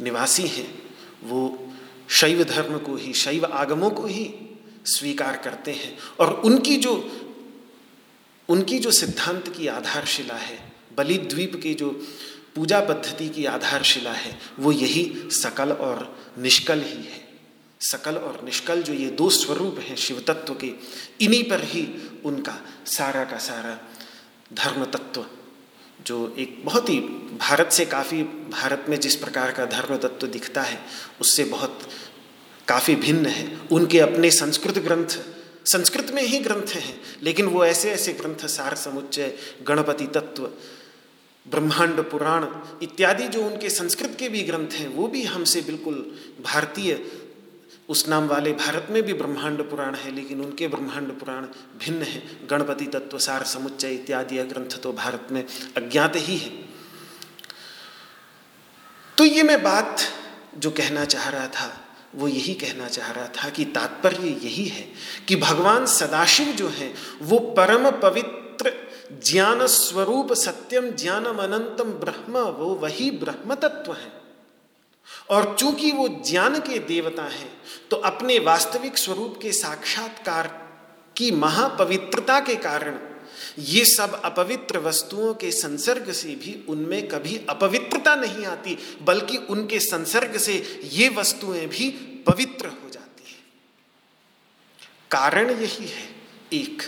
निवासी 0.00 0.46
हैं, 0.46 0.82
वो 1.24 1.72
शैव 2.10 2.44
धर्म 2.44 2.78
को 2.78 2.96
ही, 2.96 3.12
शैव 3.12 3.44
आगमों 3.44 3.90
को 3.90 4.06
ही 4.06 4.34
स्वीकार 4.84 5.36
करते 5.36 5.72
हैं। 5.72 5.98
और 6.20 6.34
उनकी 6.34 6.76
जो 6.76 7.22
उनकी 8.48 8.78
जो 8.78 8.90
सिद्धांत 8.90 9.48
की 9.48 9.66
आधारशिला 9.66 10.34
है, 10.34 10.72
बलिद्वीप 10.96 11.60
की 11.62 11.74
जो 11.74 11.90
पूजा 12.54 12.80
पद्धति 12.80 13.28
की 13.28 13.44
आधारशिला 13.44 14.12
है, 14.12 14.38
वो 14.58 14.72
यही 14.72 15.28
सकल 15.30 15.72
और 15.72 16.18
निष्कल 16.38 16.80
ही 16.80 17.04
है। 17.04 17.28
सकल 17.80 18.16
और 18.16 18.40
निष्कल 18.44 18.82
जो 18.82 18.92
ये 18.92 19.10
दो 19.10 19.30
स्वरूप 19.30 19.78
हैं 19.78 19.96
शिव 19.96 20.24
तत्व 20.26 20.54
के, 20.54 20.72
इन्हीं 21.20 21.44
पर 21.44 21.64
ही 21.64 21.88
उनका 22.24 22.58
सारा 22.86 23.24
का 23.24 23.38
सारा 23.38 23.78
धर्म 24.52 24.84
तत्व 24.84 25.26
जो 26.06 26.34
एक 26.38 26.62
बहुत 26.64 26.88
ही 26.88 27.00
भारत 27.40 27.72
से 27.72 27.84
काफ़ी 27.84 28.22
भारत 28.52 28.86
में 28.88 29.00
जिस 29.00 29.16
प्रकार 29.16 29.50
का 29.52 29.64
धर्म 29.66 29.96
तत्व 29.96 30.26
दिखता 30.26 30.62
है, 30.62 30.80
उससे 31.20 31.44
बहुत 31.44 31.88
काफ़ी 32.68 32.94
भिन्न 32.94 33.26
है। 33.26 33.60
उनके 33.72 34.00
अपने 34.00 34.30
संस्कृत 34.30 34.78
ग्रंथ 34.78 35.18
संस्कृत 35.66 36.10
में 36.10 36.22
ही 36.22 36.38
ग्रंथ 36.38 36.66
हैं, 36.66 37.00
लेकिन 37.22 37.46
वो 37.46 37.64
ऐसे 37.64 37.90
ऐसे 37.90 38.12
ग्रंथ, 38.12 38.46
सार 38.46 38.74
समुच्चय, 38.74 39.38
गणपति 39.62 40.06
तत्व, 40.06 40.42
ब्रह्मांड 41.46 42.00
पुराण 42.00 42.46
इत्यादि 42.82 43.28
जो 43.28 43.46
उनके 43.46 43.70
संस्कृत 43.70 44.16
के 44.18 44.28
भी 44.28 44.42
ग्रंथ 44.42 44.68
हैं, 44.72 44.88
वो 44.88 45.08
भी 45.08 45.22
हमसे 45.22 45.60
बिल्कुल 45.60 46.18
भारतीय। 46.44 47.06
उस 47.88 48.08
नाम 48.08 48.26
वाले 48.26 48.52
भारत 48.52 48.86
में 48.90 49.02
भी 49.02 49.12
ब्रह्मांड 49.12 49.62
पुराण 49.70 49.94
है, 49.94 50.14
लेकिन 50.14 50.40
उनके 50.40 50.68
ब्रह्मांड 50.68 51.18
पुराण 51.18 51.46
भिन्न 51.78 52.02
है। 52.02 52.46
गणपति 52.50 52.86
तत्व, 52.86 53.18
सार 53.18 53.44
समुच्चय 53.44 53.94
इत्यादि 53.94 54.38
ग्रंथ 54.38 54.78
तो 54.82 54.92
भारत 54.92 55.28
में 55.30 55.44
अज्ञात 55.76 56.16
ही 56.16 56.36
है। 56.36 56.50
तो 59.18 59.24
ये 59.24 59.42
मैं 59.42 59.62
बात 59.62 60.00
जो 60.56 60.70
कहना 60.70 61.04
चाह 61.04 61.28
रहा 61.28 61.48
था 61.48 61.85
वो 62.14 62.28
यही 62.28 62.54
कहना 62.54 62.88
चाह 62.88 63.10
रहा 63.10 63.28
था 63.36 63.48
कि 63.48 63.64
तात्पर्य 63.64 64.28
यही 64.42 64.64
है 64.64 64.88
कि 65.28 65.36
भगवान 65.36 65.86
सदाशिव 65.86 66.46
जो 66.46 66.68
है, 66.68 66.94
वो 67.22 67.38
परम 67.38 67.90
पवित्र 67.90 68.72
ज्ञान 69.24 69.66
स्वरूप 69.66 70.32
सत्यम 70.32 70.90
ज्ञानम 70.90 71.38
अनंतम 71.38 71.90
ब्रह्म, 72.00 72.38
वो 72.38 72.74
वही 72.74 73.10
ब्रह्म 73.10 73.54
तत्व 73.54 73.92
है। 73.92 74.12
और 75.30 75.56
चूँकि 75.58 75.90
वो 75.92 76.08
ज्ञान 76.08 76.58
के 76.58 76.78
देवता 76.78 77.22
हैं 77.22 77.50
तो 77.90 77.96
अपने 77.96 78.38
वास्तविक 78.38 78.98
स्वरूप 78.98 79.38
के 79.42 79.52
साक्षात्कार 79.52 80.46
की 81.16 81.30
महापवित्रता 81.30 82.38
के 82.40 82.54
कारण 82.56 82.98
ये 83.58 83.84
सब 83.84 84.22
अपवित्र 84.24 84.78
वस्तुओं 84.78 85.34
के 85.34 85.52
संसर्ग 85.52 86.12
से 86.12 86.28
भी 86.28 86.66
उनमें 86.68 87.08
कभी 87.08 87.40
अपवित्रता 87.48 88.14
नहीं 88.14 88.46
आती, 88.46 88.78
बल्कि 89.02 89.36
उनके 89.36 89.80
संसर्ग 89.80 90.36
से 90.36 90.80
ये 90.92 91.08
वस्तुएँ 91.08 91.66
भी 91.66 91.90
पवित्र 92.26 92.66
हो 92.66 92.90
जाती 92.90 93.30
है। 93.30 93.38
कारण 95.10 95.50
यही 95.50 95.86
है 95.86 96.16
एक, 96.52 96.82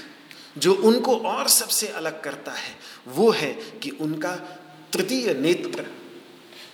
जो 0.58 0.74
उनको 0.74 1.16
और 1.16 1.48
सबसे 1.48 1.88
अलग 1.88 2.22
करता 2.22 2.52
है, 2.52 2.76
वो 3.08 3.30
है 3.30 3.52
कि 3.82 3.90
उनका 3.90 4.36
तृतीय 4.92 5.34
नेत्र, 5.34 5.86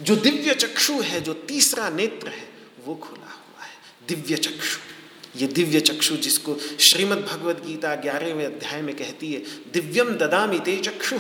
जो 0.03 0.17
दिव्य 0.17 0.55
चक्षु 0.55 1.01
है, 1.01 1.21
जो 1.21 1.35
तीसरा 1.35 1.89
नेत्र 1.89 2.29
है, 2.29 2.49
वो 2.85 2.95
खुला 2.95 3.31
हुआ 3.31 3.65
है। 3.65 3.73
दिव्य 4.09 4.37
चक्षु। 4.37 4.94
ये 5.37 5.47
दिव्य 5.47 5.81
चक्षु 5.81 6.17
जिसको 6.17 6.57
श्रीमद् 6.81 7.25
भगवद 7.27 7.63
गीता 7.67 7.95
ग्यारहवें 7.97 8.45
अध्याय 8.47 8.83
में 8.83 8.95
कहती 8.97 9.33
है 9.33 9.41
दिव्यम 9.73 10.15
ददामी 10.17 10.59
ते 10.61 10.77
चक्षु। 10.79 11.19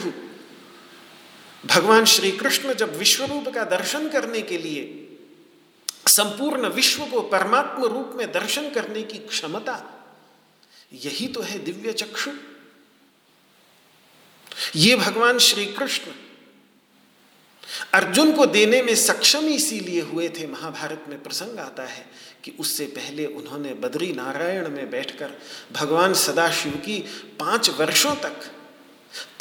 भगवान 1.64 2.04
श्री 2.04 2.30
कृष्ण 2.32 2.74
जब 2.74 2.96
विश्वरूप 2.98 3.48
का 3.54 3.64
दर्शन 3.66 4.08
करने 4.08 4.42
के 4.42 4.58
लिए, 4.58 4.82
संपूर्ण 6.08 6.68
विश्व 6.68 7.04
को 7.04 7.20
परमात्म 7.28 7.84
रूप 7.84 8.12
में 8.16 8.30
दर्शन 8.32 8.70
करने 8.70 9.02
की 9.02 9.18
क्षमता, 9.20 9.76
यही 10.94 11.28
तो 11.28 11.40
है 11.40 11.58
दिव्य 11.58 11.92
चक्षु। 11.92 12.30
ये 14.76 14.96
भगवान 14.96 15.38
श्री 15.38 15.64
कृष्ण 15.66 16.12
अर्जुन 17.92 18.32
को 18.32 18.46
देने 18.46 18.82
में 18.82 18.94
सक्षम 18.94 19.46
इसीलिए 19.48 20.00
हुए 20.02 20.28
थे, 20.28 20.46
महाभारत 20.46 21.04
में 21.08 21.22
प्रसंग 21.22 21.58
आता 21.58 21.82
है 21.82 22.06
कि 22.44 22.52
उससे 22.60 22.86
पहले 22.86 23.26
उन्होंने 23.26 23.74
बद्री 23.74 24.12
नारायण 24.12 24.68
में 24.68 24.90
बैठकर 24.90 25.30
भगवान 25.72 26.14
सदाशिव 26.14 26.72
की 26.72 27.04
पाँच 27.40 27.70
वर्षों 27.70 28.14
तक 28.14 28.50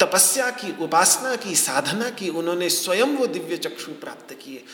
तपस्या 0.00 0.50
की, 0.50 0.84
उपासना 0.84 1.36
की, 1.36 1.54
साधना 1.54 2.10
की, 2.10 2.28
उन्होंने 2.28 2.68
स्वयं 2.68 3.06
वो 3.06 3.26
दिव्य 3.26 3.56
चक्षु 3.56 3.92
प्राप्त 3.92 4.34
किए। 4.34 4.64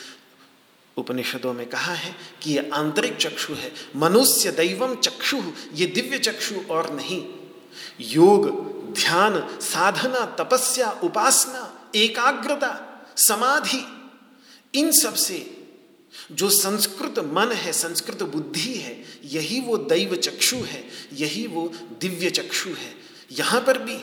उपनिषदों 0.97 1.53
में 1.53 1.69
कहा 1.69 1.93
है 1.93 2.15
कि 2.41 2.51
ये 2.51 2.69
आंतरिक 2.73 3.17
चक्षु 3.17 3.53
है, 3.53 3.71
मनुष्य 3.95 4.51
दैवम 4.51 4.95
चक्षु, 4.95 5.41
ये 5.73 5.85
दिव्य 5.85 6.17
चक्षु 6.17 6.55
और 6.69 6.93
नहीं। 6.93 7.27
योग, 8.01 8.49
ध्यान, 8.93 9.59
साधना, 9.61 10.25
तपस्या, 10.25 10.91
उपासना, 10.91 11.91
एकाग्रता, 11.95 13.03
समाधि, 13.17 13.85
इन 14.75 14.91
सबसे 14.91 15.60
जो 16.31 16.49
संस्कृत 16.49 17.19
मन 17.19 17.51
है, 17.51 17.73
संस्कृत 17.73 18.23
बुद्धि 18.23 18.73
है, 18.73 19.03
यही 19.25 19.59
वो 19.59 19.77
दैव 19.77 20.15
चक्षु 20.15 20.55
है, 20.55 20.83
यही 21.13 21.47
वो 21.47 21.73
दिव्य 22.01 22.29
चक्षु 22.29 22.69
है। 22.69 22.95
यहाँ 23.31 23.61
पर 23.61 23.77
भी 23.77 23.97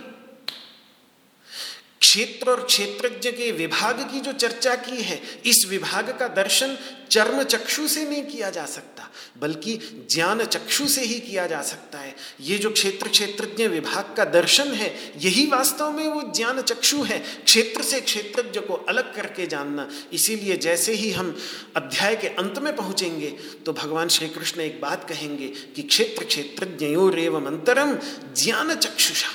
क्षेत्र 2.01 2.51
और 2.51 2.65
क्षेत्रज्ञ 2.65 3.31
के 3.31 3.51
विभाग 3.53 4.01
की 4.13 4.21
जो 4.21 4.33
चर्चा 4.35 4.75
की 4.77 5.03
है, 5.03 5.21
इस 5.47 5.65
विभाग 5.69 6.17
का 6.19 6.29
दर्शन 6.35 6.77
चर्म 7.11 7.43
चक्षु 7.43 7.87
से 7.89 8.05
नहीं 8.05 8.23
किया 8.23 8.51
जा 8.51 8.65
सकता, 8.67 9.09
बल्कि 9.41 9.77
ज्ञान 10.11 10.45
चक्षु 10.45 10.87
से 10.89 11.05
ही 11.05 11.19
किया 11.21 11.47
जा 11.47 11.61
सकता 11.63 11.99
है। 11.99 12.15
ये 12.41 12.59
जो 12.59 12.71
क्षेत्र 12.71 13.09
क्षेत्रज्ञ 13.09 13.67
विभाग 13.67 14.15
का 14.17 14.25
दर्शन 14.25 14.73
है, 14.73 14.91
यही 15.17 15.47
वास्तव 15.47 15.91
में 15.91 16.07
वो 16.09 16.23
ज्ञान 16.37 16.61
चक्षु 16.63 17.03
है, 17.03 17.19
क्षेत्र 17.45 17.83
से 17.83 18.01
क्षेत्रज्ञ 18.01 18.61
को 18.61 18.75
अलग 18.89 19.15
करके 19.15 19.47
जानना। 19.47 19.89
इसीलिए 20.13 20.57
जैसे 20.59 20.93
ही 20.93 21.11
हम 21.11 21.37
अध्याय 21.77 22.17
के 22.17 22.29
अंत 22.29 22.59
में 22.59 22.75
पहुँचेंगे 22.77 23.31
तो 23.67 23.73
भगवान 23.73 24.09
श्री 24.09 24.29
कृष्ण 24.29 24.61
एक 24.61 24.81
बात 24.81 25.09
कहेंगे 25.09 25.49
कि 25.77 25.83
क्षेत्र 25.83 26.25
क्षेत्रज्ञयोरेवम 26.25 27.47
अंतरम 27.47 27.99
ज्ञान 28.37 28.75
चक्षुषा। 28.75 29.29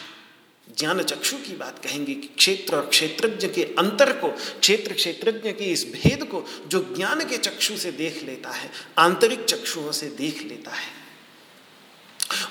ज्ञान 0.80 1.04
चक्षु 1.04 1.38
की 1.38 1.56
बात 1.56 1.80
कहेंगे 1.80 2.14
कि 2.14 2.28
क्षेत्र 2.28 2.76
और 2.76 2.88
क्षेत्रज्ञ 2.88 3.48
के 3.48 3.64
अंतर 3.64 4.14
को, 4.14 4.28
क्षेत्र 4.60 4.94
क्षेत्रज्ञ 4.94 5.52
के 5.52 5.64
इस 5.64 5.86
भेद 5.86 6.24
को 6.24 6.64
जो 6.68 6.94
ज्ञान 6.96 7.30
के 7.30 7.38
चक्षु 7.38 7.78
से 7.78 7.92
देख 7.92 8.24
लेता 8.24 8.50
है, 8.50 8.72
आंतरिक 8.98 9.44
चक्षुओं 9.44 9.92
से 9.92 10.08
देख 10.08 10.44
लेता 10.44 10.72
है। 10.72 11.04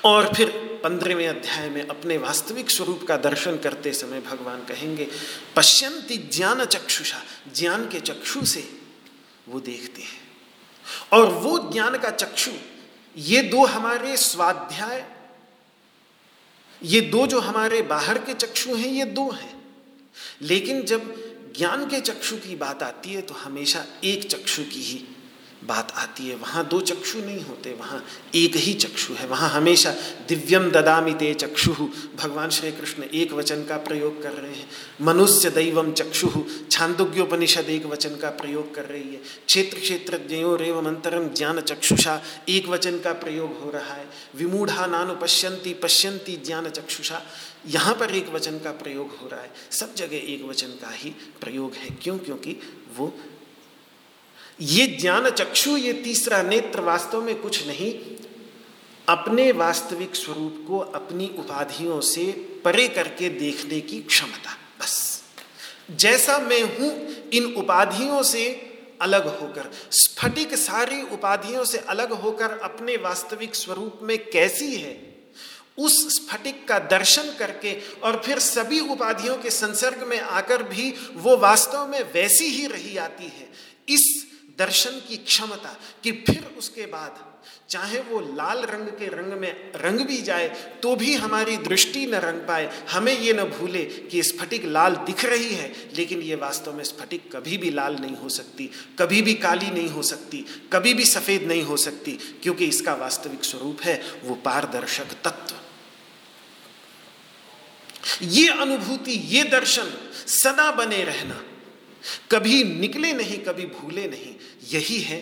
और 0.05 0.35
फिर 0.35 0.51
पंद्रहवें 0.85 1.29
अध्याय 1.29 1.69
में 1.69 1.87
अपने 1.87 2.19
वास्तविक 2.19 2.71
स्वरूप 2.71 3.05
का 3.09 3.17
दर्शन 3.17 3.59
करते 3.59 3.93
समय 3.93 4.21
भगवान 4.21 4.65
कहेंगे 4.65 5.09
पश्यंती 5.57 6.17
ज्ञान 6.17 6.65
चक्षुषा, 6.65 7.23
ज्ञान 7.55 7.89
के 7.89 8.01
चक्षु 8.01 8.47
से 8.47 8.81
वो 9.49 9.61
देखते 9.61 10.03
हैं। 10.03 10.23
और 11.13 11.27
वो 11.27 11.71
ज्ञान 11.73 11.99
का 11.99 12.11
चक्षु, 12.11 12.51
ये 13.17 13.43
दो 13.43 13.67
हमारे 13.67 14.17
स्वाध्याय 14.17 15.12
ये 16.85 17.01
दो 17.01 17.27
जो 17.27 17.41
हमारे 17.41 17.83
बाहर 17.83 18.19
के 18.19 18.35
चक्षु 18.35 18.75
हैं, 18.75 18.89
ये 18.89 19.05
दो 19.05 19.31
हैं। 19.31 19.63
लेकिन 20.43 20.83
जब 20.83 21.33
ज्ञान 21.57 21.85
के 21.85 22.01
चक्षु 22.01 22.37
की 22.37 22.57
बात 22.57 22.83
आती 22.83 23.13
है 23.13 23.23
तो 23.23 23.35
हमेशा 23.35 23.85
एक 24.05 24.31
चक्षु 24.31 24.63
की 24.63 24.83
ही 24.83 25.12
बात 25.63 25.93
आती 25.93 26.29
है, 26.29 26.35
वहाँ 26.37 26.67
दो 26.69 26.81
चक्षु 26.81 27.19
नहीं 27.19 27.45
होते, 27.45 27.73
वहाँ 27.73 28.05
एक 28.35 28.57
ही 28.57 28.73
चक्षु 28.75 29.15
है, 29.15 29.27
वहाँ 29.27 29.51
हमेशा 29.51 29.91
दिव्यम 30.29 30.71
ददामि 30.71 31.13
ते 31.13 31.33
चक्षु। 31.35 31.73
भगवान 32.17 32.51
श्री 32.51 32.73
कृष्ण 32.73 33.03
एक 33.05 33.33
वचन 33.33 33.65
का 33.65 33.77
प्रयोग 33.79 34.23
कर 34.23 34.33
रहे 34.33 34.55
हैं, 34.55 34.69
मनुष्य 35.01 35.51
दैवम 35.51 35.93
चक्षु। 35.93 36.31
छांदोग्योपनिषद 36.71 37.71
एक 37.71 37.87
वचन 37.87 38.17
का 38.17 38.31
प्रयोग 38.31 38.75
कर 38.75 38.85
रही 38.85 39.15
है, 39.15 39.21
क्षेत्र 39.47 39.79
क्षेत्र 39.79 40.21
रेवम 40.57 40.87
अंतरम 40.89 41.29
ज्ञान 41.29 41.61
चक्षुषा। 41.61 42.21
एक 42.49 42.69
वचन 42.69 42.99
का 42.99 43.13
प्रयोग 43.13 43.61
हो 43.61 43.71
रहा 43.71 43.95
है, 43.95 44.07
विमूढ़ा 44.37 44.87
नानु 44.87 45.15
पश्यंती 45.17 45.75
पश्यंती 45.75 46.37
ज्ञान 46.37 46.69
चक्षुषा। 46.71 47.23
यहाँ 47.67 47.95
पर 47.95 48.15
एक 48.15 48.29
वचन 48.29 48.59
का 48.59 48.71
प्रयोग 48.73 49.17
हो 49.17 49.29
रहा 49.29 49.41
है, 49.41 49.51
सब 49.71 49.95
जगह 49.95 50.33
एक 50.33 50.45
वचन 50.45 50.79
का 50.83 50.91
ही 50.91 51.11
प्रयोग 51.41 51.75
है, 51.75 51.89
क्यों? 52.03 52.19
क्योंकि 52.19 52.57
वो 52.97 53.15
ये 54.59 54.87
ज्ञान 54.87 55.31
चक्षु, 55.31 55.77
ये 55.77 55.93
तीसरा 55.93 56.43
नेत्र 56.43 56.81
वास्तव 56.81 57.23
में 57.23 57.35
कुछ 57.41 57.67
नहीं, 57.67 57.93
अपने 59.09 59.51
वास्तविक 59.53 60.17
स्वरूप 60.17 60.65
को 60.69 60.79
अपनी 60.79 61.27
उपाधियों 61.39 62.01
से 62.01 62.31
परे 62.65 62.89
करके 62.89 63.29
देखने 63.29 63.81
की 63.81 64.01
क्षमता, 64.01 64.57
बस। 64.81 65.23
जैसा 65.91 66.39
मैं 66.39 66.63
हूँ, 66.63 66.91
इन 67.33 67.55
उपाधियों 67.55 68.23
से 68.23 68.45
अलग 69.01 69.27
होकर, 69.41 69.71
स्फटिक 69.93 70.55
सारी 70.55 71.03
उपाधियों 71.03 71.65
से 71.65 71.79
अलग 71.79 72.13
होकर 72.13 72.59
अपने 72.61 72.97
वास्तविक 72.97 73.55
स्वरूप 73.55 74.01
में 74.03 74.19
कैसी 74.31 74.75
है, 74.77 74.95
उस 75.79 76.07
स्फटिक 76.15 76.67
का 76.69 76.79
दर्शन 76.79 77.33
करके 77.39 77.77
और 78.03 78.21
फिर 78.25 78.39
सभी 78.39 78.81
उपाधियों 78.81 79.37
के 79.37 79.51
संसर्ग 79.51 80.07
में 80.07 80.19
आकर 80.21 80.63
भी 80.63 80.93
वो 81.15 81.37
वास्तव 81.37 81.87
में 81.87 82.03
वैसी 82.15 82.45
ही 82.47 82.67
रही 82.67 82.97
आती 82.97 83.25
है, 83.25 83.49
इस 83.89 84.32
दर्शन 84.63 85.03
की 85.09 85.17
क्षमता 85.19 85.77
कि 86.05 86.13
फिर 86.25 86.55
उसके 86.59 86.87
बाद 86.89 87.29
चाहे 87.71 88.01
वो 88.01 88.19
लाल 88.37 88.59
रंग 88.65 88.89
के 88.99 89.07
रंग 89.09 89.33
में 89.41 89.73
रंग 89.77 90.01
भी 90.07 90.21
जाए 90.23 90.49
तो 90.83 90.95
भी 90.97 91.15
हमारी 91.15 91.57
दृष्टि 91.59 92.05
न 92.07 92.15
रंग 92.15 92.41
पाए। 92.49 92.67
हमें 92.91 93.19
ये 93.19 93.33
न 93.33 93.45
भूले 93.51 93.85
कि 94.11 94.23
स्फटिक 94.23 94.65
लाल 94.67 94.97
दिख 95.07 95.25
रही 95.25 95.55
है, 95.55 95.73
लेकिन 95.97 96.21
ये 96.23 96.35
वास्तव 96.35 96.73
में 96.73 96.83
स्फटिक 96.85 97.31
कभी 97.37 97.57
भी 97.59 97.71
लाल 97.71 97.97
नहीं 97.97 98.17
हो 98.17 98.29
सकती, 98.29 98.71
कभी 98.99 99.23
भी 99.23 99.35
काली 99.35 99.71
नहीं 99.71 99.89
हो 99.89 100.03
सकती, 100.03 100.45
कभी 100.73 100.95
भी 100.95 101.05
सफ़ेद 101.05 101.43
नहीं 101.43 101.63
हो 101.63 101.77
सकती, 101.77 102.13
क्योंकि 102.43 102.67
इसका 102.67 102.95
वास्तविक 102.95 103.45
स्वरूप 103.45 103.81
है 103.83 104.01
वो 104.25 104.35
पारदर्शक 104.45 105.15
तत्व। 105.25 105.55
ये 108.23 108.49
अनुभूति, 108.49 109.13
ये 109.29 109.45
दर्शन, 109.51 109.93
सदा 110.27 110.71
बने 110.73 111.03
रहना। 111.05 111.43
कभी 112.31 112.63
निकले 112.65 113.13
नहीं, 113.13 113.39
कभी 113.39 113.67
भूले 113.67 114.09
नहीं। 114.09 114.35
यही 114.71 114.99
है 115.01 115.21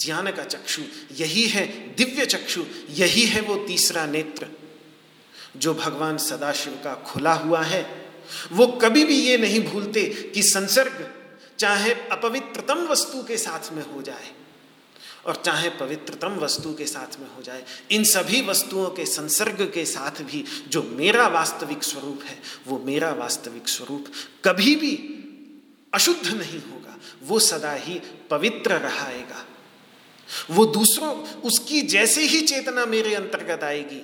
ज्ञान 0.00 0.30
का 0.30 0.44
चक्षु, 0.44 0.82
यही 1.12 1.42
है 1.42 1.66
दिव्य 1.96 2.26
चक्षु, 2.26 2.64
यही 2.90 3.24
है 3.24 3.40
वो 3.40 3.56
तीसरा 3.56 4.06
नेत्र। 4.06 4.46
जो 5.56 5.74
भगवान 5.74 6.18
सदाशिव 6.18 6.72
का 6.84 6.94
खुला 6.94 7.32
हुआ 7.32 7.62
है, 7.62 7.84
वो 8.52 8.66
कभी 8.66 9.04
भी 9.04 9.18
ये 9.20 9.38
नहीं 9.38 9.62
भूलते 9.62 10.04
कि 10.34 10.42
संसर्ग 10.42 11.12
चाहे 11.58 11.92
अपवित्रतम 12.12 12.86
वस्तु 12.86 13.22
के 13.22 13.36
साथ 13.36 13.72
में 13.72 13.82
हो 13.82 14.02
जाए 14.02 14.32
और 15.26 15.42
चाहे 15.46 15.68
पवित्रतम 15.70 16.34
वस्तु 16.34 16.74
के 16.74 16.86
साथ 16.86 17.18
में 17.20 17.28
हो 17.36 17.42
जाए, 17.42 17.64
इन 17.90 18.04
सभी 18.04 18.42
वस्तुओं 18.42 18.90
के 18.90 19.06
संसर्ग 19.06 19.70
के 19.74 19.84
साथ 19.84 20.22
भी 20.22 20.44
जो 20.68 20.82
मेरा 20.82 21.26
वास्तविक 21.28 21.82
स्वरूप 21.82 22.22
है, 22.24 22.38
वो 22.66 22.78
मेरा 22.78 23.10
वास्तविक 23.12 23.68
स्वरूप 23.68 24.06
कभी 24.44 24.76
भी 24.76 25.15
अशुद्ध 25.92 26.26
नहीं 26.28 26.60
होगा, 26.62 26.96
वो 27.22 27.38
सदा 27.40 27.72
ही 27.74 28.00
पवित्र 28.30 28.78
रहाएगा। 28.78 29.44
वो 30.50 30.64
दूसरों, 30.66 31.14
उसकी 31.40 31.80
जैसे 31.82 32.22
ही 32.22 32.40
चेतना 32.42 32.86
मेरे 32.86 33.14
अंतर्गत 33.14 33.62
आएगी 33.64 34.02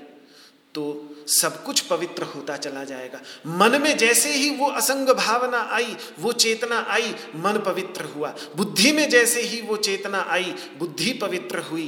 तो 0.75 0.83
सब 1.29 1.62
कुछ 1.64 1.81
पवित्र 1.81 2.23
होता 2.25 2.57
चला 2.57 2.83
जाएगा। 2.85 3.21
मन 3.49 3.81
में 3.83 3.97
जैसे 3.99 4.33
ही 4.33 4.49
वो 4.51 4.68
असंग 4.71 5.09
भावना 5.09 5.59
आई, 5.73 5.97
वो 6.18 6.33
चेतना 6.35 6.79
आई, 6.88 7.14
मन 7.37 7.59
पवित्र 7.66 8.05
हुआ। 8.05 8.35
बुद्धि 8.57 8.92
में 8.92 9.09
जैसे 9.09 9.40
ही 9.40 9.61
वो 9.61 9.77
चेतना 9.79 10.21
आई, 10.29 10.55
बुद्धि 10.79 11.12
पवित्र 11.12 11.59
हुई। 11.61 11.87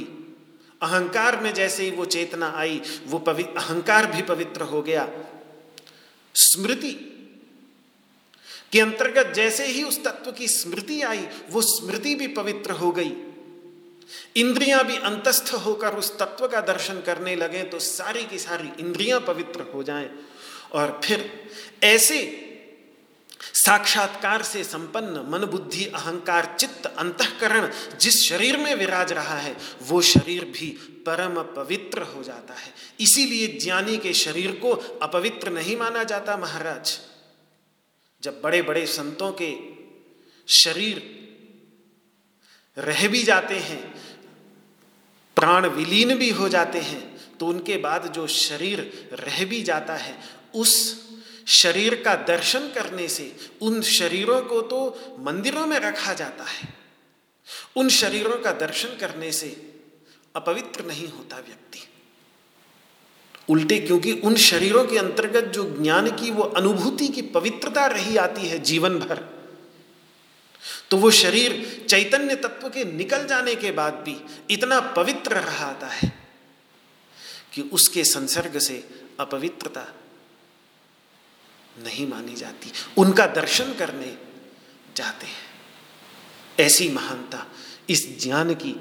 अहंकार 0.81 1.39
में 1.41 1.53
जैसे 1.53 1.83
ही 1.83 1.91
वो 1.91 2.05
चेतना 2.05 2.51
आई, 2.57 2.81
वो 3.07 3.19
पवित्र 3.19 3.59
अहंकार 3.59 4.11
भी 4.11 4.21
पवित्र 4.21 4.61
हो 4.63 4.81
गया। 4.81 5.07
स्मृति 6.35 6.91
के 8.71 8.79
अंतर्गत 8.79 9.33
जैसे 9.35 9.65
ही 9.65 9.83
उस 9.83 10.03
तत्व 10.03 10.31
की 10.31 10.47
स्मृति 10.47 11.01
आई, 11.01 11.27
वो 11.49 11.61
स्मृति 11.61 12.15
भी 12.15 12.27
पवित्र 12.27 12.71
हो 12.71 12.91
गई। 12.91 13.13
इंद्रियाँ 14.35 14.83
भी 14.85 14.97
अंतस्थ 14.97 15.53
होकर 15.55 15.93
उस 15.93 16.17
तत्व 16.19 16.47
का 16.47 16.61
दर्शन 16.61 17.01
करने 17.01 17.35
लगे 17.35 17.63
तो 17.63 17.79
सारी 17.79 18.23
की 18.23 18.39
सारी 18.39 18.69
इंद्रियाँ 18.79 19.19
पवित्र 19.19 19.61
हो 19.73 19.83
जाएँ। 19.83 20.09
और 20.73 20.99
फिर 21.03 21.29
ऐसे 21.83 22.41
साक्षात्कार 23.55 24.41
से 24.43 24.63
संपन्न 24.63 25.25
मन 25.29 25.45
बुद्धि 25.45 25.85
अहंकार 25.85 26.45
चित्त 26.59 26.85
अंतकरण 26.85 27.69
जिस 27.99 28.21
शरीर 28.23 28.57
में 28.57 28.73
विराज 28.75 29.11
रहा 29.13 29.37
है, 29.37 29.55
वो 29.81 30.01
शरीर 30.01 30.45
भी 30.45 30.67
परम 31.07 31.41
पवित्र 31.55 32.01
हो 32.01 32.23
जाता 32.23 32.53
है। 32.53 32.73
इसीलिए 32.99 33.47
ज्ञानी 33.59 33.97
के 33.97 34.13
शरीर 34.13 34.51
को 34.51 34.71
अपवित्र 35.01 35.49
नहीं 35.49 35.77
माना 35.77 36.03
जाता 36.03 36.37
महाराज। 36.37 36.99
जब 38.25 38.41
बड़े 38.41 38.61
बड़े 38.61 38.85
संतों 38.87 39.31
के 39.31 39.49
शरीर 40.47 41.01
रह 42.77 43.07
भी 43.07 43.23
जाते 43.23 43.55
हैं, 43.59 43.83
प्राण 45.37 45.67
विलीन 45.69 46.15
भी 46.15 46.29
हो 46.31 46.49
जाते 46.49 46.79
हैं 46.81 47.03
तो 47.37 47.47
उनके 47.47 47.77
बाद 47.77 48.07
जो 48.13 48.27
शरीर 48.27 48.79
रह 49.13 49.43
भी 49.45 49.61
जाता 49.63 49.95
है, 49.95 50.17
उस 50.55 50.73
शरीर 51.53 51.95
का 52.03 52.15
दर्शन 52.27 52.67
करने 52.71 53.07
से 53.07 53.25
उन 53.61 53.81
शरीरों 53.81 54.41
को 54.41 54.61
तो 54.61 54.79
मंदिरों 55.19 55.65
में 55.67 55.77
रखा 55.79 56.13
जाता 56.13 56.43
है। 56.43 56.73
उन 57.77 57.89
शरीरों 57.89 58.37
का 58.39 58.51
दर्शन 58.57 58.97
करने 58.97 59.31
से 59.31 59.49
अपवित्र 60.35 60.85
नहीं 60.85 61.07
होता 61.07 61.37
व्यक्ति। 61.37 61.79
उल्टे 63.49 63.79
क्योंकि 63.79 64.11
उन 64.11 64.35
शरीरों 64.35 64.85
के 64.85 64.97
अंतर्गत 64.97 65.43
जो 65.43 65.63
ज्ञान 65.81 66.11
की, 66.11 66.31
वो 66.31 66.43
अनुभूति 66.43 67.07
की 67.07 67.21
पवित्रता 67.21 67.85
रही 67.85 68.17
आती 68.17 68.47
है 68.47 68.59
जीवन 68.59 68.99
भर 68.99 69.35
तो 70.91 70.97
वो 70.97 71.11
शरीर 71.11 71.85
चैतन्य 71.89 72.35
तत्व 72.35 72.69
के 72.69 72.83
निकल 72.85 73.27
जाने 73.27 73.55
के 73.55 73.71
बाद 73.71 73.93
भी 73.93 74.17
इतना 74.49 74.79
पवित्र 74.79 75.31
रहा 75.31 75.65
आता 75.65 75.87
है 75.87 76.13
कि 77.53 77.61
उसके 77.61 78.03
संसर्ग 78.03 78.59
से 78.59 78.89
अपवित्रता 79.19 79.93
नहीं 81.83 82.07
मानी 82.07 82.35
जाती। 82.35 82.71
उनका 82.97 83.25
दर्शन 83.25 83.73
करने 83.73 84.17
जाते 84.95 85.27
हैं। 85.27 85.45
ऐसी 86.59 86.89
महानता 86.89 87.45
इस 87.89 88.23
ज्ञान 88.23 88.53
की 88.53 88.71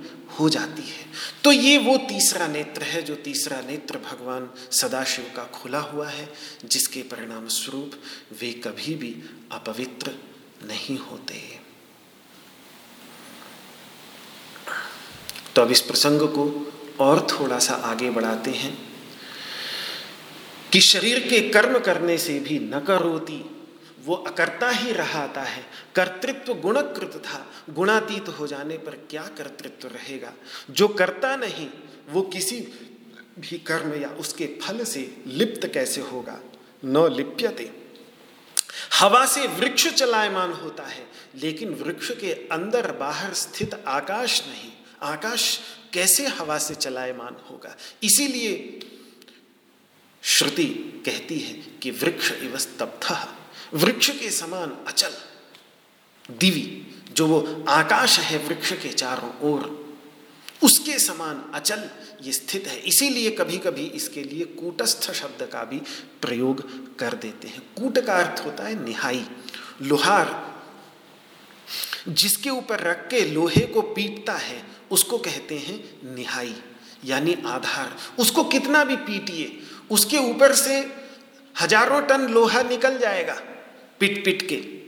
हो 0.41 0.49
जाती 0.49 0.83
है। 0.83 1.07
तो 1.45 1.53
ये 1.53 1.79
वो 1.79 1.97
तीसरा 1.97 2.47
नेत्र 2.47 2.83
है, 2.83 3.03
जो 3.03 3.15
तीसरा 3.15 3.61
नेत्र 3.61 3.99
भगवान 3.99 4.51
सदाशिव 4.71 5.33
का 5.37 5.45
खुला 5.45 5.79
हुआ 5.79 6.09
है, 6.09 6.33
जिसके 6.65 7.03
परिणाम 7.03 7.49
स्वरूप 7.49 7.93
वे 8.41 8.53
कभी 8.53 8.95
भी 8.95 9.17
अपवित्र 9.53 10.11
नहीं 10.65 10.99
होते। 10.99 11.61
तो 15.55 15.63
अब 15.63 15.71
इस 15.71 15.81
प्रसंग 15.81 16.21
को 16.21 16.73
और 17.01 17.27
थोड़ा 17.31 17.59
सा 17.59 17.75
आगे 17.75 18.11
बढ़ाते 18.11 18.51
हैं 18.51 18.79
कि 20.73 20.81
शरीर 20.81 21.19
के 21.29 21.41
कर्म 21.41 21.79
करने 21.79 22.19
से 22.19 22.39
भी 22.41 22.59
न 22.59 22.81
करोती 22.81 23.54
वो 24.05 24.15
अकर्ता 24.15 24.71
ही 24.71 24.93
रहाता 24.93 25.43
है। 25.43 25.67
कर्तृत्व 25.97 26.55
गुणकृत 26.55 27.23
था। 27.27 27.51
गुणातीत 27.71 28.29
हो 28.29 28.47
जाने 28.47 28.79
पर 28.79 28.91
क्या 28.91 29.23
कर्तृत्व 29.23 29.89
रहेगा? 29.89 30.33
जो 30.71 30.89
करता 30.89 31.37
नहीं, 31.37 31.71
वो 32.09 32.23
किसी 32.23 32.57
भी 33.39 33.59
कर्म 33.59 33.95
या 33.95 34.09
उसके 34.09 34.47
फल 34.47 34.85
से 34.85 35.23
लिप्त 35.27 35.67
कैसे 35.75 36.01
होगा? 36.01 36.41
न 36.85 37.13
लिप्यते। 37.13 37.71
हवा 39.01 39.27
से 39.27 39.47
वृक्ष 39.47 39.89
चलायमान 39.89 40.53
होता 40.53 40.83
है, 40.83 41.09
लेकिन 41.35 41.69
वृक्ष 41.69 42.11
के 42.11 42.33
अंदर 42.33 42.93
बाहर 42.93 43.35
स्थित 43.35 43.75
आकाश 43.87 44.43
नहीं। 44.47 44.73
आकाश 45.03 45.61
कैसे 45.93 46.27
हवा 46.27 46.59
से 46.59 46.75
चलायमान 46.75 47.37
होगा? 47.51 47.77
इसीलिए 48.03 48.81
श्रुति 50.23 50.65
कहती 51.07 51.39
है 51.39 51.53
कि 51.53 51.91
वृक्ष 51.91 52.33
इव 52.33 52.59
स्तब्ध। 52.59 53.35
वृक्ष 53.75 54.11
के 54.11 54.31
समान 54.31 54.77
अचल, 54.89 55.13
दिवी, 56.29 56.67
जो 57.13 57.27
वो 57.27 57.65
आकाश 57.69 58.19
है 58.21 58.39
वृक्ष 58.39 58.73
के 58.73 58.93
चारों 58.93 59.31
ओर, 59.51 59.73
उसके 60.63 60.99
समान 60.99 61.43
अचल 61.55 61.89
ये 62.23 62.33
स्थित 62.33 62.67
है। 62.67 62.77
इसीलिए 62.79 63.31
कभी 63.31 63.59
कभी 63.59 63.85
इसके 63.97 64.23
लिए 64.23 64.45
कूटस्थ 64.55 65.11
शब्द 65.13 65.43
का 65.53 65.65
भी 65.65 65.79
प्रयोग 66.23 66.63
कर 66.99 67.15
देते 67.15 67.49
हैं। 67.49 67.63
कूट 67.79 67.99
का 67.99 68.15
अर्थ 68.15 68.45
होता 68.45 68.65
है 68.65 68.83
निहाई, 68.85 69.25
लोहार, 69.83 70.33
जिसके 72.09 72.51
ऊपर 72.51 72.81
रख 72.81 73.07
के 73.09 73.25
लोहे 73.25 73.67
को 73.67 73.83
पीटता 73.83 74.33
है, 74.33 74.63
उसको 74.91 75.19
कहते 75.19 75.59
हैं 75.59 76.15
निहाई, 76.15 76.55
यानी 77.05 77.37
आधार। 77.47 77.97
उसको 78.19 78.45
कितना 78.45 78.85
भी 78.85 78.97
पीटिए, 78.99 79.59
उसके 79.91 80.19
ऊपर 80.31 80.55
से 80.55 80.79
हज़ारों 81.55 82.01
टन 82.03 82.29
लोहा 82.29 82.63
निकल 82.63 82.99
जाएगा। 82.99 83.37
पिट 84.01 84.25
पिट 84.25 84.49
के। 84.49 84.85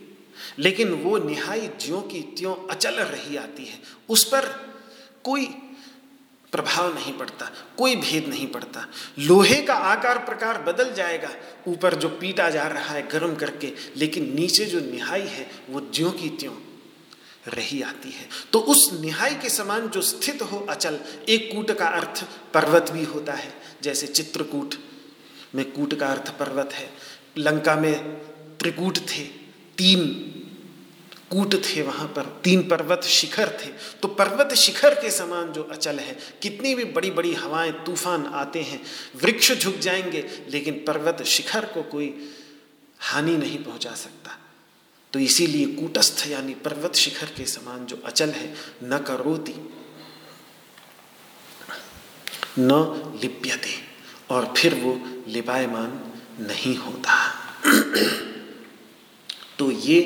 लेकिन 0.59 0.88
वो 0.88 1.18
निहाई 1.18 1.61
ज्यों 1.61 2.02
की 2.02 2.20
त्यों 2.20 2.68
अचल 2.68 2.94
रही 2.94 3.36
आती 3.36 3.64
है। 3.64 3.78
उस 4.09 4.24
पर 4.24 4.74
कोई 5.24 5.46
प्रभाव 6.52 6.94
नहीं 6.94 7.12
पड़ता, 7.12 7.50
कोई 7.78 7.96
भेद 7.96 8.28
नहीं 8.28 8.46
पड़ता। 8.46 8.86
लोहे 9.18 9.62
का 9.62 9.74
आकार 9.74 10.18
प्रकार 10.18 10.62
बदल 10.62 10.94
जाएगा, 10.94 11.30
ऊपर 11.68 11.94
जो 11.94 12.09
पीटा 12.09 12.50
जा 12.50 12.66
रहा 12.66 12.94
है 12.94 13.09
गर्म 13.09 13.34
करके, 13.34 13.72
लेकिन 13.96 14.34
नीचे 14.34 14.64
जो 14.64 14.80
निहाई 14.80 15.26
है, 15.26 15.50
वो 15.70 15.80
ज्यों 15.94 16.12
की 16.12 16.28
त्यों 16.28 16.54
रही 17.48 17.82
आती 17.82 18.11
है। 18.11 18.28
तो 18.52 18.59
उस 18.59 19.00
निहाई 19.00 19.34
के 19.34 19.48
समान 19.48 19.88
जो 19.88 20.00
स्थित 20.00 20.42
हो 20.42 20.66
अचल, 20.70 21.00
एक 21.28 21.52
कूट 21.52 21.70
का 21.70 21.86
अर्थ 21.86 22.24
पर्वत 22.54 22.90
भी 22.90 23.04
होता 23.04 23.32
है। 23.32 23.54
जैसे 23.82 24.07
चित्रकूट 24.07 24.74
में 25.54 25.72
कूट 25.72 25.94
का 25.94 26.07
अर्थ 26.07 26.30
पर्वत 26.38 26.70
है, 26.72 26.90
लंका 27.38 27.76
में 27.76 28.20
त्रिकूट 28.61 28.98
थे, 28.98 29.24
तीन 29.78 30.32
कूट 31.30 31.54
थे 31.54 31.82
वहाँ 31.82 32.07
पर, 32.09 32.40
तीन 32.44 32.68
पर्वत 32.68 33.04
शिखर 33.04 33.48
थे। 33.48 33.68
तो 34.02 34.09
पर्वत 34.09 34.54
शिखर 34.54 34.94
के 34.94 35.11
समान 35.11 35.52
जो 35.52 35.62
अचल 35.62 35.98
है, 35.98 36.18
कितनी 36.42 36.74
भी 36.74 36.84
बड़ी 36.84 37.11
बड़ी 37.11 37.34
हवाएँ, 37.34 37.72
तूफ़ान 37.72 38.26
आते 38.26 38.62
हैं, 38.62 38.82
वृक्ष 39.22 39.52
झुक 39.52 39.78
जाएँगे, 39.78 40.24
लेकिन 40.50 40.74
पर्वत 40.74 41.22
शिखर 41.22 41.64
को 41.64 41.82
कोई 41.82 42.32
हानि 43.00 43.36
नहीं 43.36 43.64
पहुँचा 43.64 43.94
सकता। 43.94 44.38
तो 45.12 45.18
इसीलिए 45.18 45.66
कूटस्थ 45.66 46.26
यानी 46.26 46.54
पर्वत 46.54 46.94
शिखर 46.94 47.26
के 47.26 47.46
समान 47.46 47.86
जो 47.86 47.96
अचल 48.04 48.30
है, 48.30 48.54
न 48.84 48.98
करोती, 48.98 49.54
न 52.59 52.70
लिप्यते, 53.22 53.74
और 54.30 54.54
फिर 54.57 54.74
वो 54.74 55.00
लिपायमान 55.28 56.12
नहीं 56.40 56.76
होता। 56.76 57.42
तो 59.59 59.70
ये 59.70 60.00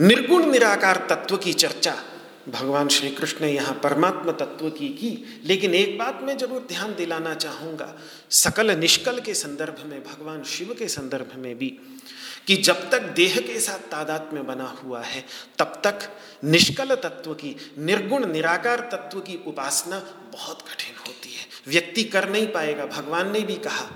निर्गुण 0.00 0.50
निराकार 0.50 1.06
तत्व 1.10 1.36
की 1.36 1.52
चर्चा 1.52 2.02
भगवान 2.48 2.88
श्री 2.88 3.10
कृष्ण 3.10 3.44
ने 3.44 3.52
यहाँ 3.52 3.80
परमात्मा 3.82 4.32
तत्व 4.32 4.70
की 4.70 4.88
की। 4.88 5.40
लेकिन 5.44 5.74
एक 5.74 5.98
बात 5.98 6.20
मैं 6.22 6.38
ज़रूर 6.38 6.66
ध्यान 6.68 6.94
दिलाना 6.94 7.34
चाहूँगा, 7.34 7.98
सकल 8.30 8.78
निष्कल 8.78 9.20
के 9.20 9.34
संदर्भ 9.34 9.82
में, 9.86 10.02
भगवान 10.04 10.42
शिव 10.42 10.74
के 10.78 10.88
संदर्भ 10.88 11.32
में 11.36 11.58
भी, 11.58 11.68
कि 12.46 12.56
जब 12.56 12.90
तक 12.90 13.02
देह 13.02 13.36
के 13.40 13.60
साथ 13.60 13.78
तादात 13.78 14.30
में 14.32 14.46
बना 14.46 14.76
हुआ 14.84 15.02
है, 15.02 15.24
तब 15.58 15.80
तक 15.84 15.98
निष्कल 16.44 16.94
तत्व 16.94 17.34
की, 17.34 17.56
निर्गुण 17.78 18.32
निराकार 18.32 18.80
तत्व 18.80 19.20
की 19.20 19.44
उपासना 19.46 19.98
बहुत 20.32 20.62
कठिन 20.62 20.94
होती 21.06 21.19
व्यक्ति 21.70 22.02
कर 22.04 22.28
नहीं 22.28 22.46
पाएगा, 22.48 22.86
भगवान 22.86 23.30
ने 23.32 23.40
भी 23.42 23.54
कहा 23.56 23.86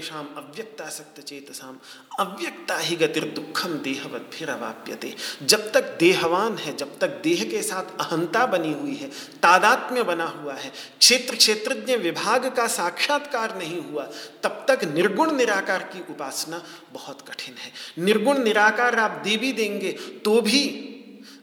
शाम 0.00 0.26
अव्यक्ता 0.36 0.88
सक्त 0.88 1.20
चेतसाम 1.20 1.78
अव्यक्ता 2.20 2.76
ही 2.78 2.96
गतिर 2.96 3.24
दुखम 3.34 3.74
देहवत 3.80 4.30
फिर 4.32 4.50
अवाप्यते 4.50 5.14
जब 5.42 5.70
तक 5.72 5.96
देहवान 6.00 6.56
है, 6.56 6.76
जब 6.76 6.98
तक 6.98 7.20
देह 7.24 7.44
के 7.44 7.62
साथ 7.62 8.00
अहंता 8.00 8.44
बनी 8.46 8.72
हुई 8.72 8.94
है, 8.94 9.08
तादात्म्य 9.42 10.02
बना 10.02 10.24
हुआ 10.32 10.54
है 10.54 10.72
क्षेत्र 11.00 11.36
क्षेत्रज्ञ 11.36 11.96
विभाग 11.98 12.46
का 12.56 12.66
साक्षात्कार 12.68 13.56
नहीं 13.58 13.80
हुआ, 13.82 14.04
तब 14.42 14.64
तक 14.68 14.84
निर्गुण 14.86 15.36
निराकार 15.36 15.82
की 15.92 16.00
उपासना 16.10 16.62
बहुत 16.92 17.28
कठिन 17.28 17.54
है। 17.54 17.72
निर्गुण 18.04 18.42
निराकार 18.42 18.98
आप 18.98 19.20
दे 19.24 19.36
भी 19.36 19.52
देंगे 19.52 19.92
तो 20.24 20.40
भी 20.40 20.62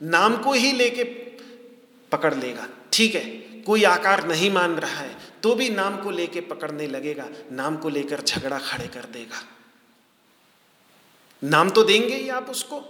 नाम 0.03 0.37
को 0.37 0.53
ही 0.53 0.71
लेके 0.71 1.03
पकड़ 2.11 2.33
लेगा। 2.35 2.67
ठीक 2.93 3.15
है 3.15 3.23
कोई 3.66 3.84
आकार 3.86 4.26
नहीं 4.28 4.51
मान 4.51 4.76
रहा 4.76 4.99
है 4.99 5.16
तो 5.43 5.53
भी 5.55 5.70
नाम 5.70 5.97
को 5.97 6.11
लेके 6.11 6.41
पकड़ने 6.43 6.88
लगेगा, 6.88 7.28
नाम 7.51 7.78
को 7.78 7.89
लेकर 7.89 8.22
झगड़ा 8.22 8.57
खड़े 8.59 8.88
कर 8.88 9.05
देगा। 9.14 9.43
नाम 11.41 11.70
तो 11.70 11.84
देंगे 11.84 12.16
ही 12.16 12.30
आप 12.30 12.49
उसको, 12.49 12.82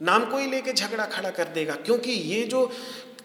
नाम 0.00 0.24
को 0.24 0.38
ही 0.38 0.46
लेके 0.46 0.72
झगड़ा 0.72 1.04
खड़ा 1.06 1.30
कर 1.30 1.48
देगा, 1.48 1.74
क्योंकि 1.76 2.12
ये 2.12 2.42
जो 2.44 2.70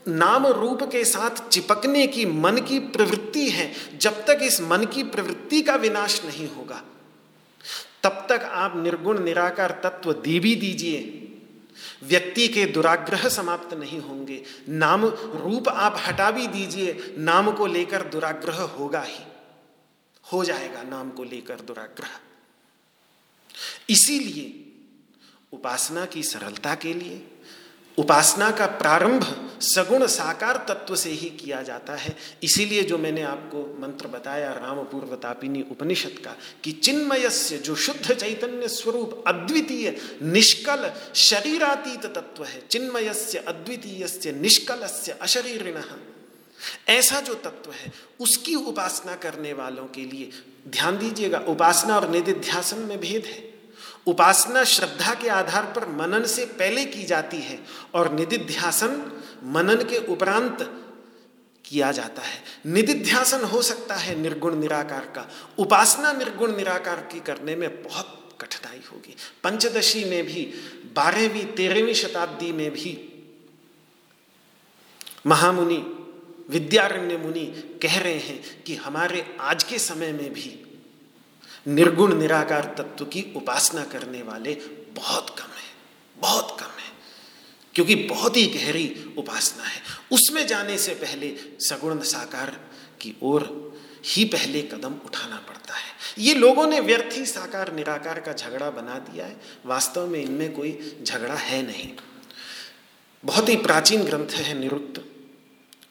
नाम 0.07 0.47
रूप 0.47 0.83
के 0.83 1.03
साथ 1.05 1.47
चिपकने 1.49 2.05
की 2.07 2.25
मन 2.25 2.57
की 2.59 2.79
प्रवृत्ति 2.79 3.49
है, 3.49 3.71
जब 3.97 4.23
तक 4.25 4.39
इस 4.43 4.61
मन 4.61 4.85
की 4.85 5.03
प्रवृत्ति 5.05 5.61
का 5.61 5.75
विनाश 5.75 6.21
नहीं 6.25 6.47
होगा, 6.49 6.81
तब 8.03 8.25
तक 8.29 8.49
आप 8.55 8.77
निर्गुण 8.77 9.23
निराकार 9.23 9.71
तत्व 9.83 10.13
दे 10.13 10.39
भी 10.39 10.55
दीजिए। 10.55 10.99
व्यक्ति 12.03 12.47
के 12.47 12.65
दुराग्रह 12.65 13.29
समाप्त 13.29 13.73
नहीं 13.73 13.99
होंगे। 13.99 14.43
नाम 14.69 15.05
रूप 15.05 15.69
आप 15.69 16.03
हटा 16.07 16.31
भी 16.31 16.47
दीजिए, 16.47 17.15
नाम 17.17 17.51
को 17.51 17.65
लेकर 17.65 18.03
दुराग्रह 18.03 18.61
होगा 18.61 19.01
ही। 19.01 19.23
हो 20.33 20.43
जाएगा 20.43 20.83
नाम 20.83 21.09
को 21.09 21.23
लेकर 21.23 21.59
दुराग्रह। 21.59 22.09
इसीलिए 23.89 24.63
उपासना 25.53 26.05
की 26.05 26.23
सरलता 26.23 26.75
के 26.75 26.93
लिए 26.93 27.36
उपासना 27.97 28.51
का 28.51 28.65
प्रारंभ 28.65 29.43
सगुण 29.61 30.05
साकार 30.07 30.65
तत्व 30.69 30.95
से 30.95 31.09
ही 31.09 31.29
किया 31.29 31.61
जाता 31.61 31.95
है। 31.95 32.15
इसीलिए 32.43 32.83
जो 32.83 32.97
मैंने 32.97 33.21
आपको 33.21 33.77
मंत्र 33.81 34.07
बताया 34.07 34.51
राम 34.53 34.83
पूर्व 34.83 35.15
तापिनी 35.15 35.61
उपनिषद 35.71 36.19
का, 36.25 36.35
कि 36.63 36.71
चिन्मयस्य 36.71 37.57
जो 37.57 37.75
शुद्ध 37.75 38.13
चैतन्य 38.13 38.67
स्वरूप 38.67 39.23
अद्वितीय, 39.27 39.97
निष्कल 40.21 40.91
शरीरातीत 41.15 42.05
तत्व 42.05 42.43
है, 42.43 42.67
चिन्मयस्य 42.71 43.37
अद्वितीय 43.37 44.31
निष्कलस्य, 44.31 45.11
अशरीरिण, 45.11 45.81
ऐसा 46.89 47.19
जो 47.19 47.33
तत्व 47.33 47.71
है, 47.71 47.91
उसकी 48.19 48.55
उपासना 48.55 49.15
करने 49.15 49.53
वालों 49.53 49.85
के 49.85 50.01
लिए 50.01 50.29
ध्यान 50.67 50.97
दीजिएगा, 50.97 51.39
उपासना 51.39 51.95
और 51.95 52.09
निधिध्यासन 52.09 52.77
में 52.77 52.99
भेद 52.99 53.25
है। 53.25 53.56
उपासना 54.07 54.63
श्रद्धा 54.63 55.13
के 55.13 55.29
आधार 55.29 55.63
पर 55.63 55.87
मनन 55.87 56.25
से 56.25 56.45
पहले 56.45 56.85
की 56.85 57.03
जाती 57.03 57.37
है 57.37 57.59
और 57.93 58.13
निधिध्यासन 58.13 59.21
मनन 59.43 59.75
के 59.75 59.97
उपरांत 59.97 60.83
किया 61.65 61.91
जाता 61.91 62.21
है। 62.21 62.43
निधिध्यासन 62.65 63.43
हो 63.43 63.61
सकता 63.61 63.95
है 63.95 64.19
निर्गुण 64.19 64.59
निराकार 64.59 65.05
का। 65.05 65.31
उपासना 65.57 66.11
निर्गुण 66.11 66.55
निराकार 66.55 66.95
की 66.95 67.19
करने 67.19 67.55
में 67.55 67.83
बहुत 67.83 68.37
कठिनाई 68.41 68.81
होगी। 68.91 69.15
पंचदशी 69.43 70.05
में 70.05 70.23
भी, 70.23 70.53
बारहवीं, 70.95 71.45
तेरहवीं 71.45 71.93
शताब्दी 71.93 72.51
में 72.51 72.71
भी 72.71 73.13
महामुनि, 75.27 75.93
विद्यारण्य 76.49 77.17
मुनि 77.17 77.45
कह 77.81 77.99
रहे 77.99 78.19
हैं 78.19 78.63
कि 78.63 78.75
हमारे 78.75 79.37
आज 79.39 79.63
के 79.63 79.79
समय 79.79 80.11
में 80.11 80.33
भी 80.33 80.63
निर्गुण 81.67 82.17
निराकार 82.19 82.75
तत्व 82.77 83.05
की 83.05 83.33
उपासना 83.35 83.83
करने 83.83 84.21
वाले 84.21 84.53
बहुत 84.91 85.29
कम 85.29 85.45
है, 85.45 85.69
बहुत 86.17 86.57
कम 86.59 86.65
है, 86.65 86.91
क्योंकि 87.75 87.95
बहुत 87.95 88.37
ही 88.37 88.45
गहरी 88.45 89.15
उपासना 89.17 89.63
है। 89.63 89.81
उसमें 90.11 90.47
जाने 90.47 90.77
से 90.77 90.93
पहले 90.93 91.35
सगुण 91.59 91.99
साकार 91.99 92.49
की 93.01 93.15
ओर 93.21 93.67
ही 94.05 94.25
पहले 94.25 94.61
कदम 94.61 94.93
उठाना 95.05 95.37
पड़ता 95.37 95.73
है। 95.73 95.95
ये 96.17 96.33
लोगों 96.33 96.67
ने 96.67 96.79
व्यर्थ 96.79 97.17
ही 97.17 97.25
साकार 97.25 97.73
निराकार 97.73 98.19
का 98.19 98.33
झगड़ा 98.33 98.69
बना 98.69 98.99
दिया 98.99 99.25
है। 99.25 99.41
वास्तव 99.65 100.07
में 100.07 100.19
इनमें 100.19 100.53
कोई 100.53 100.97
झगड़ा 101.03 101.35
है 101.35 101.61
नहीं। 101.61 101.91
बहुत 103.23 103.49
ही 103.49 103.55
प्राचीन 103.55 104.03
ग्रंथ 104.03 104.29
है 104.29 104.59
निरुक्त। 104.59 105.03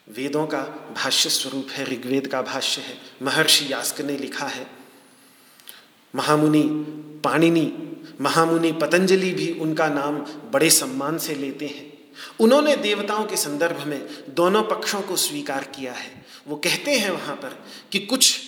वेदों 0.08 0.46
का 0.46 0.60
भाष्य 0.96 1.30
स्वरूप 1.30 1.68
है, 1.70 1.84
ऋग्वेद 1.84 2.26
का 2.26 2.42
भाष्य 2.42 2.80
है, 2.80 2.98
महर्षि 3.22 3.72
यास्क 3.72 4.00
ने 4.00 4.16
लिखा 4.16 4.46
है। 4.46 4.75
महामुनि 6.14 6.62
पाणिनि, 7.24 7.72
महामुनि 8.20 8.72
पतंजलि 8.72 9.30
भी 9.30 9.52
उनका 9.52 9.88
नाम 9.88 10.18
बड़े 10.50 10.70
सम्मान 10.70 11.18
से 11.18 11.34
लेते 11.34 11.66
हैं। 11.66 11.96
उन्होंने 12.40 12.76
देवताओं 12.76 13.24
के 13.24 13.36
संदर्भ 13.36 13.86
में 13.86 14.08
दोनों 14.28 14.62
पक्षों 14.62 15.02
को 15.02 15.16
स्वीकार 15.16 15.64
किया 15.64 15.92
है। 15.92 16.26
वो 16.48 16.56
कहते 16.56 16.90
हैं 16.90 17.10
वहाँ 17.10 17.36
पर 17.36 17.66
कि 17.92 17.98
कुछ 17.98 18.38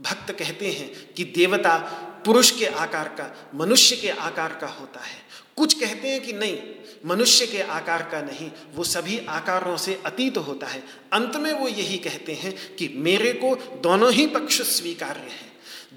भक्त 0.00 0.32
कहते 0.32 0.66
हैं 0.66 1.14
कि 1.16 1.24
देवता 1.24 1.78
पुरुष 2.24 2.50
के 2.50 2.66
आकार 2.66 3.08
का, 3.08 3.50
मनुष्य 3.54 3.96
के 3.96 4.08
आकार 4.08 4.58
का 4.60 4.66
होता 4.66 5.00
है। 5.00 5.16
कुछ 5.56 5.74
कहते 5.74 6.08
हैं 6.08 6.22
कि 6.22 6.32
नहीं, 6.32 6.58
मनुष्य 7.06 7.46
के 7.46 7.60
आकार 7.60 8.02
का 8.02 8.20
नहीं, 8.20 8.50
वो 8.74 8.84
सभी 8.84 9.18
आकारों 9.28 9.76
से 9.76 10.02
अतीत 10.06 10.38
होता 10.38 10.66
है। 10.66 10.84
अंत 11.12 11.36
में 11.36 11.52
वो 11.52 11.68
यही 11.68 11.98
कहते 11.98 12.32
हैं 12.32 12.76
कि 12.76 12.92
मेरे 12.96 13.32
को 13.32 13.56
दोनों 13.56 14.12
ही 14.12 14.26
पक्ष 14.26 14.62
स्वीकार्य 14.62 15.20
है। 15.20 15.49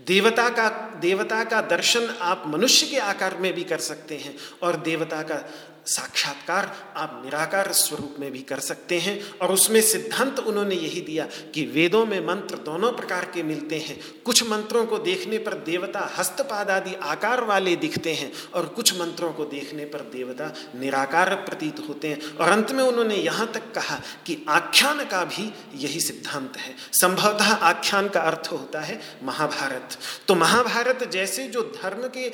देवता 0.08 0.47
का 0.49 0.68
देवता 1.01 1.43
का 1.43 1.62
दर्शन 1.68 2.08
आप 2.22 2.43
मनुष्य 2.47 2.88
के 2.88 2.97
आकार 2.99 3.38
में 3.38 3.54
भी 3.54 3.64
कर 3.64 3.78
सकते 3.82 4.16
हैं 4.18 4.36
और 4.64 4.76
देवता 4.82 5.22
का 5.22 5.43
साक्षात्कार 5.86 6.93
आप 6.97 7.21
निराकार 7.25 7.71
स्वरूप 7.71 8.15
में 8.19 8.31
भी 8.31 8.41
कर 8.41 8.59
सकते 8.59 8.99
हैं 8.99 9.38
और 9.38 9.51
उसमें 9.51 9.81
सिद्धांत 9.81 10.39
उन्होंने 10.39 10.75
यही 10.75 11.01
दिया 11.01 11.27
कि 11.53 11.65
वेदों 11.65 12.05
में 12.05 12.27
मंत्र 12.27 12.55
दोनों 12.55 12.91
प्रकार 12.91 13.25
के 13.25 13.43
मिलते 13.43 13.77
हैं। 13.79 13.99
कुछ 14.25 14.43
मंत्रों 14.49 14.86
को 14.86 14.97
देखने 14.97 15.38
पर 15.38 15.53
देवता 15.53 16.13
हस्तपाद 16.17 16.69
आदि 16.69 16.93
आकार 16.93 17.43
वाले 17.43 17.75
दिखते 17.75 18.13
हैं 18.13 18.31
और 18.53 18.65
कुछ 18.65 18.99
मंत्रों 18.99 19.34
को 19.34 19.45
देखने 19.45 19.86
पर 19.86 19.99
देवता 19.99 20.53
निराकार 20.75 21.36
प्रतीत 21.36 21.86
होते 21.89 22.07
हैं। 22.07 22.38
और 22.38 22.49
अंत 22.49 22.71
में 22.71 22.84
उन्होंने 22.84 23.15
यहाँ 23.15 23.51
तक 23.51 23.71
कहा 23.73 24.01
कि 24.25 24.45
आख्यान 24.49 25.05
का 25.05 25.23
भी 25.25 25.53
यही 25.75 25.99
सिद्धांत 25.99 26.57
है। 26.57 26.75
संभवतः 26.93 27.53
आख्यान 27.53 28.09
का 28.09 28.21
अर्थ 28.21 28.47
होता 28.51 28.81
है 28.81 29.01
महाभारत। 29.23 29.97
तो 30.27 30.36
महाभारत 30.36 31.09
जैसे 31.13 31.47
जो 31.47 31.61
धर्म 31.84 32.07
के 32.07 32.31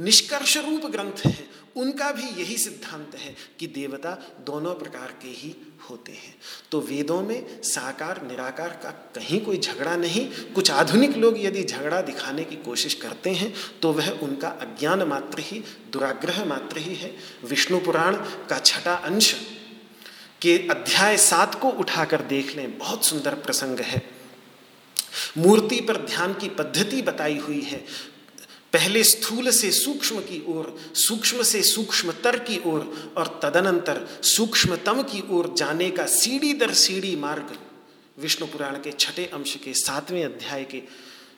निष्कर्ष 0.00 0.56
रूप 0.56 0.90
ग्रंथ 0.90 1.26
हैं 1.26 1.50
उनका 1.76 2.10
भी 2.12 2.28
यही 2.40 2.56
सिद्धांत 2.58 3.14
है 3.14 3.34
कि 3.60 3.66
देवता 3.66 4.10
दोनों 4.46 4.74
प्रकार 4.74 5.14
के 5.22 5.28
ही 5.28 5.54
होते 5.90 6.12
हैं। 6.12 6.34
तो 6.70 6.80
वेदों 6.80 7.20
में 7.22 7.62
साकार, 7.62 8.22
निराकार 8.22 8.68
का 8.82 8.90
कहीं 9.14 9.40
कोई 9.40 9.58
झगड़ा 9.58 9.96
नहीं। 9.96 10.26
कुछ 10.54 10.70
आधुनिक 10.70 11.16
लोग 11.16 11.38
यदि 11.38 11.62
झगड़ा 11.64 12.00
दिखाने 12.00 12.44
की 12.44 12.56
कोशिश 12.56 12.94
करते 12.94 13.30
हैं 13.30 13.52
तो 13.82 13.92
वह 13.92 14.10
उनका 14.12 14.48
अज्ञान 14.48 15.02
मात्र 15.02 15.40
ही, 15.40 15.62
दुराग्रह 15.92 16.44
मात्र 16.44 16.78
ही 16.78 16.94
है। 16.94 17.14
विष्णु 17.44 17.80
पुराण 17.80 18.16
का 18.48 18.58
छठा 18.58 18.94
अंश 18.94 19.34
के 20.42 20.56
अध्याय 20.68 21.16
सात 21.16 21.60
को 21.60 21.68
उठाकर 21.70 22.22
देख 22.22 22.56
लें। 22.56 22.78
बहुत 22.78 23.04
सुंदर 23.04 23.34
प्रसंग 23.34 23.80
है। 23.80 24.02
मूर्ति 25.38 25.80
पर 25.80 25.96
ध्यान 25.96 26.32
की 26.34 26.48
पद्धति 26.48 27.02
बताई 27.02 27.36
हुई 27.38 27.60
है। 27.60 27.84
पहले 28.72 29.04
स्थूल 29.04 29.50
से 29.50 29.70
सूक्ष्म 29.70 30.20
की 30.20 30.44
ओर, 30.48 30.76
सूक्ष्म 30.94 31.42
से 31.42 31.62
सूक्ष्मतर 31.62 32.38
की 32.38 32.60
ओर 32.66 33.14
और 33.16 33.40
तदनंतर 33.42 34.06
सूक्ष्मतम 34.22 35.02
की 35.02 35.22
ओर 35.30 35.54
जाने 35.56 35.90
का 35.90 36.06
सीढ़ी 36.06 36.52
दर 36.52 36.72
सीढ़ी 36.74 37.16
मार्ग 37.16 37.56
विष्णु 38.18 38.46
पुराण 38.46 38.76
के 38.76 38.92
छठे 38.92 39.24
अंश 39.24 39.56
के 39.56 39.74
सातवें 39.74 40.24
अध्याय 40.24 40.64
के 40.64 40.82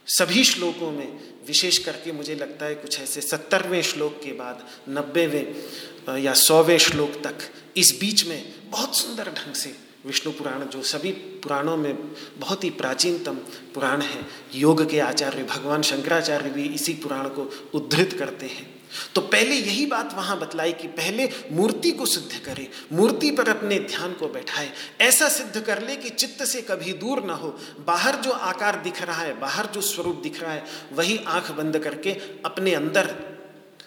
सभी 0.07 0.45
श्लोकों 0.45 0.91
में, 0.91 1.35
विशेष 1.47 1.79
करके 1.79 2.13
मुझे 2.13 2.35
लगता 2.35 2.67
है 2.67 2.75
कुछ 2.75 3.01
ऐसे 3.01 3.21
सत्तरवें 3.21 3.83
श्लोक 3.83 4.21
के 4.25 4.33
बाद, 4.33 4.67
नब्बेवें 4.89 6.19
या 6.19 6.35
सौवें 6.35 6.79
श्लोक 6.79 7.11
तक, 7.25 7.39
इस 7.77 7.97
बीच 8.01 8.25
में 8.27 8.71
बहुत 8.71 8.97
सुंदर 8.97 9.29
ढंग 9.29 9.55
से 9.55 9.77
विष्णु 10.07 10.33
पुराण, 10.33 10.65
जो 10.65 10.83
सभी 10.83 11.13
पुराणों 11.13 11.77
में 11.77 11.97
बहुत 12.39 12.65
ही 12.65 12.71
प्राचीनतम 12.71 13.35
पुराण 13.75 14.01
है, 14.01 14.21
योग 14.55 14.91
के 14.91 14.99
आचार्य, 14.99 15.43
भगवान 15.43 15.83
शंकराचार्य 15.83 16.51
भी 16.51 16.65
इसी 16.65 16.93
पुराण 16.93 17.29
को 17.29 17.51
उद्धृत 17.75 18.13
करते 18.13 18.47
हैं। 18.47 18.73
तो 19.15 19.21
पहले 19.21 19.55
यही 19.55 19.87
बात 19.87 20.15
वहाँ 20.15 20.39
बतलाई 20.41 20.73
कि 20.73 20.89
पहले 20.89 21.29
मूर्ति 21.53 21.91
को 21.91 22.07
सिद्ध 22.07 22.45
करे, 22.45 22.69
मूर्ति 22.93 23.31
पर 23.31 23.49
अपने 23.49 23.79
ध्यान 23.79 24.13
को 24.13 24.29
बैठाए, 24.29 24.71
ऐसा 25.01 25.29
सिद्ध 25.29 25.61
कर 25.61 25.83
ले 25.83 25.97
कि 25.97 26.11
चित्त 26.11 26.45
से 26.45 26.63
कभी 26.63 26.93
दूर 26.93 27.23
ना 27.23 27.35
हो, 27.35 27.59
बाहर 27.87 28.17
जो 28.17 28.31
आकार 28.31 28.77
दिख 28.77 29.03
रहा 29.03 29.23
है, 29.23 29.41
बाहर 29.41 29.67
जो 29.67 29.81
स्वरूप 29.81 30.21
दिख 30.23 30.43
रहा 30.43 30.53
है, 30.53 30.65
वही 30.93 31.19
आँख 31.27 31.51
बंद 31.51 31.79
करके 31.79 32.13
अपने 32.45 32.75
अंदर 32.75 33.15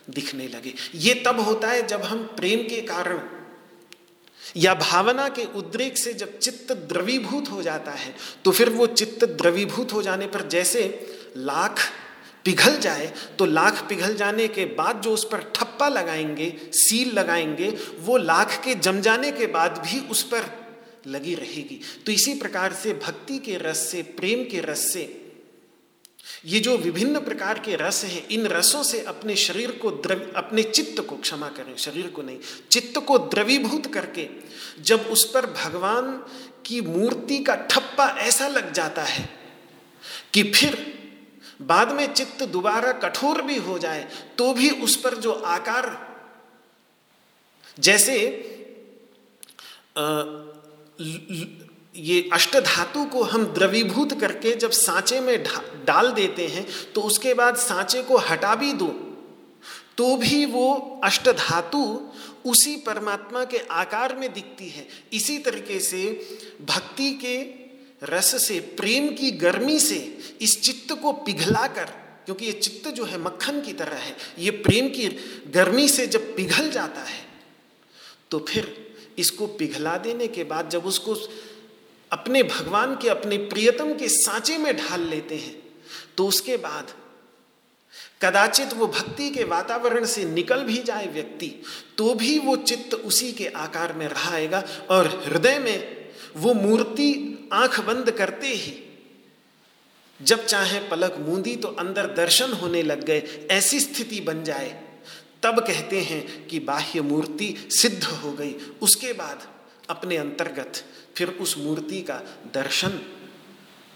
दिखने 0.10 0.48
लगे। 0.48 0.74
ये 0.96 1.14
तब 1.14 1.40
होता 1.40 1.68
है 1.68 1.88
जब 1.88 2.02
हम 2.02 2.24
प्रेम 2.24 2.60
के 2.60 2.82
कारण 2.82 3.18
या 4.56 4.74
भावना 4.74 5.30
के 5.30 5.44
उद्रेक 5.56 5.98
से 5.98 6.14
जब 6.14 6.40
चित्त 6.40 6.72
द्रवीभूत 6.72 7.52
हो 7.52 7.62
जाता 7.62 7.92
है 7.92 8.16
तो 8.46 8.52
फिर 8.52 8.70
वो 8.70 8.88
चित्त 8.88 9.26
द्रवीभूत 9.26 9.94
हो 9.94 10.02
जाने 10.02 10.28
पर 10.28 10.48
जैसे 10.48 11.08
लाख 11.38 11.80
पिघल 12.46 12.78
जाए 12.78 13.14
तो 13.40 13.46
लाख 13.46 13.86
पिघल 13.90 14.16
जाने 14.16 14.48
के 14.48 14.66
बाद 14.66 15.02
जो 15.02 15.12
उस 15.12 15.24
पर 15.24 15.52
ठप्पा 15.56 15.88
लगाएँगे, 15.88 16.58
सील 16.74 17.12
लगाएँगे, 17.14 17.78
वो 18.00 18.18
लाख 18.18 18.62
के 18.64 18.76
जम 18.76 19.02
जाने 19.02 19.32
के 19.32 19.48
बाद 19.48 19.72
भी 19.72 20.00
उस 20.00 20.24
पर 20.24 20.68
लगी 21.08 21.36
रहेगी। 21.36 21.82
तो 22.06 22.12
इसी 22.12 22.34
प्रकार 22.34 22.74
से 22.74 22.94
भक्ति 22.94 23.38
के 23.38 23.58
रस 23.58 23.78
से, 23.78 24.02
प्रेम 24.02 24.44
के 24.44 24.62
रस 24.62 24.94
से 24.94 25.27
ये 26.46 26.60
जो 26.60 26.78
विभिन्न 26.78 27.20
प्रकार 27.20 27.60
के 27.60 27.76
रस 27.76 28.04
हैं 28.06 28.28
इन 28.28 28.46
रसों 28.48 28.82
से 28.84 29.02
अपने 29.04 29.36
शरीर 29.36 29.72
को 29.72 29.92
द्रव 29.92 30.22
अपने 30.36 30.64
चित्त 30.64 31.00
को 31.02 31.18
क्षमा 31.18 31.50
करें 31.50 31.76
शरीर 31.78 32.08
को 32.08 32.22
नहीं 32.22 32.38
चित्त 32.72 32.98
को 32.98 33.18
द्रवीभूत 33.28 33.94
करके 33.94 34.28
जब 34.82 35.08
उस 35.08 35.24
पर 35.32 35.46
भगवान 35.54 36.12
की 36.66 36.82
मूर्ति 36.82 37.40
का 37.40 37.56
ठप्पा 37.72 38.08
ऐसा 38.20 38.48
लग 38.48 38.72
जाता 38.74 39.04
है 39.04 39.30
कि 40.34 40.44
फिर 40.52 40.78
बाद 41.62 41.92
में 41.92 42.14
चित्त 42.14 42.44
दोबारा 42.44 42.92
कठोर 43.00 43.42
भी 43.42 43.58
हो 43.58 43.78
जाए 43.80 44.08
तो 44.38 44.54
भी 44.54 44.70
उस 44.70 44.96
पर 44.96 45.16
जो 45.18 45.32
आकार 45.32 45.86
जैसे 47.80 48.18
आ, 49.98 50.24
ये 51.98 52.30
अष्ट 52.34 52.58
धातु 52.58 53.04
को 53.06 53.24
हम 53.24 53.46
द्रवीभूत 53.54 54.20
करके 54.20 54.54
जब 54.56 54.72
सांचे 54.72 55.20
में 55.20 55.44
डाल 55.86 56.12
देते 56.12 56.48
हैं 56.48 56.66
तो 56.96 57.02
उसके 57.02 57.34
बाद 57.34 57.58
सांचे 57.58 58.02
को 58.04 58.18
हटा 58.18 58.56
भी 58.56 58.72
दो 58.74 58.88
तो 59.98 60.16
भी 60.18 60.46
वो 60.46 61.00
अष्ट 61.04 61.30
धातु 61.30 61.84
उसी 62.46 62.76
परमात्मा 62.78 63.44
के 63.46 63.58
आकार 63.58 64.16
में 64.16 64.32
दिखती 64.34 64.68
है। 64.70 64.88
इसी 65.14 65.38
तरीके 65.38 65.80
से 65.80 66.04
भक्ति 66.62 67.10
के 67.24 67.38
रस 68.04 68.48
से, 68.48 68.60
प्रेम 68.60 69.08
की 69.10 69.32
गर्मी 69.32 69.80
से 69.80 69.98
इस 70.42 70.62
चित्त 70.62 70.94
को 71.02 71.12
पिघलाकर, 71.12 71.86
क्योंकि 72.26 72.46
ये 72.46 72.52
चित्त 72.52 72.88
जो 72.88 73.06
है 73.06 73.18
मक्खन 73.18 73.62
की 73.62 73.74
तरह 73.74 73.96
है, 73.96 74.16
ये 74.40 74.52
प्रेम 74.52 74.88
की 74.90 75.08
गर्मी 75.54 75.88
से 75.88 76.08
जब 76.08 76.36
पिघल 76.36 76.70
जाता 76.72 77.02
है 77.02 77.26
तो 78.32 78.40
फिर 78.50 78.96
इसको 79.18 79.48
पिघला 79.48 79.98
देने 79.98 80.28
के 80.28 80.44
बाद 80.44 80.70
जब 80.70 80.86
उसको 80.86 81.16
अपने 82.12 82.44
भगवान 82.44 82.96
के, 82.96 83.10
अपने 83.10 83.38
प्रियतम 83.38 83.94
के 83.94 84.08
सांचे 84.10 84.58
में 84.58 84.76
ढाल 84.78 85.02
लेते 85.02 85.36
हैं। 85.36 85.56
तो 86.18 86.28
उसके 86.28 86.58
बाद 86.58 86.92
कदाचित 88.22 88.74
वो 88.74 88.88
भक्ति 88.88 89.30
के 89.30 89.44
वातावरण 89.44 90.06
से 90.06 90.24
निकल 90.26 90.64
भी 90.64 90.78
जाए 90.78 91.08
व्यक्ति 91.08 91.48
तो 91.98 92.14
भी 92.14 92.38
वो 92.40 92.56
चित्त 92.58 92.94
उसी 92.96 93.32
के 93.32 93.48
आकार 93.58 93.94
में 93.94 94.08
रहाएगा 94.08 94.64
और 94.90 95.08
हृदय 95.26 95.58
में 95.60 96.10
वो 96.36 96.54
मूर्ति 96.54 97.50
आँख 97.54 97.80
बंद 97.80 98.12
करते 98.12 98.48
ही, 98.48 98.74
जब 100.20 100.46
चाहे 100.46 100.80
पलक 100.90 101.16
मूंदी 101.20 101.56
तो 101.56 101.68
अंदर 101.70 102.08
दर्शन 102.16 102.54
होने 102.54 102.82
लग 102.84 103.04
गए, 103.04 103.48
ऐसी 103.52 103.80
स्थिति 103.80 104.20
बन 104.22 104.44
जाए, 104.44 104.70
तब 105.44 105.60
कहते 105.60 106.00
हैं 106.02 106.48
कि 106.48 106.60
बाह्य 106.62 107.02
मूर्ति 107.02 107.56
सिद्ध 107.72 108.04
हो 108.04 108.32
गई। 108.32 108.56
उसके 108.82 109.14
बाद 109.14 109.48
अपने 109.90 110.18
अंतर्गत 110.18 110.84
फिर 111.18 111.30
उस 111.42 111.58
मूर्ति 111.58 112.02
का 112.02 112.22
दर्शन 112.54 113.00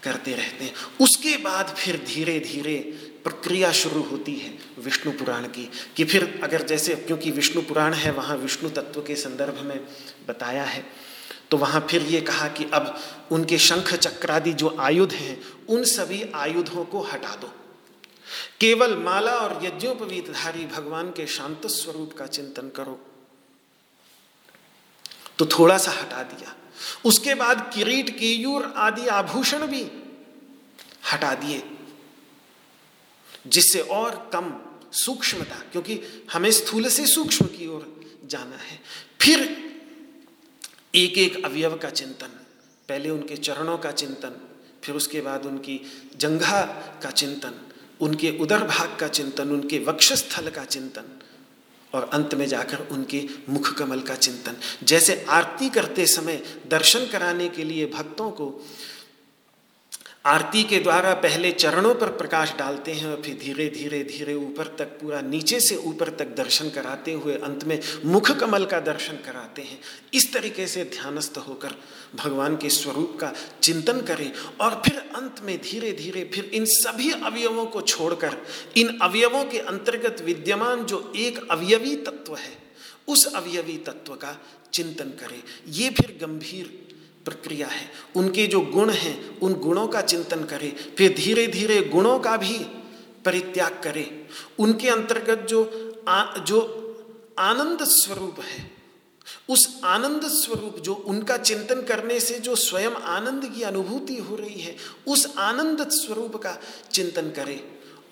करते 0.02 0.34
रहते 0.34 0.64
हैं। 0.64 0.74
उसके 1.00 1.36
बाद 1.36 1.74
फिर 1.78 1.96
धीरे 2.06 2.38
धीरे 2.40 2.76
प्रक्रिया 3.24 3.70
शुरू 3.72 4.02
होती 4.02 4.34
है 4.36 4.58
विष्णु 4.78 5.12
पुराण 5.12 5.44
की 5.46 5.68
कि 5.96 6.04
फिर 6.04 6.40
अगर 6.44 6.62
जैसे, 6.62 6.94
क्योंकि 6.96 7.30
विष्णु 7.30 7.62
पुराण 7.62 7.94
है, 7.94 8.10
वहाँ 8.12 8.36
विष्णु 8.36 8.70
तत्व 8.70 9.02
के 9.02 9.16
संदर्भ 9.16 9.60
में 9.60 9.80
बताया 10.28 10.64
है 10.64 10.84
तो 11.50 11.56
वहाँ 11.56 11.86
फिर 11.90 12.02
ये 12.02 12.20
कहा 12.20 12.48
कि 12.48 12.64
अब 12.74 12.98
उनके 13.32 13.58
शंख 13.58 13.92
चक्रादि 13.94 14.52
जो 14.52 14.76
आयुध 14.80 15.12
हैं, 15.12 15.42
उन 15.68 15.84
सभी 15.84 16.22
आयुधों 16.34 16.84
को 16.84 17.00
हटा 17.02 17.34
दो। 17.36 17.52
केवल 18.60 18.96
माला 18.96 19.32
और 19.32 19.64
यज्ञोपवीतधारी 19.64 20.66
भगवान 20.66 21.10
के 21.10 21.26
शांत 21.26 21.66
स्वरूप 21.66 22.12
का 22.12 22.26
चिंतन 22.26 22.68
करो। 22.68 22.98
तो 25.38 25.46
थोड़ा 25.48 25.78
सा 25.78 25.90
हटा 25.90 26.22
दिया। 26.22 26.54
उसके 27.04 27.34
बाद 27.34 27.70
किरीट 27.74 28.10
केयूर 28.18 28.72
आदि 28.76 29.06
आभूषण 29.08 29.66
भी 29.66 29.82
हटा 31.12 31.34
दिए, 31.34 31.62
जिससे 33.46 33.80
और 33.80 34.30
कम 34.32 34.52
सूक्ष्मता, 34.94 35.56
क्योंकि 35.72 36.00
हमें 36.32 36.50
स्थूल 36.50 36.88
से 36.88 37.06
सूक्ष्म 37.06 37.46
की 37.46 37.66
ओर 37.66 37.86
जाना 38.24 38.56
है। 38.56 38.80
फिर 39.20 39.40
एक 40.94 41.18
एक 41.18 41.44
अवयव 41.44 41.76
का 41.76 41.90
चिंतन, 41.90 42.38
पहले 42.88 43.10
उनके 43.10 43.36
चरणों 43.36 43.78
का 43.78 43.92
चिंतन, 43.92 44.36
फिर 44.84 44.94
उसके 44.94 45.20
बाद 45.20 45.46
उनकी 45.46 45.80
जंघा 46.16 46.62
का 47.02 47.10
चिंतन, 47.10 47.54
उनके 48.00 48.30
उदर 48.38 48.64
भाग 48.64 48.96
का 48.96 49.08
चिंतन, 49.08 49.50
उनके 49.50 49.78
वक्षस्थल 49.78 50.50
का 50.50 50.64
चिंतन 50.64 51.18
और 51.94 52.10
अंत 52.12 52.34
में 52.34 52.46
जाकर 52.46 52.78
उनके 52.90 53.24
मुख 53.48 53.72
कमल 53.74 54.00
का 54.00 54.14
चिंतन। 54.14 54.56
जैसे 54.82 55.26
आरती 55.28 55.68
करते 55.68 56.06
समय 56.06 56.42
दर्शन 56.70 57.06
कराने 57.06 57.48
के 57.48 57.64
लिए 57.64 57.86
भक्तों 57.86 58.30
को 58.30 58.64
आरती 60.24 60.62
के 60.64 60.78
द्वारा 60.78 61.12
पहले 61.14 61.50
चरणों 61.52 61.94
पर 61.94 62.08
प्रकाश 62.08 62.52
डालते 62.58 62.92
हैं 62.92 63.06
और 63.06 63.22
फिर 63.22 63.38
धीरे 63.38 63.68
धीरे 63.68 64.02
धीरे 64.04 64.34
ऊपर 64.34 64.66
तक 64.78 64.86
पूरा 65.00 65.20
नीचे 65.20 65.58
से 65.60 65.76
ऊपर 65.76 66.08
तक 66.10 66.34
दर्शन 66.36 66.68
कराते 66.70 67.12
हुए 67.12 67.34
अंत 67.34 67.64
में 67.64 67.78
मुख 68.04 68.30
कमल 68.30 68.64
का 68.64 68.80
दर्शन 68.80 69.16
कराते 69.16 69.62
हैं। 69.62 69.78
इस 70.14 70.32
तरीके 70.32 70.66
से 70.66 70.84
ध्यानस्थ 70.84 71.38
होकर 71.38 71.74
भगवान 72.14 72.56
के 72.56 72.70
स्वरूप 72.70 73.16
का 73.20 73.32
चिंतन 73.62 74.00
करें 74.00 74.32
और 74.60 74.80
फिर 74.86 74.98
अंत 75.16 75.40
में 75.44 75.56
धीरे 75.62 75.92
धीरे 75.92 76.24
फिर 76.34 76.44
इन 76.44 76.64
सभी 76.66 77.10
अवयवों 77.10 77.66
को 77.66 77.80
छोड़कर, 77.80 78.36
इन 78.76 78.98
अवयवों 79.02 79.44
के 79.44 79.58
अंतर्गत 79.58 80.22
विद्यमान 80.22 80.84
जो 80.84 81.12
एक 81.16 81.46
अवयवी 81.50 81.96
तत्व 81.96 82.36
है, 82.36 82.56
उस 83.08 83.26
अवयवी 83.34 83.76
तत्व 83.76 84.14
का 84.14 84.36
चिंतन 84.72 85.10
करें। 85.20 85.42
ये 85.68 85.90
फिर 85.90 86.16
गंभीर 86.20 86.78
प्रक्रिया 87.24 87.66
है। 87.66 87.90
उनके 88.16 88.46
जो 88.46 88.60
गुण 88.60 88.90
हैं 88.90 89.40
उन 89.40 89.54
गुणों 89.54 89.86
का 89.88 90.00
चिंतन 90.00 90.44
करें। 90.44 90.76
फिर 90.98 91.14
धीरे 91.14 91.46
धीरे 91.46 91.80
गुणों 91.82 92.18
का 92.18 92.36
भी 92.36 92.58
परित्याग 93.24 93.80
करें। 93.84 94.28
उनके 94.58 94.88
अंतर्गत 94.88 95.46
जो 95.50 95.88
आ, 96.08 96.36
जो 96.36 96.78
आनंद 97.38 97.84
स्वरूप 97.84 98.40
है 98.40 98.70
उस 99.48 99.80
आनंद 99.84 100.22
स्वरूप 100.22 100.78
जो 100.78 100.94
उनका 100.94 101.36
चिंतन 101.36 101.82
करने 101.82 102.20
से 102.20 102.38
जो 102.38 102.56
स्वयं 102.56 102.90
आनंद 102.90 103.54
की 103.54 103.62
अनुभूति 103.62 104.16
हो 104.16 104.36
रही 104.36 104.60
है 104.60 104.76
उस 105.06 105.34
आनंद 105.38 105.88
स्वरूप 105.88 106.36
का 106.36 106.58
चिंतन 106.92 107.30
करें। 107.30 107.60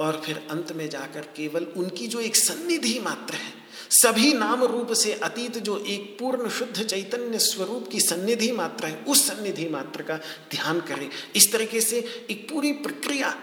और 0.00 0.22
फिर 0.26 0.48
अंत 0.50 0.72
में 0.72 0.90
जाकर 0.90 1.20
केवल 1.20 1.64
उनकी 1.64 2.06
जो 2.06 2.20
एक 2.20 2.36
सन्निधि 2.36 2.98
मात्र 2.98 3.34
है 3.34 3.59
सभी 3.90 4.32
नाम 4.32 4.62
रूप 4.64 4.92
से 4.92 5.12
अतीत 5.12 5.56
जो 5.58 5.76
एक 5.78 6.16
पूर्ण 6.18 6.48
शुद्ध 6.48 6.82
चैतन्य 6.82 7.38
स्वरूप 7.38 7.88
की 7.92 8.00
सन्निधि 8.00 8.50
मात्र 8.52 8.86
है, 8.86 9.04
उस 9.08 9.26
सन्निधि 9.28 9.68
मात्र 9.68 10.02
का 10.02 10.16
ध्यान 10.50 10.80
करें। 10.80 11.08
इस 11.36 11.52
तरीके 11.52 11.80
से 11.80 11.98
एक 12.30 12.48
पूरी 12.50 12.72
प्रक्रिया, 12.72 13.34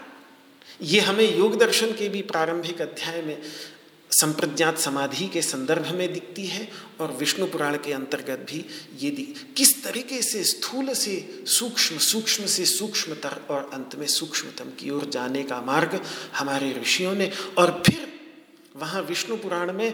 ये 0.81 0.99
हमें 0.99 1.37
योग 1.37 1.57
दर्शन 1.59 1.91
के 1.91 2.09
भी 2.09 2.21
प्रारंभिक 2.21 2.81
अध्याय 2.81 3.21
में 3.21 3.41
संप्रज्ञात 4.11 4.77
समाधि 4.77 5.27
के 5.27 5.41
संदर्भ 5.41 5.87
में 5.95 6.11
दिखती 6.13 6.45
है 6.45 6.67
और 6.99 7.11
विष्णु 7.11 7.45
पुराण 7.45 7.77
के 7.77 7.93
अंतर्गत 7.93 8.45
भी 8.51 8.65
ये 9.01 9.09
किस 9.57 9.83
तरीके 9.83 10.21
से 10.21 10.43
स्थूल 10.43 10.93
से 10.93 11.43
सूक्ष्म 11.47 11.97
सूक्ष्म 11.97 12.45
से 12.45 12.65
सूक्ष्मतर 12.65 13.41
और 13.49 13.69
अंत 13.73 13.95
में 13.95 14.07
सूक्ष्मतम 14.07 14.69
की 14.79 14.89
ओर 14.89 15.05
जाने 15.05 15.43
का 15.43 15.61
मार्ग 15.61 16.01
हमारे 16.35 16.73
ऋषियों 16.81 17.13
ने, 17.15 17.31
और 17.57 17.81
फिर 17.85 18.07
वहाँ 18.75 19.01
विष्णु 19.01 19.37
पुराण 19.37 19.73
में 19.73 19.93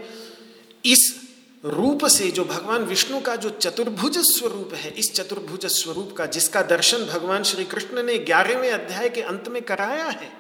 इस 0.86 1.21
रूप 1.65 2.05
से 2.07 2.29
जो 2.31 2.43
भगवान 2.45 2.84
विष्णु 2.84 3.19
का 3.21 3.36
जो 3.36 3.49
चतुर्भुज 3.51 4.17
स्वरूप 4.27 4.73
है, 4.73 4.89
इस 4.91 5.13
चतुर्भुज 5.13 5.65
स्वरूप 5.65 6.13
का 6.17 6.25
जिसका 6.25 6.61
दर्शन 6.61 7.05
भगवान 7.05 7.43
श्री 7.43 7.65
कृष्ण 7.65 8.03
ने 8.03 8.17
ग्यारहवें 8.19 8.71
अध्याय 8.71 9.09
के 9.09 9.21
अंत 9.21 9.47
में 9.47 9.61
कराया 9.61 10.07
है, 10.07 10.31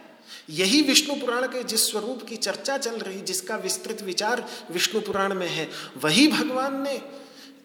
यही 0.49 0.81
विष्णु 0.81 1.15
पुराण 1.15 1.47
के 1.47 1.63
जिस 1.63 1.89
स्वरूप 1.91 2.23
की 2.23 2.35
चर्चा 2.37 2.77
चल 2.77 2.97
रही, 2.97 3.21
जिसका 3.21 3.55
विस्तृत 3.57 4.01
विचार 4.01 4.45
विष्णु 4.71 5.01
पुराण 5.01 5.33
में 5.33 5.47
है, 5.47 5.69
वही 5.97 6.27
भगवान 6.27 6.81
ने 6.81 7.01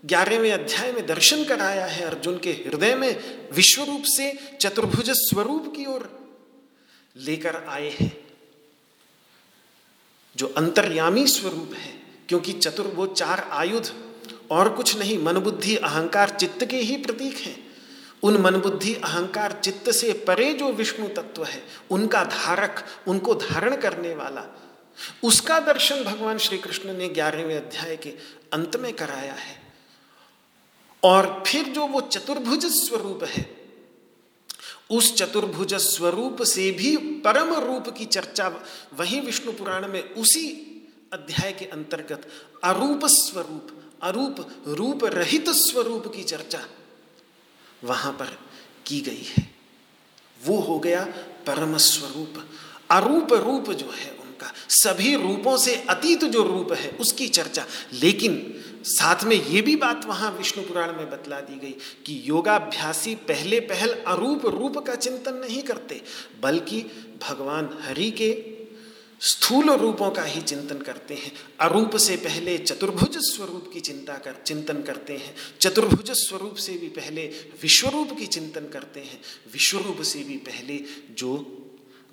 ग्यारहवें 0.06 0.52
अध्याय 0.52 0.92
में 0.92 1.06
दर्शन 1.06 1.44
कराया 1.44 1.86
है, 1.86 2.04
अर्जुन 2.04 2.38
के 2.38 2.50
हृदय 2.50 2.94
में 2.94 3.50
विश्व 3.52 3.84
रूप 3.84 4.02
से 4.06 4.32
चतुर्भुज 4.60 5.10
स्वरूप 5.10 5.72
की 5.76 5.86
ओर 5.86 6.08
लेकर 7.16 7.64
आए 7.68 7.90
हैं, 7.90 8.16
जो 10.36 10.54
अंतर्यामी 10.56 11.26
स्वरूप 11.26 11.74
है। 11.74 11.97
क्योंकि 12.28 12.52
चतुर 12.52 12.86
वो 12.86 13.06
चार 13.06 13.48
आयुध 13.52 13.92
और 14.50 14.68
कुछ 14.68 14.98
नहीं 14.98 15.18
मन 15.18 15.38
बुद्धि 15.38 15.76
अहंकार, 15.76 16.30
चित्त 16.30 16.64
के 16.64 16.76
ही 16.76 16.96
प्रतीक 16.96 17.36
हैं। 17.36 17.68
उन 18.22 18.36
मन 18.36 18.56
बुद्धि 18.56 18.94
अहंकार, 18.94 19.60
चित्त 19.64 19.90
से 19.90 20.12
परे 20.12 20.54
जो 20.54 20.72
विष्णु 20.72 21.08
तत्व 21.08 21.44
है, 21.44 21.62
उनका 21.90 22.24
धारक, 22.24 22.84
उनको 23.08 23.34
धारण 23.34 23.76
करने 23.76 24.14
वाला। 24.14 24.60
उसका 25.24 25.60
दर्शन 25.60 26.04
भगवान 26.04 26.38
श्री 26.38 26.58
कृष्ण 26.58 26.92
ने 26.92 27.08
ग्यारहवें 27.08 27.56
अध्याय 27.56 27.96
के 27.96 28.10
अंत 28.52 28.76
में 28.76 28.92
कराया 28.92 29.34
है। 29.34 29.62
और 31.04 31.44
फिर 31.46 31.64
जो 31.64 31.86
वो 31.86 32.00
चतुर्भुज 32.00 32.66
स्वरूप 32.66 33.24
है, 33.24 33.56
उस 34.90 35.16
चतुर्भुज 35.16 35.74
स्वरूप 35.74 36.42
से 36.42 36.70
भी 36.70 36.96
परम 36.96 37.54
रूप 37.54 37.94
की 37.98 38.04
चर्चा, 38.04 38.48
वही 38.94 39.20
विष्णु 39.20 39.52
पुराण 39.52 39.88
में 39.88 40.14
उसी 40.14 40.64
अध्याय 41.12 41.52
के 41.52 41.64
अंतर्गत 41.64 42.28
अरूप 42.64 43.00
स्वरूप, 43.04 43.68
अरूप 44.02 44.64
रूप 44.68 45.04
रहित 45.04 45.48
स्वरूप 45.48 46.06
की 46.16 46.22
चर्चा 46.22 46.60
वहाँ 47.84 48.12
पर 48.12 48.38
की 48.86 49.00
गई 49.00 49.22
है। 49.28 49.50
वो 50.44 50.58
हो 50.58 50.78
गया 50.78 51.04
परम 51.46 51.76
स्वरूप। 51.76 52.34
अरूप 52.90 53.32
रूप 53.32 53.70
जो 53.70 53.86
है 53.86 54.10
उनका, 54.10 54.52
सभी 54.68 55.14
रूपों 55.14 55.56
से 55.56 55.76
अतीत 55.76 56.24
जो 56.24 56.42
रूप 56.42 56.72
है 56.72 56.90
उसकी 56.90 57.28
चर्चा। 57.28 57.66
लेकिन 57.92 58.64
साथ 58.84 59.24
में 59.24 59.36
ये 59.36 59.62
भी 59.62 59.76
बात 59.76 60.04
वहाँ 60.04 60.30
विष्णु 60.32 60.64
पुराण 60.64 60.96
में 60.96 61.10
बतला 61.10 61.40
दी 61.40 61.58
गई 61.58 61.74
कि 62.06 62.20
योगाभ्यासी 62.24 63.14
पहले 63.14 63.60
पहल 63.60 63.94
अरूप 64.06 64.46
रूप 64.46 64.78
का 64.78 64.94
चिंतन 64.94 65.34
नहीं 65.34 65.62
करते, 65.62 66.02
बल्कि 66.40 66.82
भगवान 67.28 67.78
हरि 67.82 68.10
के 68.10 68.57
स्थूल 69.20 69.70
रूपों 69.70 70.10
का 70.10 70.22
ही 70.22 70.40
चिंतन 70.42 70.78
करते 70.78 71.14
हैं। 71.14 71.32
अरूप 71.60 71.96
से 71.96 72.16
पहले 72.16 72.58
चतुर्भुज 72.58 73.16
स्वरूप 73.16 73.70
की 73.74 73.80
चिंता 73.80 74.14
कर, 74.14 74.42
चिंतन 74.46 74.82
करते 74.82 75.12
हैं। 75.12 75.34
चतुर्भुज 75.60 76.10
स्वरूप 76.10 76.54
से 76.54 76.72
भी 76.72 76.88
पहले 76.88 77.26
विश्वरूप 77.62 78.18
की 78.18 78.26
चिंतन 78.26 78.60
करते 78.60 79.00
हैं। 79.00 79.20
विश्वरूप 79.52 80.02
से 80.02 80.18
भी 80.18 80.36
पहले 80.36 80.84
जो 81.10 81.36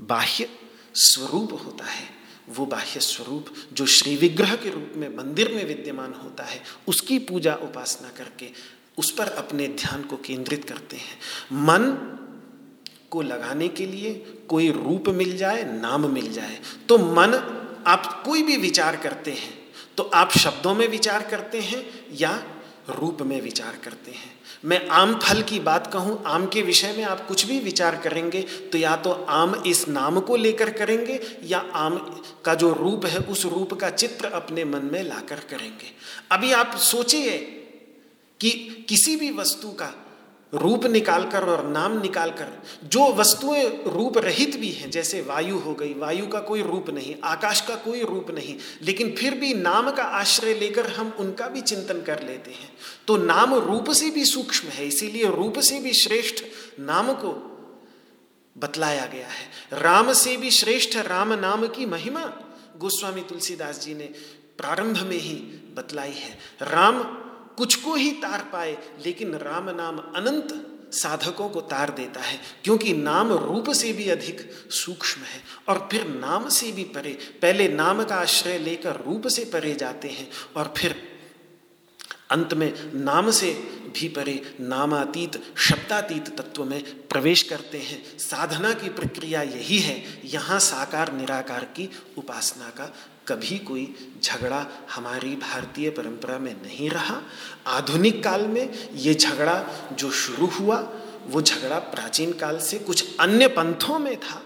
बाह्य 0.02 0.50
स्वरूप 0.96 1.54
होता 1.66 1.86
है, 1.86 2.10
वो 2.50 2.66
बाह्य 2.66 3.00
स्वरूप 3.00 3.46
जो 3.74 3.86
श्री 3.86 4.16
विग्रह 4.16 4.56
के 4.56 4.70
रूप 4.70 4.94
में 4.96 5.18
मंदिर 5.18 5.54
में 5.54 5.66
विद्यमान 5.66 6.14
होता 6.14 6.44
है, 6.44 6.64
उसकी 6.88 7.20
पूजा 7.20 7.56
उपासना 7.56 8.10
करके 8.10 8.50
उस 8.98 9.12
पर 9.12 9.28
अपने 9.28 9.68
ध्यान 9.68 10.04
को 10.04 10.18
केंद्रित 10.18 10.64
करते 10.64 10.96
हैं। 10.96 11.20
मन 11.54 11.82
को 13.16 13.22
लगाने 13.24 13.68
के 13.70 13.86
लिए 13.88 14.14
कोई 14.50 14.72
रूप 14.74 15.10
मिल 15.12 15.38
जाए, 15.38 15.64
नाम 15.74 16.10
मिल 16.14 16.32
जाए 16.34 16.60
तो 16.90 16.98
मन, 16.98 17.34
आप 17.88 18.24
कोई 18.26 18.44
भी 18.44 18.58
विचार 18.60 18.96
करते 18.98 19.32
हैं 19.34 19.54
तो 19.98 20.04
आप 20.16 20.32
शब्दों 20.38 20.74
में 20.76 20.88
विचार 20.90 21.28
करते 21.28 21.60
हैं 21.62 21.86
या 22.14 22.32
रूप 22.92 23.22
में 23.22 23.40
विचार 23.42 23.78
करते 23.84 24.12
हैं। 24.12 24.34
मैं 24.66 24.88
आम 24.92 25.14
फल 25.20 25.42
की 25.42 25.60
बात 25.60 25.92
कहूँ, 25.94 26.22
आम 26.26 26.46
के 26.48 26.62
विषय 26.62 26.94
में 26.98 27.04
आप 27.04 27.26
कुछ 27.28 27.46
भी 27.46 27.60
विचार 27.60 27.96
करेंगे 27.98 28.42
तो 28.72 28.78
या 28.78 28.96
तो 28.98 29.12
आम 29.12 29.56
इस 29.66 29.88
नाम 29.88 30.20
को 30.20 30.36
लेकर 30.36 30.70
करेंगे, 30.72 31.20
या 31.44 31.60
आम 31.76 31.98
का 32.46 32.56
जो 32.56 32.72
रूप 32.74 33.06
है, 33.06 33.20
उस 33.20 33.46
रूप 33.46 33.74
का 33.74 33.90
चित्र 33.92 34.32
अपने 34.34 34.66
मन 34.66 34.90
में 34.94 35.04
लाकर 35.04 35.40
करेंगे। 35.50 35.92
अभी 36.32 36.52
आप 36.54 36.76
सोचिए 36.84 37.38
कि 38.40 38.52
किसी 38.90 39.16
भी 39.16 39.32
वस्तु 39.34 39.72
का 39.72 39.94
रूप 40.56 40.86
निकालकर 40.86 41.44
और 41.44 41.68
नाम 41.68 42.02
निकालकर, 42.02 42.64
जो 42.84 43.14
वस्तुएँ 43.14 43.70
रूप 43.88 44.18
रहित 44.18 44.58
भी 44.58 44.70
हैं, 44.70 44.92
जैसे 44.92 45.22
वायु 45.22 45.58
हो 45.58 45.74
गई, 45.74 45.94
वायु 45.94 46.28
का 46.28 46.40
कोई 46.40 46.62
रूप 46.62 46.90
नहीं, 46.90 47.16
आकाश 47.24 47.62
का 47.62 47.76
कोई 47.76 48.04
रूप 48.04 48.32
नहीं, 48.32 48.58
लेकिन 48.82 49.16
फिर 49.16 49.34
भी 49.34 49.54
नाम 49.54 49.92
का 49.92 50.04
आश्रय 50.04 50.54
लेकर 50.54 50.90
हम 50.90 51.14
उनका 51.20 51.48
भी 51.48 51.62
चिंतन 51.62 52.02
कर 52.02 52.24
लेते 52.24 52.52
हैं। 52.52 52.70
तो 53.08 53.18
नाम 53.18 53.56
रूप 53.56 53.92
से 53.92 54.10
भी 54.10 54.26
सूक्ष्म 54.26 54.68
है, 54.68 54.88
इसीलिए 54.88 55.26
रूप 55.26 55.60
से 55.60 55.80
भी 55.80 55.94
श्रेष्ठ 55.94 56.44
नाम 56.80 57.14
को 57.14 57.52
बतलाया 58.58 59.06
गया 59.06 59.28
है। 59.28 59.82
राम 59.82 60.14
से 60.14 60.38
भी 60.38 60.52
श्रेष्ठ 60.52 60.98
राम 60.98 61.34
नाम 61.34 61.68
की 61.68 61.86
महिमा 61.86 62.22
गोस्वामी 62.78 63.22
तुलसीदास 63.22 63.82
जी 63.82 63.94
ने 63.94 64.10
प्रारंभ 64.58 64.98
में 64.98 65.18
ही 65.18 65.36
बतलाई 65.76 66.12
है। 66.12 66.38
राम 66.62 67.25
कुछ 67.58 67.76
को 67.76 67.96
ही 67.96 68.12
तार 68.22 68.50
पाए, 68.54 68.78
लेकिन 69.06 69.36
राम 69.36 69.70
नाम 69.72 69.98
अनंत 70.16 70.54
साधकों 70.94 71.48
को 71.50 71.62
तार 71.64 71.90
देता 71.90 72.22
है, 72.22 72.40
क्योंकि 72.64 72.94
नाम 72.94 73.32
रूप 73.34 73.70
से 73.72 73.92
भी 73.94 74.10
अधिक 74.10 74.50
सूक्ष्म 74.74 75.22
है 75.22 75.42
और 75.70 75.88
फिर 75.92 76.08
नाम 76.10 76.48
से 76.50 76.72
भी 76.72 76.84
परे, 76.86 77.12
पहले 77.42 77.68
नाम 77.70 78.04
का 78.04 78.16
आश्रय 78.16 78.58
लेकर 78.60 79.02
रूप 79.06 79.28
से 79.28 79.46
परे 79.46 79.74
जाते 79.74 80.08
हैं 80.10 80.30
और 80.56 80.74
फिर 80.78 80.96
अंत 82.32 82.54
में 82.54 82.72
नाम 82.96 83.30
से 83.32 83.52
भी 83.96 84.08
परे 84.10 84.42
नामातीत, 84.60 85.42
शब्दातीत 85.58 86.30
तत्व 86.38 86.64
में 86.64 86.82
प्रवेश 87.08 87.44
करते 87.44 87.78
हैं। 87.80 88.18
साधना 88.20 88.72
की 88.74 88.90
प्रक्रिया 88.90 89.42
यही 89.42 89.78
है, 89.80 90.04
यहाँ 90.26 90.60
साकार 90.60 91.12
निराकार 91.14 91.64
की 91.76 91.90
उपासना 92.18 92.70
का 92.70 92.94
कभी 93.28 93.58
कोई 93.58 93.96
झगड़ा 94.24 94.68
हमारी 94.92 95.36
भारतीय 95.36 95.90
परंपरा 95.90 96.40
में 96.40 96.54
नहीं 96.54 96.90
रहा। 96.90 97.22
आधुनिक 97.68 98.24
काल 98.24 98.48
में 98.48 98.90
ये 98.94 99.14
झगड़ा 99.14 99.68
जो 99.94 100.12
शुरू 100.12 100.46
हुआ, 100.46 100.94
वो 101.28 101.42
झगड़ा 101.42 101.80
प्राचीन 101.80 102.34
काल 102.34 102.60
से 102.60 102.80
कुछ 102.80 103.18
अन्य 103.20 103.48
पंथों 103.48 104.00
में 104.00 104.20
था। 104.20 104.42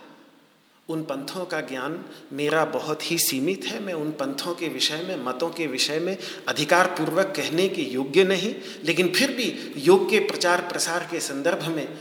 उन 0.90 1.04
पंथों 1.04 1.46
का 1.46 1.62
ज्ञान 1.62 2.06
मेरा 2.34 2.66
बहुत 2.66 3.12
ही 3.12 3.18
सीमित 3.18 3.66
है। 3.66 3.80
मैं 3.80 3.94
उन 3.94 4.12
पंथों 4.12 4.56
के 4.56 4.68
विषय 4.68 5.04
में, 5.08 5.24
मतों 5.24 5.50
के 5.50 5.68
विषय 5.68 6.00
में 6.00 6.18
अधिकार 6.48 6.88
पूर्वक 6.88 7.26
कहने 7.26 7.70
के 7.70 7.82
योग्य 7.82 8.24
नहीं, 8.24 8.56
लेकिन 8.84 9.10
फिर 9.10 9.32
भी 9.32 9.74
योग 9.78 10.10
के 10.10 10.20
प्रचार 10.20 10.62
प्रसार 10.62 11.08
के 11.12 11.20
संदर्भ 11.20 11.68
में 11.68 12.00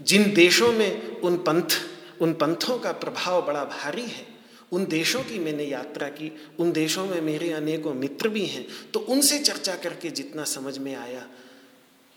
जिन 0.00 0.34
देशों 0.34 0.72
में 0.72 1.20
उन 1.20 1.36
पंथ, 1.36 1.80
उन 2.20 2.32
पंथों 2.32 2.78
का 2.78 2.92
प्रभाव 2.92 3.46
बड़ा 3.46 3.64
भारी 3.64 4.02
है 4.02 4.37
उन 4.72 4.84
देशों 4.86 5.22
की 5.24 5.38
मैंने 5.38 5.64
यात्रा 5.64 6.08
की, 6.08 6.30
उन 6.58 6.72
देशों 6.72 7.06
में 7.06 7.20
मेरे 7.22 7.50
अनेकों 7.52 7.94
मित्र 7.94 8.28
भी 8.28 8.44
हैं 8.46 8.66
तो 8.92 9.00
उनसे 9.00 9.38
चर्चा 9.38 9.74
करके 9.76 10.10
जितना 10.10 10.44
समझ 10.44 10.76
में 10.78 10.94
आया 10.96 11.26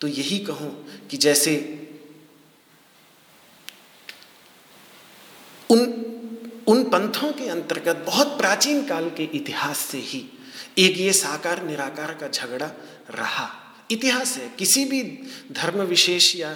तो 0.01 0.07
यही 0.07 0.39
कहूँ 0.39 0.71
कि 1.09 1.17
जैसे 1.17 1.53
उन 5.69 5.79
उन 6.67 6.83
पंथों 6.83 7.31
के 7.33 7.47
अंतर्गत 7.49 8.03
बहुत 8.05 8.37
प्राचीन 8.37 8.85
काल 8.87 9.09
के 9.09 9.23
इतिहास 9.33 9.77
से 9.77 9.97
ही 9.97 10.23
एक 10.77 10.97
ये 10.97 11.13
साकार 11.13 11.63
निराकार 11.63 12.13
का 12.13 12.27
झगड़ा 12.27 12.71
रहा। 13.09 13.49
इतिहास 13.91 14.37
है, 14.37 14.47
किसी 14.49 14.83
भी 14.85 15.01
धर्म 15.51 15.81
विशेष 15.81 16.35
या 16.35 16.51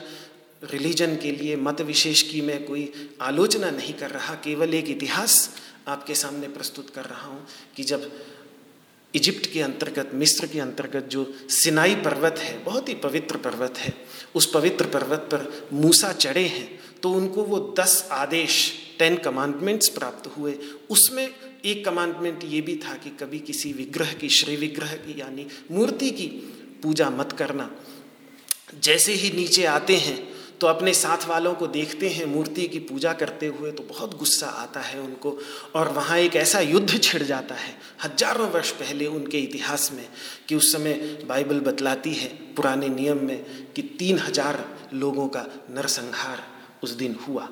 रिलीजन 0.63 1.15
के 1.15 1.31
लिए, 1.31 1.55
मत 1.55 1.81
विशेष 1.81 2.21
की 2.21 2.41
मैं 2.41 2.63
कोई 2.65 2.91
आलोचना 3.21 3.69
नहीं 3.71 3.93
कर 3.93 4.11
रहा, 4.11 4.35
केवल 4.35 4.73
एक 4.73 4.89
इतिहास 4.89 5.49
आपके 5.87 6.15
सामने 6.15 6.47
प्रस्तुत 6.47 6.89
कर 6.89 7.05
रहा 7.05 7.27
हूँ 7.27 7.45
कि 7.75 7.83
जब 7.83 8.11
इजिप्ट 9.13 9.51
के 9.51 9.61
अंतर्गत, 9.61 10.11
मिस्र 10.13 10.47
के 10.47 10.59
अंतर्गत 10.59 11.03
जो 11.05 11.25
सिनाई 11.49 11.95
पर्वत 11.95 12.39
है, 12.39 12.57
बहुत 12.63 12.89
ही 12.89 12.93
पवित्र 12.95 13.37
पर्वत 13.37 13.77
है, 13.77 13.93
उस 14.35 14.51
पवित्र 14.53 14.85
पर्वत 14.85 15.27
पर 15.31 15.69
मूसा 15.73 16.11
चढ़े 16.13 16.45
हैं 16.47 16.79
तो 17.01 17.11
उनको 17.11 17.43
वो 17.43 17.59
दस 17.79 18.07
आदेश, 18.11 18.71
टेन 18.99 19.15
कमांडमेंट्स 19.17 19.89
प्राप्त 19.89 20.27
हुए। 20.27 20.53
उसमें 20.89 21.27
एक 21.65 21.83
कमांडमेंट 21.85 22.43
ये 22.43 22.61
भी 22.61 22.75
था 22.77 22.95
कि 22.95 23.09
कभी 23.19 23.39
किसी 23.39 23.71
विग्रह 23.73 24.13
की, 24.13 24.29
श्री 24.29 24.55
विग्रह 24.55 24.93
की, 24.95 25.19
यानी 25.21 25.47
मूर्ति 25.71 26.09
की 26.11 26.27
पूजा 26.83 27.09
मत 27.09 27.31
करना। 27.31 27.69
जैसे 28.83 29.13
ही 29.13 29.31
नीचे 29.31 29.65
आते 29.65 29.95
हैं 29.97 30.17
तो 30.61 30.67
अपने 30.67 30.93
साथ 30.93 31.27
वालों 31.27 31.53
को 31.53 31.67
देखते 31.67 32.09
हैं, 32.09 32.25
मूर्ति 32.25 32.67
की 32.67 32.79
पूजा 32.81 33.13
करते 33.13 33.47
हुए 33.47 33.71
तो 33.71 33.83
बहुत 33.83 34.17
गुस्सा 34.17 34.47
आता 34.47 34.79
है 34.79 34.99
उनको 34.99 35.37
और 35.75 35.89
वहाँ 35.89 36.17
एक 36.17 36.35
ऐसा 36.35 36.59
युद्ध 36.59 36.99
छिड़ 36.99 37.23
जाता 37.23 37.55
है। 37.55 37.73
हज़ारों 38.03 38.49
वर्ष 38.49 38.71
पहले 38.71 39.07
उनके 39.07 39.39
इतिहास 39.39 39.91
में 39.91 40.07
कि 40.47 40.55
उस 40.55 40.71
समय 40.73 40.93
बाइबल 41.27 41.59
बतलाती 41.61 42.13
है 42.13 42.29
पुराने 42.55 42.89
नियम 42.89 43.25
में 43.25 43.43
कि 43.75 43.81
तीन 43.99 44.19
हज़ार 44.19 44.63
लोगों 44.93 45.27
का 45.27 45.45
नरसंहार 45.69 46.43
उस 46.83 46.91
दिन 46.93 47.15
हुआ। 47.27 47.47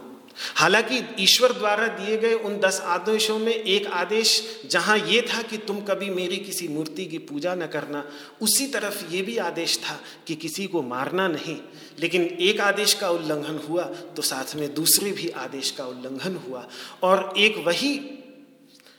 हालाँकि 0.55 1.01
ईश्वर 1.19 1.53
द्वारा 1.53 1.87
दिए 1.87 2.17
गए 2.17 2.33
उन 2.35 2.57
दस 2.59 2.79
आदेशों 2.81 3.37
में 3.39 3.53
एक 3.53 3.87
आदेश 3.87 4.31
जहाँ 4.71 4.97
ये 4.99 5.21
था 5.23 5.41
कि 5.41 5.57
तुम 5.57 5.81
कभी 5.81 6.09
मेरी 6.09 6.37
किसी 6.37 6.67
मूर्ति 6.67 7.05
की 7.05 7.17
पूजा 7.17 7.55
न 7.55 7.67
करना, 7.67 8.03
उसी 8.41 8.67
तरफ़ 8.67 9.03
ये 9.11 9.21
भी 9.21 9.37
आदेश 9.37 9.77
था 9.79 9.99
कि 10.27 10.35
किसी 10.35 10.67
को 10.67 10.81
मारना 10.81 11.27
नहीं। 11.27 11.57
लेकिन 11.99 12.21
एक 12.21 12.61
आदेश 12.61 12.93
का 12.93 13.09
उल्लंघन 13.09 13.59
हुआ 13.69 13.83
तो 14.15 14.21
साथ 14.21 14.55
में 14.55 14.73
दूसरे 14.73 15.11
भी 15.11 15.29
आदेश 15.29 15.71
का 15.71 15.85
उल्लंघन 15.85 16.35
हुआ। 16.47 16.67
और 17.03 17.33
एक 17.37 17.57
वही 17.57 17.99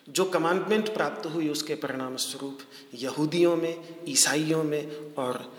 जो 0.08 0.24
कमांडमेंट 0.24 0.92
प्राप्त 0.94 1.26
हुई 1.26 1.48
उसके 1.48 1.74
परिणाम 1.74 2.16
स्वरूप 2.16 2.58
यहूदियों 2.94 3.56
में, 3.56 3.84
ईसाइयों 4.08 4.62
में 4.64 5.14
और 5.14 5.52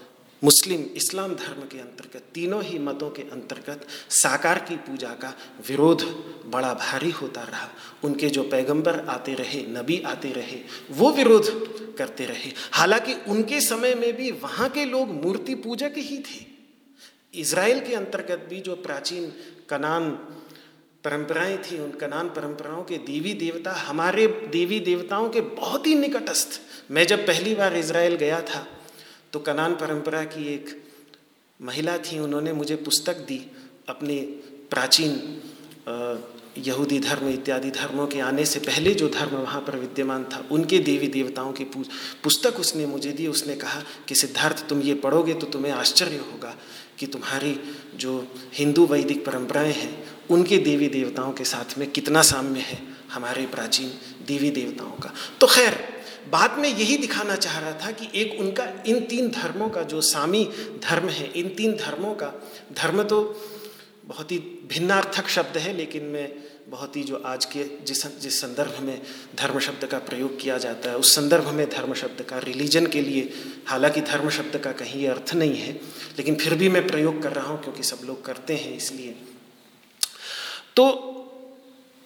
मुस्लिम 0.45 0.81
इस्लाम 0.95 1.35
धर्म 1.35 1.61
के 1.61 1.79
अंतर्गत, 1.79 2.23
तीनों 2.33 2.63
ही 2.63 2.79
मतों 2.79 3.09
के 3.09 3.21
अंतर्गत 3.21 3.87
साकार 4.09 4.59
की 4.59 4.75
पूजा 4.75 5.09
का 5.09 5.37
विरोध 5.67 6.03
बड़ा 6.45 6.73
भारी 6.73 7.11
होता 7.11 7.41
रहा। 7.41 7.69
उनके 8.03 8.29
जो 8.29 8.43
पैगंबर 8.43 8.99
आते 8.99 9.33
रहे, 9.33 9.61
नबी 9.67 10.01
आते 10.05 10.31
रहे, 10.31 10.59
वो 10.91 11.11
विरोध 11.11 11.49
करते 11.95 12.25
रहे। 12.25 12.51
हालाँकि 12.71 13.13
उनके 13.27 13.61
समय 13.61 13.95
में 13.95 14.13
भी 14.13 14.31
वहाँ 14.31 14.69
के 14.69 14.85
लोग 14.85 15.25
मूर्ति 15.25 15.55
पूजक 15.55 15.93
ही 15.97 16.17
थे। 16.17 16.45
इसराइल 17.39 17.79
के 17.79 17.95
अंतर्गत 17.95 18.47
भी 18.49 18.59
जो 18.59 18.75
प्राचीन 18.75 19.33
कनान 19.69 20.09
परंपराएँ 21.03 21.57
थी, 21.57 21.79
उन 21.79 21.91
कनान 21.91 22.29
परंपराओं 22.29 22.83
के 22.83 22.97
देवी 22.97 23.33
देवता, 23.33 23.71
हमारे 23.71 24.27
देवी 24.27 24.79
देवताओं 24.79 25.29
के 25.29 25.41
बहुत 25.41 25.87
ही 25.87 25.95
निकटस्थ। 25.95 26.61
मैं 26.91 27.07
जब 27.07 27.27
पहली 27.27 27.55
बार 27.55 27.75
इसराइल 27.77 28.15
गया 28.15 28.41
था 28.41 28.67
तो 29.35 29.39
कनान 29.39 29.73
परंपरा 29.75 30.23
की 30.23 30.43
एक 30.47 30.69
महिला 31.59 31.97
थी, 31.97 32.19
उन्होंने 32.19 32.51
मुझे 32.53 32.75
पुस्तक 32.75 33.17
दी 33.27 33.39
अपने 33.89 34.15
प्राचीन 34.71 35.11
यहूदी 36.57 36.99
धर्म, 36.99 37.27
इत्यादि 37.29 37.71
धर्मों 37.71 38.05
के 38.07 38.19
आने 38.19 38.45
से 38.45 38.59
पहले 38.59 38.93
जो 38.93 39.09
धर्म 39.09 39.35
वहाँ 39.35 39.59
पर 39.61 39.75
विद्यमान 39.75 40.23
था, 40.23 40.47
उनके 40.51 40.79
देवी 40.79 41.07
देवताओं 41.07 41.51
की 41.51 41.63
पुस्तक 42.23 42.59
उसने 42.59 42.85
मुझे 42.85 43.11
दी, 43.11 43.27
उसने 43.27 43.55
कहा 43.55 43.81
कि 44.07 44.15
सिद्धार्थ 44.15 44.67
तुम 44.69 44.81
ये 44.81 44.93
पढ़ोगे 44.93 45.33
तो 45.33 45.47
तुम्हें 45.47 45.71
आश्चर्य 45.71 46.17
होगा 46.31 46.55
कि 46.99 47.07
तुम्हारी 47.07 47.59
जो 47.95 48.15
हिंदू 48.53 48.85
वैदिक 48.85 49.25
परंपराएँ 49.25 49.73
हैं, 49.73 49.91
उनके 50.29 50.57
देवी 50.57 50.87
देवताओं 50.87 51.33
के 51.33 51.43
साथ 51.43 51.77
में 51.77 51.89
कितना 51.91 52.21
साम्य 52.21 52.59
है 52.59 52.79
हमारे 53.11 53.45
प्राचीन 53.47 53.91
देवी 54.27 54.49
देवताओं 54.51 54.95
का। 55.03 55.13
तो 55.39 55.47
खैर 55.47 55.94
बाद 56.31 56.57
में 56.59 56.69
यही 56.69 56.97
दिखाना 56.97 57.35
चाह 57.35 57.59
रहा 57.59 57.71
था 57.71 57.91
कि 57.91 58.21
एक 58.21 58.39
उनका, 58.39 58.83
इन 58.87 58.99
तीन 58.99 59.29
धर्मों 59.29 59.69
का 59.69 59.81
जो 59.83 60.01
सामी 60.01 60.45
धर्म 60.83 61.09
है, 61.09 61.27
इन 61.27 61.49
तीन 61.49 61.75
धर्मों 61.75 62.13
का, 62.13 62.33
धर्म 62.73 63.03
तो 63.03 63.41
बहुत 64.05 64.31
ही 64.31 64.37
भिन्नार्थक 64.67 65.27
शब्द 65.27 65.57
है, 65.57 65.73
लेकिन 65.73 66.03
मैं 66.03 66.31
बहुत 66.69 66.95
ही 66.95 67.03
जो 67.03 67.21
आज 67.25 67.45
के 67.45 67.63
जिस 67.85 68.19
जिस 68.19 68.41
संदर्भ 68.41 68.79
में 68.79 69.01
धर्म 69.35 69.59
शब्द 69.59 69.85
का 69.85 69.99
प्रयोग 69.99 70.39
किया 70.41 70.57
जाता 70.57 70.89
है, 70.89 70.97
उस 70.97 71.15
संदर्भ 71.15 71.47
में 71.47 71.69
धर्म 71.69 71.93
शब्द 71.93 72.21
का, 72.21 72.37
रिलीजन 72.37 72.85
के 72.85 73.01
लिए, 73.01 73.33
हालाँकि 73.67 74.01
धर्म 74.01 74.29
शब्द 74.29 74.57
का 74.57 74.71
कहीं 74.71 75.01
ये 75.01 75.07
अर्थ 75.07 75.33
नहीं 75.33 75.55
है, 75.55 75.73
लेकिन 76.17 76.35
फिर 76.35 76.55
भी 76.55 76.69
मैं 76.69 76.87
प्रयोग 76.87 77.21
कर 77.21 77.31
रहा 77.31 77.47
हूँ, 77.47 77.61
क्योंकि 77.63 77.83
सब 77.83 77.99
लोग 78.05 78.25
करते 78.25 78.55
हैं 78.55 78.77
इसलिए। 78.77 79.15
तो 80.75 81.11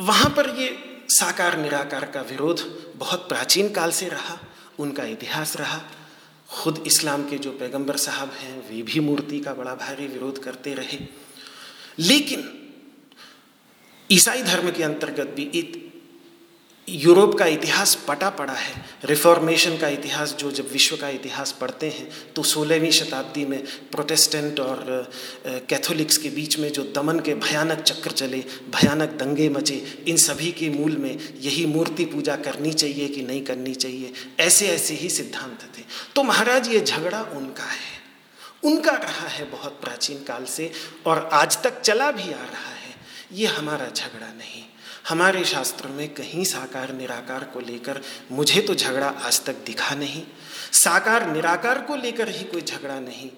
वहाँ 0.01 0.29
पर 0.29 0.49
ये 0.49 0.77
साकार 1.09 1.57
निराकार 1.57 2.05
का 2.05 2.21
विरोध 2.21 2.59
बहुत 2.99 3.29
प्राचीन 3.29 3.69
काल 3.69 3.91
से 3.91 4.07
रहा, 4.09 4.39
उनका 4.79 5.03
इतिहास 5.03 5.57
रहा। 5.57 5.81
खुद 6.49 6.83
इस्लाम 6.87 7.29
के 7.29 7.37
जो 7.37 7.51
पैगंबर 7.51 7.97
साहब 7.97 8.31
हैं, 8.31 8.69
वे 8.69 8.81
भी 8.81 8.99
मूर्ति 8.99 9.39
का 9.39 9.53
बड़ा 9.53 9.75
भारी 9.75 10.07
विरोध 10.07 10.43
करते 10.43 10.73
रहे। 10.73 10.99
लेकिन 11.99 12.69
ईसाई 14.11 14.43
धर्म 14.43 14.71
के 14.71 14.83
अंतर्गत 14.83 15.27
भी 15.27 15.43
यूरोप 16.91 17.37
का 17.39 17.45
इतिहास 17.45 17.93
पटा 18.07 18.29
पड़ा 18.29 18.53
है। 18.53 18.73
रिफॉर्मेशन 19.05 19.77
का 19.77 19.87
इतिहास 19.87 20.33
जो 20.39 20.51
जब 20.51 20.71
विश्व 20.71 20.95
का 20.97 21.09
इतिहास 21.09 21.51
पढ़ते 21.51 21.89
हैं 21.89 22.07
तो 22.35 22.43
सोलहवीं 22.43 22.91
शताब्दी 22.91 23.45
में 23.45 23.59
प्रोटेस्टेंट 23.91 24.59
और 24.59 25.11
कैथोलिक्स 25.69 26.17
के 26.17 26.29
बीच 26.29 26.57
में 26.59 26.71
जो 26.71 26.83
दमन 26.95 27.19
के 27.19 27.33
भयानक 27.35 27.81
चक्र 27.81 28.11
चले, 28.11 28.37
भयानक 28.69 29.09
दंगे 29.19 29.49
मचे, 29.49 29.75
इन 30.07 30.17
सभी 30.17 30.51
के 30.51 30.69
मूल 30.69 30.97
में 30.97 31.17
यही 31.41 31.65
मूर्ति 31.65 32.05
पूजा 32.05 32.35
करनी 32.37 32.73
चाहिए 32.73 33.07
कि 33.07 33.21
नहीं 33.21 33.43
करनी 33.43 33.75
चाहिए, 33.75 34.13
ऐसे 34.39 34.67
ऐसे 34.67 34.93
ही 34.93 35.09
सिद्धांत 35.09 35.69
थे। 35.77 35.83
तो 36.15 36.23
महाराज, 36.23 36.67
ये 36.67 36.79
झगड़ा 36.79 37.21
उनका 37.35 37.63
है। 37.63 37.97
उनका 38.63 38.91
रहा 38.93 39.27
है 39.27 39.43
बहुत 39.51 39.79
प्राचीन 39.81 40.23
काल 40.23 40.45
से 40.45 40.71
और 41.05 41.29
आज 41.33 41.61
तक 41.63 41.81
चला 41.81 42.11
भी 42.11 42.23
आ 42.23 42.43
रहा 42.45 42.73
है। 42.73 42.95
ये 43.33 43.47
हमारा 43.47 43.87
झगड़ा 43.87 44.27
नहीं। 44.27 44.63
हमारे 45.09 45.45
शास्त्र 45.45 45.87
में 45.87 46.13
कहीं 46.13 46.43
साकार 46.43 46.93
निराकार 46.93 47.43
को 47.43 47.59
लेकर 47.59 48.01
मुझे 48.31 48.61
तो 48.61 48.75
झगड़ा 48.75 49.07
आज 49.07 49.45
तक 49.45 49.53
दिखा 49.53 49.95
नहीं। 49.95 50.23
साकार 50.71 51.31
निराकार 51.31 51.81
को 51.81 51.95
लेकर 51.95 52.29
ही 52.29 52.43
कोई 52.43 52.61
झगड़ा 52.61 52.99
नहीं। 52.99 53.29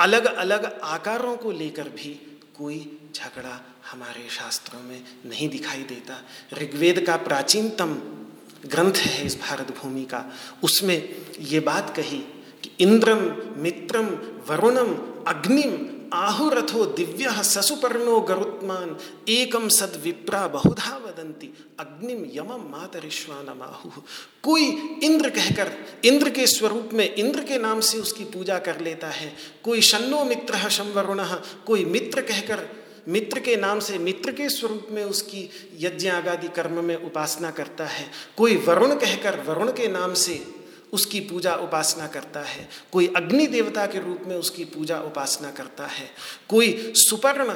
अलग 0.00 0.24
अलग 0.24 0.80
आकारों 0.84 1.36
को 1.36 1.52
लेकर 1.52 1.82
भी 1.82 2.40
कोई 2.58 2.98
झगड़ा 3.14 3.60
हमारे 3.90 4.28
शास्त्रों 4.30 4.80
में 4.80 5.02
नहीं 5.26 5.48
दिखाई 5.48 5.82
देता। 5.82 6.20
ऋग्वेद 6.58 7.06
का 7.06 7.16
प्राचीनतम 7.16 7.94
ग्रंथ 8.66 8.94
है 8.94 9.26
इस 9.26 9.40
भारत 9.40 9.76
भूमि 9.78 10.04
का। 10.04 10.32
उसमें 10.62 11.14
ये 11.40 11.60
बात 11.60 11.96
कही 11.96 12.18
कि 12.62 12.76
इंद्रम, 12.80 13.20
मित्रम, 13.62 14.06
वरुणम, 14.48 14.94
अग्निम 15.26 15.72
आहुरथो 16.12 16.84
दिव्य 16.86 17.42
ससुपर्णो 17.42 18.20
गरुत्मान 18.20 18.96
एकम 19.28 19.68
सद 19.68 20.00
विप्रा 20.04 20.46
बहुधा 20.48 20.96
वदंती 20.96 21.50
अग्निम 21.80 22.24
यमम 22.34 22.68
मातरिश्वान 22.70 23.48
आहु 23.62 23.90
कोई 24.42 24.64
इंद्र 25.02 25.30
कहकर, 25.30 25.72
इंद्र 26.04 26.30
के 26.30 26.46
स्वरूप 26.46 26.90
में 26.92 27.14
इंद्र 27.14 27.44
के 27.44 27.58
नाम 27.58 27.80
से 27.80 27.98
उसकी 27.98 28.24
पूजा 28.24 28.58
कर 28.58 28.80
लेता 28.80 29.08
है। 29.08 29.32
कोई 29.64 29.80
शन्नो 29.80 30.24
मित्र, 30.24 30.68
शंवरुण, 30.68 31.24
कोई 31.66 31.84
मित्र 31.84 32.20
कहकर, 32.20 32.68
मित्र 33.08 33.40
के 33.40 33.56
नाम 33.56 33.80
से 33.80 33.98
मित्र 33.98 34.32
के 34.32 34.48
स्वरूप 34.48 34.86
में 34.90 35.04
उसकी 35.04 35.48
यज्ञ 35.78 36.08
आगादि 36.08 36.48
कर्म 36.48 36.84
में 36.84 36.96
उपासना 36.96 37.50
करता 37.50 37.86
है। 37.86 38.10
कोई 38.36 38.56
वरुण 38.56 38.94
कहकर, 38.94 39.40
वरुण 39.40 39.72
के 39.72 39.88
नाम 39.88 40.14
से 40.14 40.63
उसकी 40.94 41.20
पूजा 41.20 41.54
उपासना 41.58 42.06
करता 42.06 42.40
है 42.44 42.68
कोई 42.92 43.06
अग्नि 43.16 43.46
देवता 43.46 43.86
के 43.86 44.00
रूप 44.00 44.22
में 44.26 44.36
उसकी 44.36 44.64
पूजा 44.64 45.00
उपासना 45.02 45.50
करता 45.50 45.86
है 45.90 46.10
कोई 46.48 46.92
सुपर्ण 46.96 47.54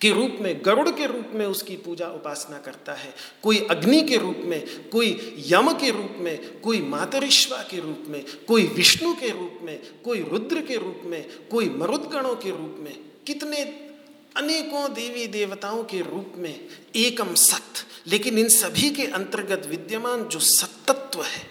के 0.00 0.10
रूप 0.10 0.36
में 0.40 0.60
गरुड़ 0.64 0.90
के 0.90 1.06
रूप 1.06 1.32
में 1.34 1.44
उसकी 1.46 1.76
पूजा 1.76 2.06
उपासना 2.08 2.58
करता 2.58 2.92
है 2.92 3.12
कोई 3.42 3.58
अग्नि 3.70 4.00
के 4.02 4.16
रूप 4.16 4.38
में 4.44 4.88
कोई 4.88 5.10
यम 5.46 5.72
के 5.72 5.90
रूप 5.90 6.16
में 6.20 6.60
कोई 6.60 6.80
मातरिश्वा 6.88 7.58
के 7.70 7.80
रूप 7.80 8.04
में 8.08 8.24
कोई 8.48 8.66
विष्णु 8.76 9.12
के 9.14 9.30
रूप 9.30 9.58
में 9.62 9.78
कोई 10.04 10.22
रुद्र 10.22 10.62
के 10.62 10.76
रूप 10.76 11.02
में 11.06 11.22
कोई 11.50 11.68
मरुदगणों 11.76 12.34
के 12.36 12.50
रूप 12.50 12.76
में 12.80 12.94
कितने 13.26 13.62
अनेकों 14.36 14.88
देवी 14.94 15.26
देवताओं 15.26 15.82
के 15.84 16.00
रूप 16.00 16.32
में 16.36 16.54
एकम 16.96 17.34
सत्य 17.34 17.84
लेकिन 18.06 18.38
इन 18.38 18.48
सभी 18.48 18.90
के 18.90 19.06
अंतर्गत 19.12 19.66
विद्यमान 19.66 20.24
जो 20.24 20.38
सत्तत्व 20.90 21.22
है। 21.22 21.48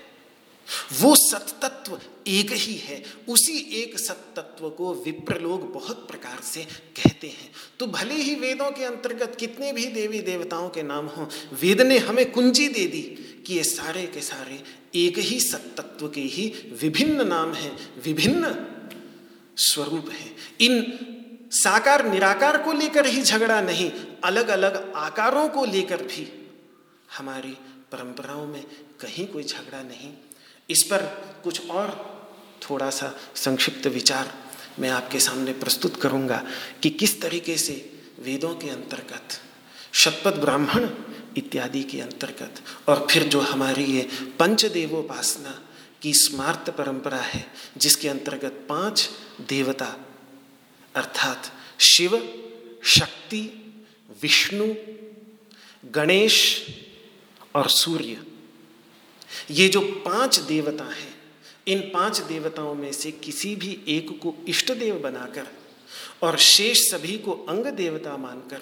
वो 1.01 1.15
सत्तत्व 1.15 1.99
एक 2.27 2.51
ही 2.51 2.73
है। 2.73 3.03
उसी 3.29 3.57
एक 3.73 3.99
सत्तत्व 3.99 4.69
को 4.69 4.93
विप्र 4.93 5.39
लोग 5.39 5.73
बहुत 5.73 6.07
प्रकार 6.07 6.41
से 6.43 6.63
कहते 6.97 7.27
हैं। 7.27 7.51
तो 7.79 7.87
भले 7.87 8.13
ही 8.13 8.35
वेदों 8.35 8.71
के 8.71 8.83
अंतर्गत 8.83 9.35
कितने 9.39 9.71
भी 9.73 9.85
देवी 9.85 10.19
देवताओं 10.19 10.69
के 10.69 10.83
नाम 10.83 11.05
हों, 11.05 11.27
वेद 11.61 11.81
ने 11.81 11.97
हमें 11.97 12.31
कुंजी 12.31 12.67
दे 12.67 12.85
दी 12.85 13.01
कि 13.47 13.53
ये 13.53 13.63
सारे 13.63 14.05
के 14.07 14.21
सारे 14.21 14.63
एक 14.95 15.17
ही 15.17 15.39
सत्तत्व 15.39 16.07
के 16.07 16.21
ही 16.21 16.47
विभिन्न 16.81 17.27
नाम 17.27 17.53
हैं, 17.53 18.01
विभिन्न 18.03 18.53
स्वरूप 19.57 20.09
हैं। 20.09 20.35
इन 20.61 20.99
साकार 21.51 22.05
निराकार 22.05 22.61
को 22.63 22.73
लेकर 22.73 23.05
ही 23.05 23.21
झगड़ा 23.21 23.61
नहीं 23.61 23.91
अलग 24.23 24.47
अलग 24.47 24.93
आकारों 24.95 25.49
को 25.49 25.65
लेकर 25.65 26.03
भी 26.03 26.27
हमारी 27.17 27.57
परंपराओं 27.91 28.47
में 28.47 28.63
कहीं 29.01 29.27
कोई 29.27 29.43
झगड़ा 29.43 29.81
नहीं। 29.83 30.13
इस 30.69 30.83
पर 30.83 31.01
कुछ 31.43 31.69
और 31.69 31.89
थोड़ा 32.69 32.89
सा 32.89 33.19
संक्षिप्त 33.35 33.87
विचार 33.87 34.33
मैं 34.79 34.89
आपके 34.89 35.19
सामने 35.19 35.53
प्रस्तुत 35.53 36.01
करूँगा 36.01 36.43
कि 36.83 36.89
किस 36.89 37.21
तरीके 37.21 37.57
से 37.57 37.73
वेदों 38.19 38.55
के 38.55 38.69
अंतर्गत, 38.69 39.41
शतपथ, 39.93 40.35
ब्राह्मण 40.35 40.89
इत्यादि 41.37 41.83
के 41.83 42.01
अंतर्गत 42.01 42.61
और 42.89 43.07
फिर 43.11 43.23
जो 43.23 43.39
हमारी 43.39 43.83
ये 43.83 44.01
पंचदेवोपासना 44.39 45.61
की 46.01 46.13
स्मार्त 46.13 46.69
परंपरा 46.69 47.17
है, 47.17 47.45
जिसके 47.77 48.09
अंतर्गत 48.09 48.65
पाँच 48.69 49.09
देवता, 49.49 49.95
अर्थात 50.95 51.51
शिव, 51.79 52.17
शक्ति, 52.83 53.41
विष्णु, 54.21 54.73
गणेश 55.85 56.65
और 57.55 57.69
सूर्य 57.69 58.23
ये 59.51 59.67
जो 59.69 59.81
पाँच 59.81 60.39
देवता 60.39 60.83
हैं, 60.83 61.15
इन 61.67 61.79
पाँच 61.79 62.19
देवताओं 62.19 62.75
में 62.75 62.91
से 62.91 63.11
किसी 63.11 63.55
भी 63.55 63.79
एक 63.87 64.09
को 64.09 64.35
इष्ट 64.47 64.71
देव 64.71 64.99
बनाकर 64.99 65.47
और 66.21 66.37
शेष 66.37 66.77
सभी 66.91 67.17
को 67.17 67.31
अंग 67.49 67.65
देवता 67.65 68.17
मानकर, 68.17 68.61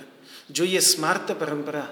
जो 0.52 0.64
ये 0.64 0.82
स्मार्त 0.82 1.32
परंपरा 1.32 1.90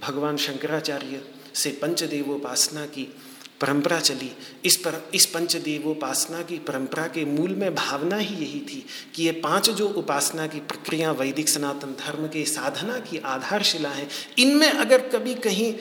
भगवान 0.00 0.36
शंकराचार्य 0.36 1.22
से 1.54 1.70
पंचदेवोपासना 1.70 2.86
की 2.86 3.14
परंपरा 3.60 3.98
चली। 4.00 4.30
इस 4.64 4.76
पर, 4.76 5.00
इस 5.14 5.26
पंचदेवोपासना 5.26 6.42
की 6.42 6.58
परंपरा 6.58 7.06
के 7.06 7.24
मूल 7.24 7.54
में 7.54 7.74
भावना 7.74 8.16
ही 8.16 8.34
यही 8.36 8.60
थी 8.64 8.84
कि 9.14 9.22
ये 9.22 9.32
पाँच 9.40 9.70
जो 9.70 9.88
उपासना 9.88 10.46
की 10.46 10.60
प्रक्रिया, 10.62 11.12
वैदिक 11.12 11.48
सनातन 11.48 11.96
धर्म 11.98 12.26
के 12.26 12.44
साधना 12.46 12.98
की 13.00 13.18
आधारशिला 13.26 13.90
है, 13.90 14.08
इनमें 14.38 14.68
अगर 14.68 15.08
कभी 15.08 15.34
कहीं 15.40 15.72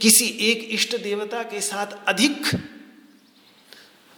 किसी 0.00 0.26
एक 0.42 0.68
इष्ट 0.70 0.96
देवता 1.02 1.42
के 1.42 1.60
साथ 1.62 1.98
अधिक 2.08 2.56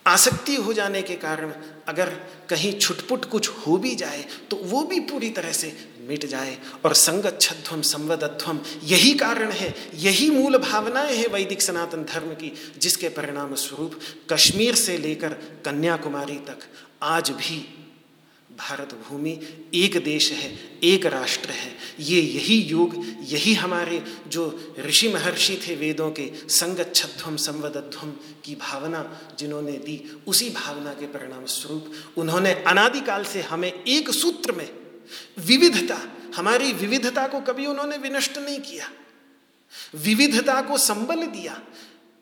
आसक्ति 0.07 0.55
हो 0.57 0.73
जाने 0.73 1.01
के 1.03 1.15
कारण 1.17 1.53
अगर 1.89 2.11
कहीं 2.49 2.73
छुटपुट 2.79 3.25
कुछ 3.25 3.49
हो 3.49 3.77
भी 3.77 3.95
जाए 3.95 4.25
तो 4.51 4.57
वो 4.57 4.83
भी 4.83 5.01
पूरी 5.01 5.29
तरह 5.31 5.53
से 5.53 5.69
मिट 6.09 6.27
जाए 6.27 6.59
और 6.85 6.95
संगच्छध्वम 6.95 7.83
संवदध्वम 7.83 8.61
यही 8.85 9.15
कारण 9.15 9.51
है, 9.51 9.75
यही 9.95 10.31
मूल 10.31 10.59
भावनाएँ 10.59 11.17
हैं 11.17 11.29
वैदिक 11.29 11.63
सनातन 11.63 12.05
धर्म 12.05 12.35
की, 12.35 12.53
जिसके 12.79 13.09
परिणाम 13.09 13.55
स्वरूप 13.55 14.01
कश्मीर 14.33 14.75
से 14.75 14.99
लेकर 14.99 15.29
कन्याकुमारी 15.65 16.37
तक 16.37 16.59
आज 17.03 17.31
भी 17.31 17.75
भारत 18.59 18.95
भूमि 18.95 19.41
एक 19.75 19.97
देश 20.05 20.33
है, 20.33 20.81
एक 20.85 21.07
राष्ट्र 21.07 21.51
है। 21.51 21.73
ये 22.01 22.21
यही 22.21 22.57
योग, 22.63 22.95
यही 23.23 23.55
हमारे 23.55 24.03
जो 24.29 24.75
ऋषि 24.81 25.09
महर्षि 25.09 25.61
थे 25.69 25.75
वेदों 25.75 26.11
के 26.11 26.31
संगच्छध्वम 26.49 27.37
संवदध्वम 27.37 28.11
की 28.45 28.55
भावना 28.55 29.21
जिन्होंने 29.39 29.73
दी, 29.73 30.19
उसी 30.27 30.51
भावना 30.51 30.93
के 30.93 31.07
परिणाम 31.07 31.45
स्वरूप 31.45 31.93
उन्होंने 32.17 32.53
अनादिकाल 32.67 33.25
से 33.25 33.43
हमें 33.43 33.73
एक 33.73 34.11
सूत्र 34.11 34.53
में 34.53 34.69
विविधता, 35.39 35.99
हमारी 36.37 36.73
विविधता 36.73 37.27
को 37.27 37.41
कभी 37.41 37.67
उन्होंने 37.67 37.97
विनष्ट 37.97 38.39
नहीं 38.39 38.61
किया। 38.61 38.91
विविधता 39.95 40.63
को 40.63 40.79
संबल 40.79 41.27
दिया। 41.27 41.61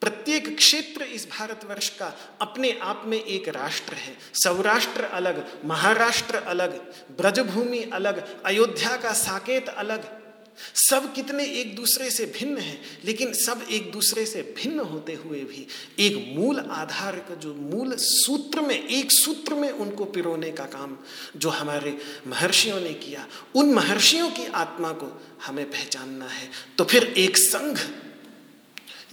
प्रत्येक 0.00 0.56
क्षेत्र 0.56 1.02
इस 1.02 1.28
भारतवर्ष 1.30 1.88
का 1.88 2.38
अपने 2.40 2.78
आप 2.82 3.02
में 3.06 3.24
एक 3.24 3.48
राष्ट्र 3.48 3.94
है। 3.94 4.18
सौराष्ट्र 4.34 5.04
अलग, 5.04 5.62
महाराष्ट्र 5.64 6.36
अलग, 6.36 6.78
ब्रजभूमि 7.16 7.90
अलग, 7.92 8.44
अयोध्या 8.44 8.96
का 8.96 9.12
साकेत 9.12 9.68
अलग। 9.68 10.25
सब 10.74 11.14
कितने 11.14 11.44
एक 11.44 11.76
दूसरे 11.76 12.10
से 12.10 12.26
भिन्न 12.26 12.58
हैं, 12.58 12.80
लेकिन 13.04 13.32
सब 13.32 13.66
एक 13.70 13.90
दूसरे 13.92 14.26
से 14.26 14.42
भिन्न 14.42 14.80
होते 14.80 15.14
हुए 15.14 15.40
भी 15.40 15.66
एक 15.98 16.38
मूल 16.38 16.58
आधार 16.58 17.16
का 17.16 17.34
जो 17.34 17.54
मूल 17.54 17.96
सूत्र 17.96 18.60
में, 18.60 18.88
एक 18.88 19.12
सूत्र 19.12 19.54
में 19.54 19.70
उनको 19.70 20.04
पिरोने 20.04 20.50
का 20.50 20.64
काम 20.64 20.96
जो 21.36 21.48
हमारे 21.48 21.96
महर्षियों 22.26 22.80
ने 22.80 22.92
किया, 22.94 23.26
उन 23.54 23.72
महर्षियों 23.74 24.30
की 24.30 24.46
आत्मा 24.46 24.92
को 24.92 25.22
हमें 25.46 25.70
पहचानना 25.70 26.26
है। 26.26 26.50
तो 26.78 26.84
फिर 26.84 27.04
एक 27.04 27.36
संघ, 27.36 27.78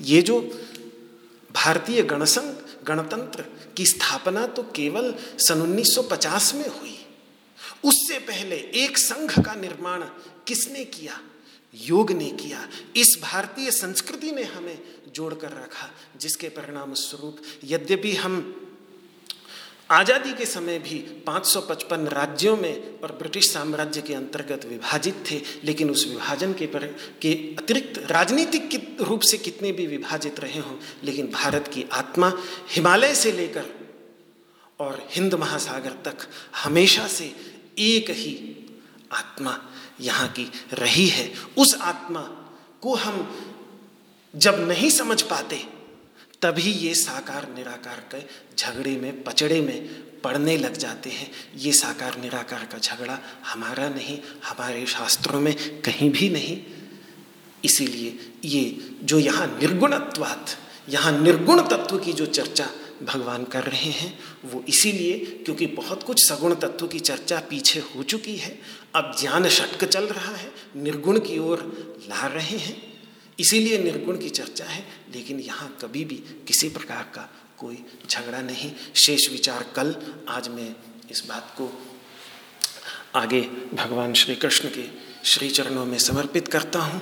ये 0.02 0.22
जो 0.22 0.40
भारतीय 1.56 2.02
गणसंघ, 2.04 2.54
गणतंत्र 2.88 3.46
की 3.78 3.86
स्थापना 3.86 4.48
तो 4.48 4.64
केवल 4.64 5.14
सन 5.40 5.62
1950 5.62 6.54
में 6.54 6.68
हुई। 6.68 6.98
उससे 7.84 8.20
पहले 8.20 8.56
एक 8.56 8.98
संघ 8.98 9.46
का 9.46 9.54
निर्माण 9.56 10.02
किसने 10.48 10.86
किया? 10.86 11.20
योग 11.74 12.12
ने 12.12 12.30
किया, 12.30 12.68
इस 12.96 13.18
भारतीय 13.22 13.72
संस्कृति 13.72 14.32
ने 14.32 14.44
हमें 14.44 14.78
जोड़कर 15.16 15.52
रखा, 15.52 15.90
जिसके 16.20 16.50
परिणाम 16.50 16.94
स्वरूप 16.94 17.38
यद्यपि 17.64 18.16
हम 18.16 18.60
आज़ादी 19.92 20.34
के 20.34 20.46
समय 20.46 20.80
भी 20.80 21.00
555 21.28 22.08
राज्यों 22.08 22.58
में 22.58 23.00
और 23.00 23.12
ब्रिटिश 23.12 23.52
साम्राज्य 23.52 24.02
के 24.02 24.14
अंतर्गत 24.14 24.66
विभाजित 24.66 25.16
थे, 25.32 25.42
लेकिन 25.64 25.90
उस 25.90 26.08
विभाजन 26.08 26.54
के 26.54 26.68
पर, 26.68 26.86
के 27.22 27.56
अतिरिक्त 27.60 28.12
राजनीतिक 28.12 28.98
रूप 29.02 29.22
से 29.22 29.38
कितने 29.38 29.72
भी 29.72 29.88
विभाजित 29.88 30.40
रहे 30.40 30.60
हों, 30.60 30.78
लेकिन 31.04 31.32
भारत 31.32 31.70
की 31.74 31.86
आत्मा 31.92 32.32
हिमालय 32.70 33.16
से 33.16 33.32
लेकर 33.32 33.66
और 34.80 35.08
हिंद 35.12 35.34
महासागर 35.34 35.92
तक 36.06 36.28
हमेशा 36.64 37.08
से 37.08 37.36
एक 37.80 38.10
ही 38.10 38.36
आत्मा 39.12 39.60
यहाँ 40.02 40.28
की 40.28 40.52
रही 40.74 41.08
है। 41.08 41.32
उस 41.58 41.76
आत्मा 41.82 42.22
को 42.82 42.96
हम 42.96 43.28
जब 44.36 44.68
नहीं 44.68 44.90
समझ 44.90 45.22
पाते, 45.22 45.56
तभी 46.42 46.72
ये 46.72 46.94
साकार 46.96 47.48
निराकार 47.56 48.04
के 48.16 48.22
झगड़े 48.58 48.96
में, 48.98 49.24
पचड़े 49.24 49.62
में 49.62 49.88
पढ़ने 50.22 50.58
लग 50.58 50.78
जाते 50.78 51.10
हैं। 51.10 51.32
ये 51.56 51.72
साकार 51.72 52.18
निराकार 52.18 52.66
का 52.66 52.78
झगड़ा 52.78 53.20
हमारा 53.46 53.90
नहीं, 53.90 54.20
हमारे 54.44 54.86
शास्त्रों 54.86 55.40
में 55.40 55.82
कहीं 55.82 56.10
भी 56.12 56.30
नहीं। 56.30 56.62
इसीलिए 57.66 58.32
ये 58.46 58.90
जो 59.04 59.20
यहाँ 59.20 59.48
निर्गुणत्वात, 59.48 60.58
यहाँ 60.90 61.12
निर्गुण 61.22 61.62
तत्व 61.62 61.98
की 61.98 62.14
जो 62.14 62.26
चर्चा 62.26 62.70
भगवान 63.04 63.44
कर 63.44 63.64
रहे 63.64 63.90
हैं, 63.92 64.20
वो 64.46 64.64
इसीलिए 64.70 65.18
क्योंकि 65.46 65.66
बहुत 65.68 66.04
कुछ 66.04 66.24
सगुण 66.28 66.56
तत्व 66.56 66.88
की 66.88 67.00
चर्चा 67.00 67.40
पीछे 67.40 67.80
हो 67.80 68.04
चुकी 68.04 68.36
है। 68.36 68.58
अब 68.96 69.16
ज्ञान 69.20 69.50
षटक 69.50 69.84
चल 69.86 70.06
रहा 70.06 70.36
है, 70.36 70.52
निर्गुण 70.76 71.20
की 71.20 71.38
ओर 71.40 71.62
ला 72.10 72.28
रहे 72.28 72.58
हैं। 72.58 72.82
इसीलिए 73.40 73.78
निर्गुण 73.78 74.18
की 74.18 74.30
चर्चा 74.30 74.66
है, 74.66 74.86
लेकिन 75.14 75.40
यहाँ 75.40 75.78
कभी 75.82 76.06
भी 76.06 76.16
किसी 76.48 76.70
प्रकार 76.70 77.04
का 77.16 77.30
कोई 77.58 77.78
झगड़ा 78.10 78.42
नहीं। 78.42 78.72
शेष 78.96 79.30
विचार 79.30 79.66
कल 79.76 79.96
आज 80.28 80.48
मैं 80.48 80.76
इस 81.12 81.24
बात 81.28 81.54
को 81.58 81.72
आगे 83.16 83.42
भगवान 83.74 84.14
श्री 84.14 84.36
कृष्ण 84.36 84.70
के 84.70 84.86
श्री 85.26 85.50
चरणों 85.50 85.86
में 85.86 85.98
समर्पित 85.98 86.48
करता 86.48 86.80
हूँ। 86.80 87.02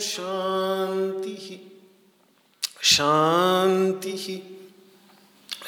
शान्तिः 0.00 1.58
शांति 2.82 4.42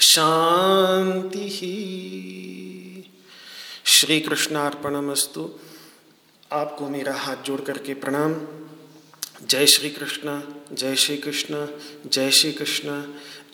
शांति 0.00 1.48
श्री 3.84 4.20
कृष्णार्पणमस्तु 4.20 5.50
आपको 6.52 6.88
मेरा 6.88 7.14
हाथ 7.14 7.36
जोड़ 7.36 7.60
करके 7.60 7.94
प्रणाम। 7.94 8.34
जय 9.46 9.66
श्री 9.66 9.90
कृष्ण 9.90 10.40
जय 10.72 10.96
श्री 10.96 11.16
कृष्ण 11.16 11.66
जय 12.06 12.30
श्री 12.30 12.52
कृष्ण 12.52 13.14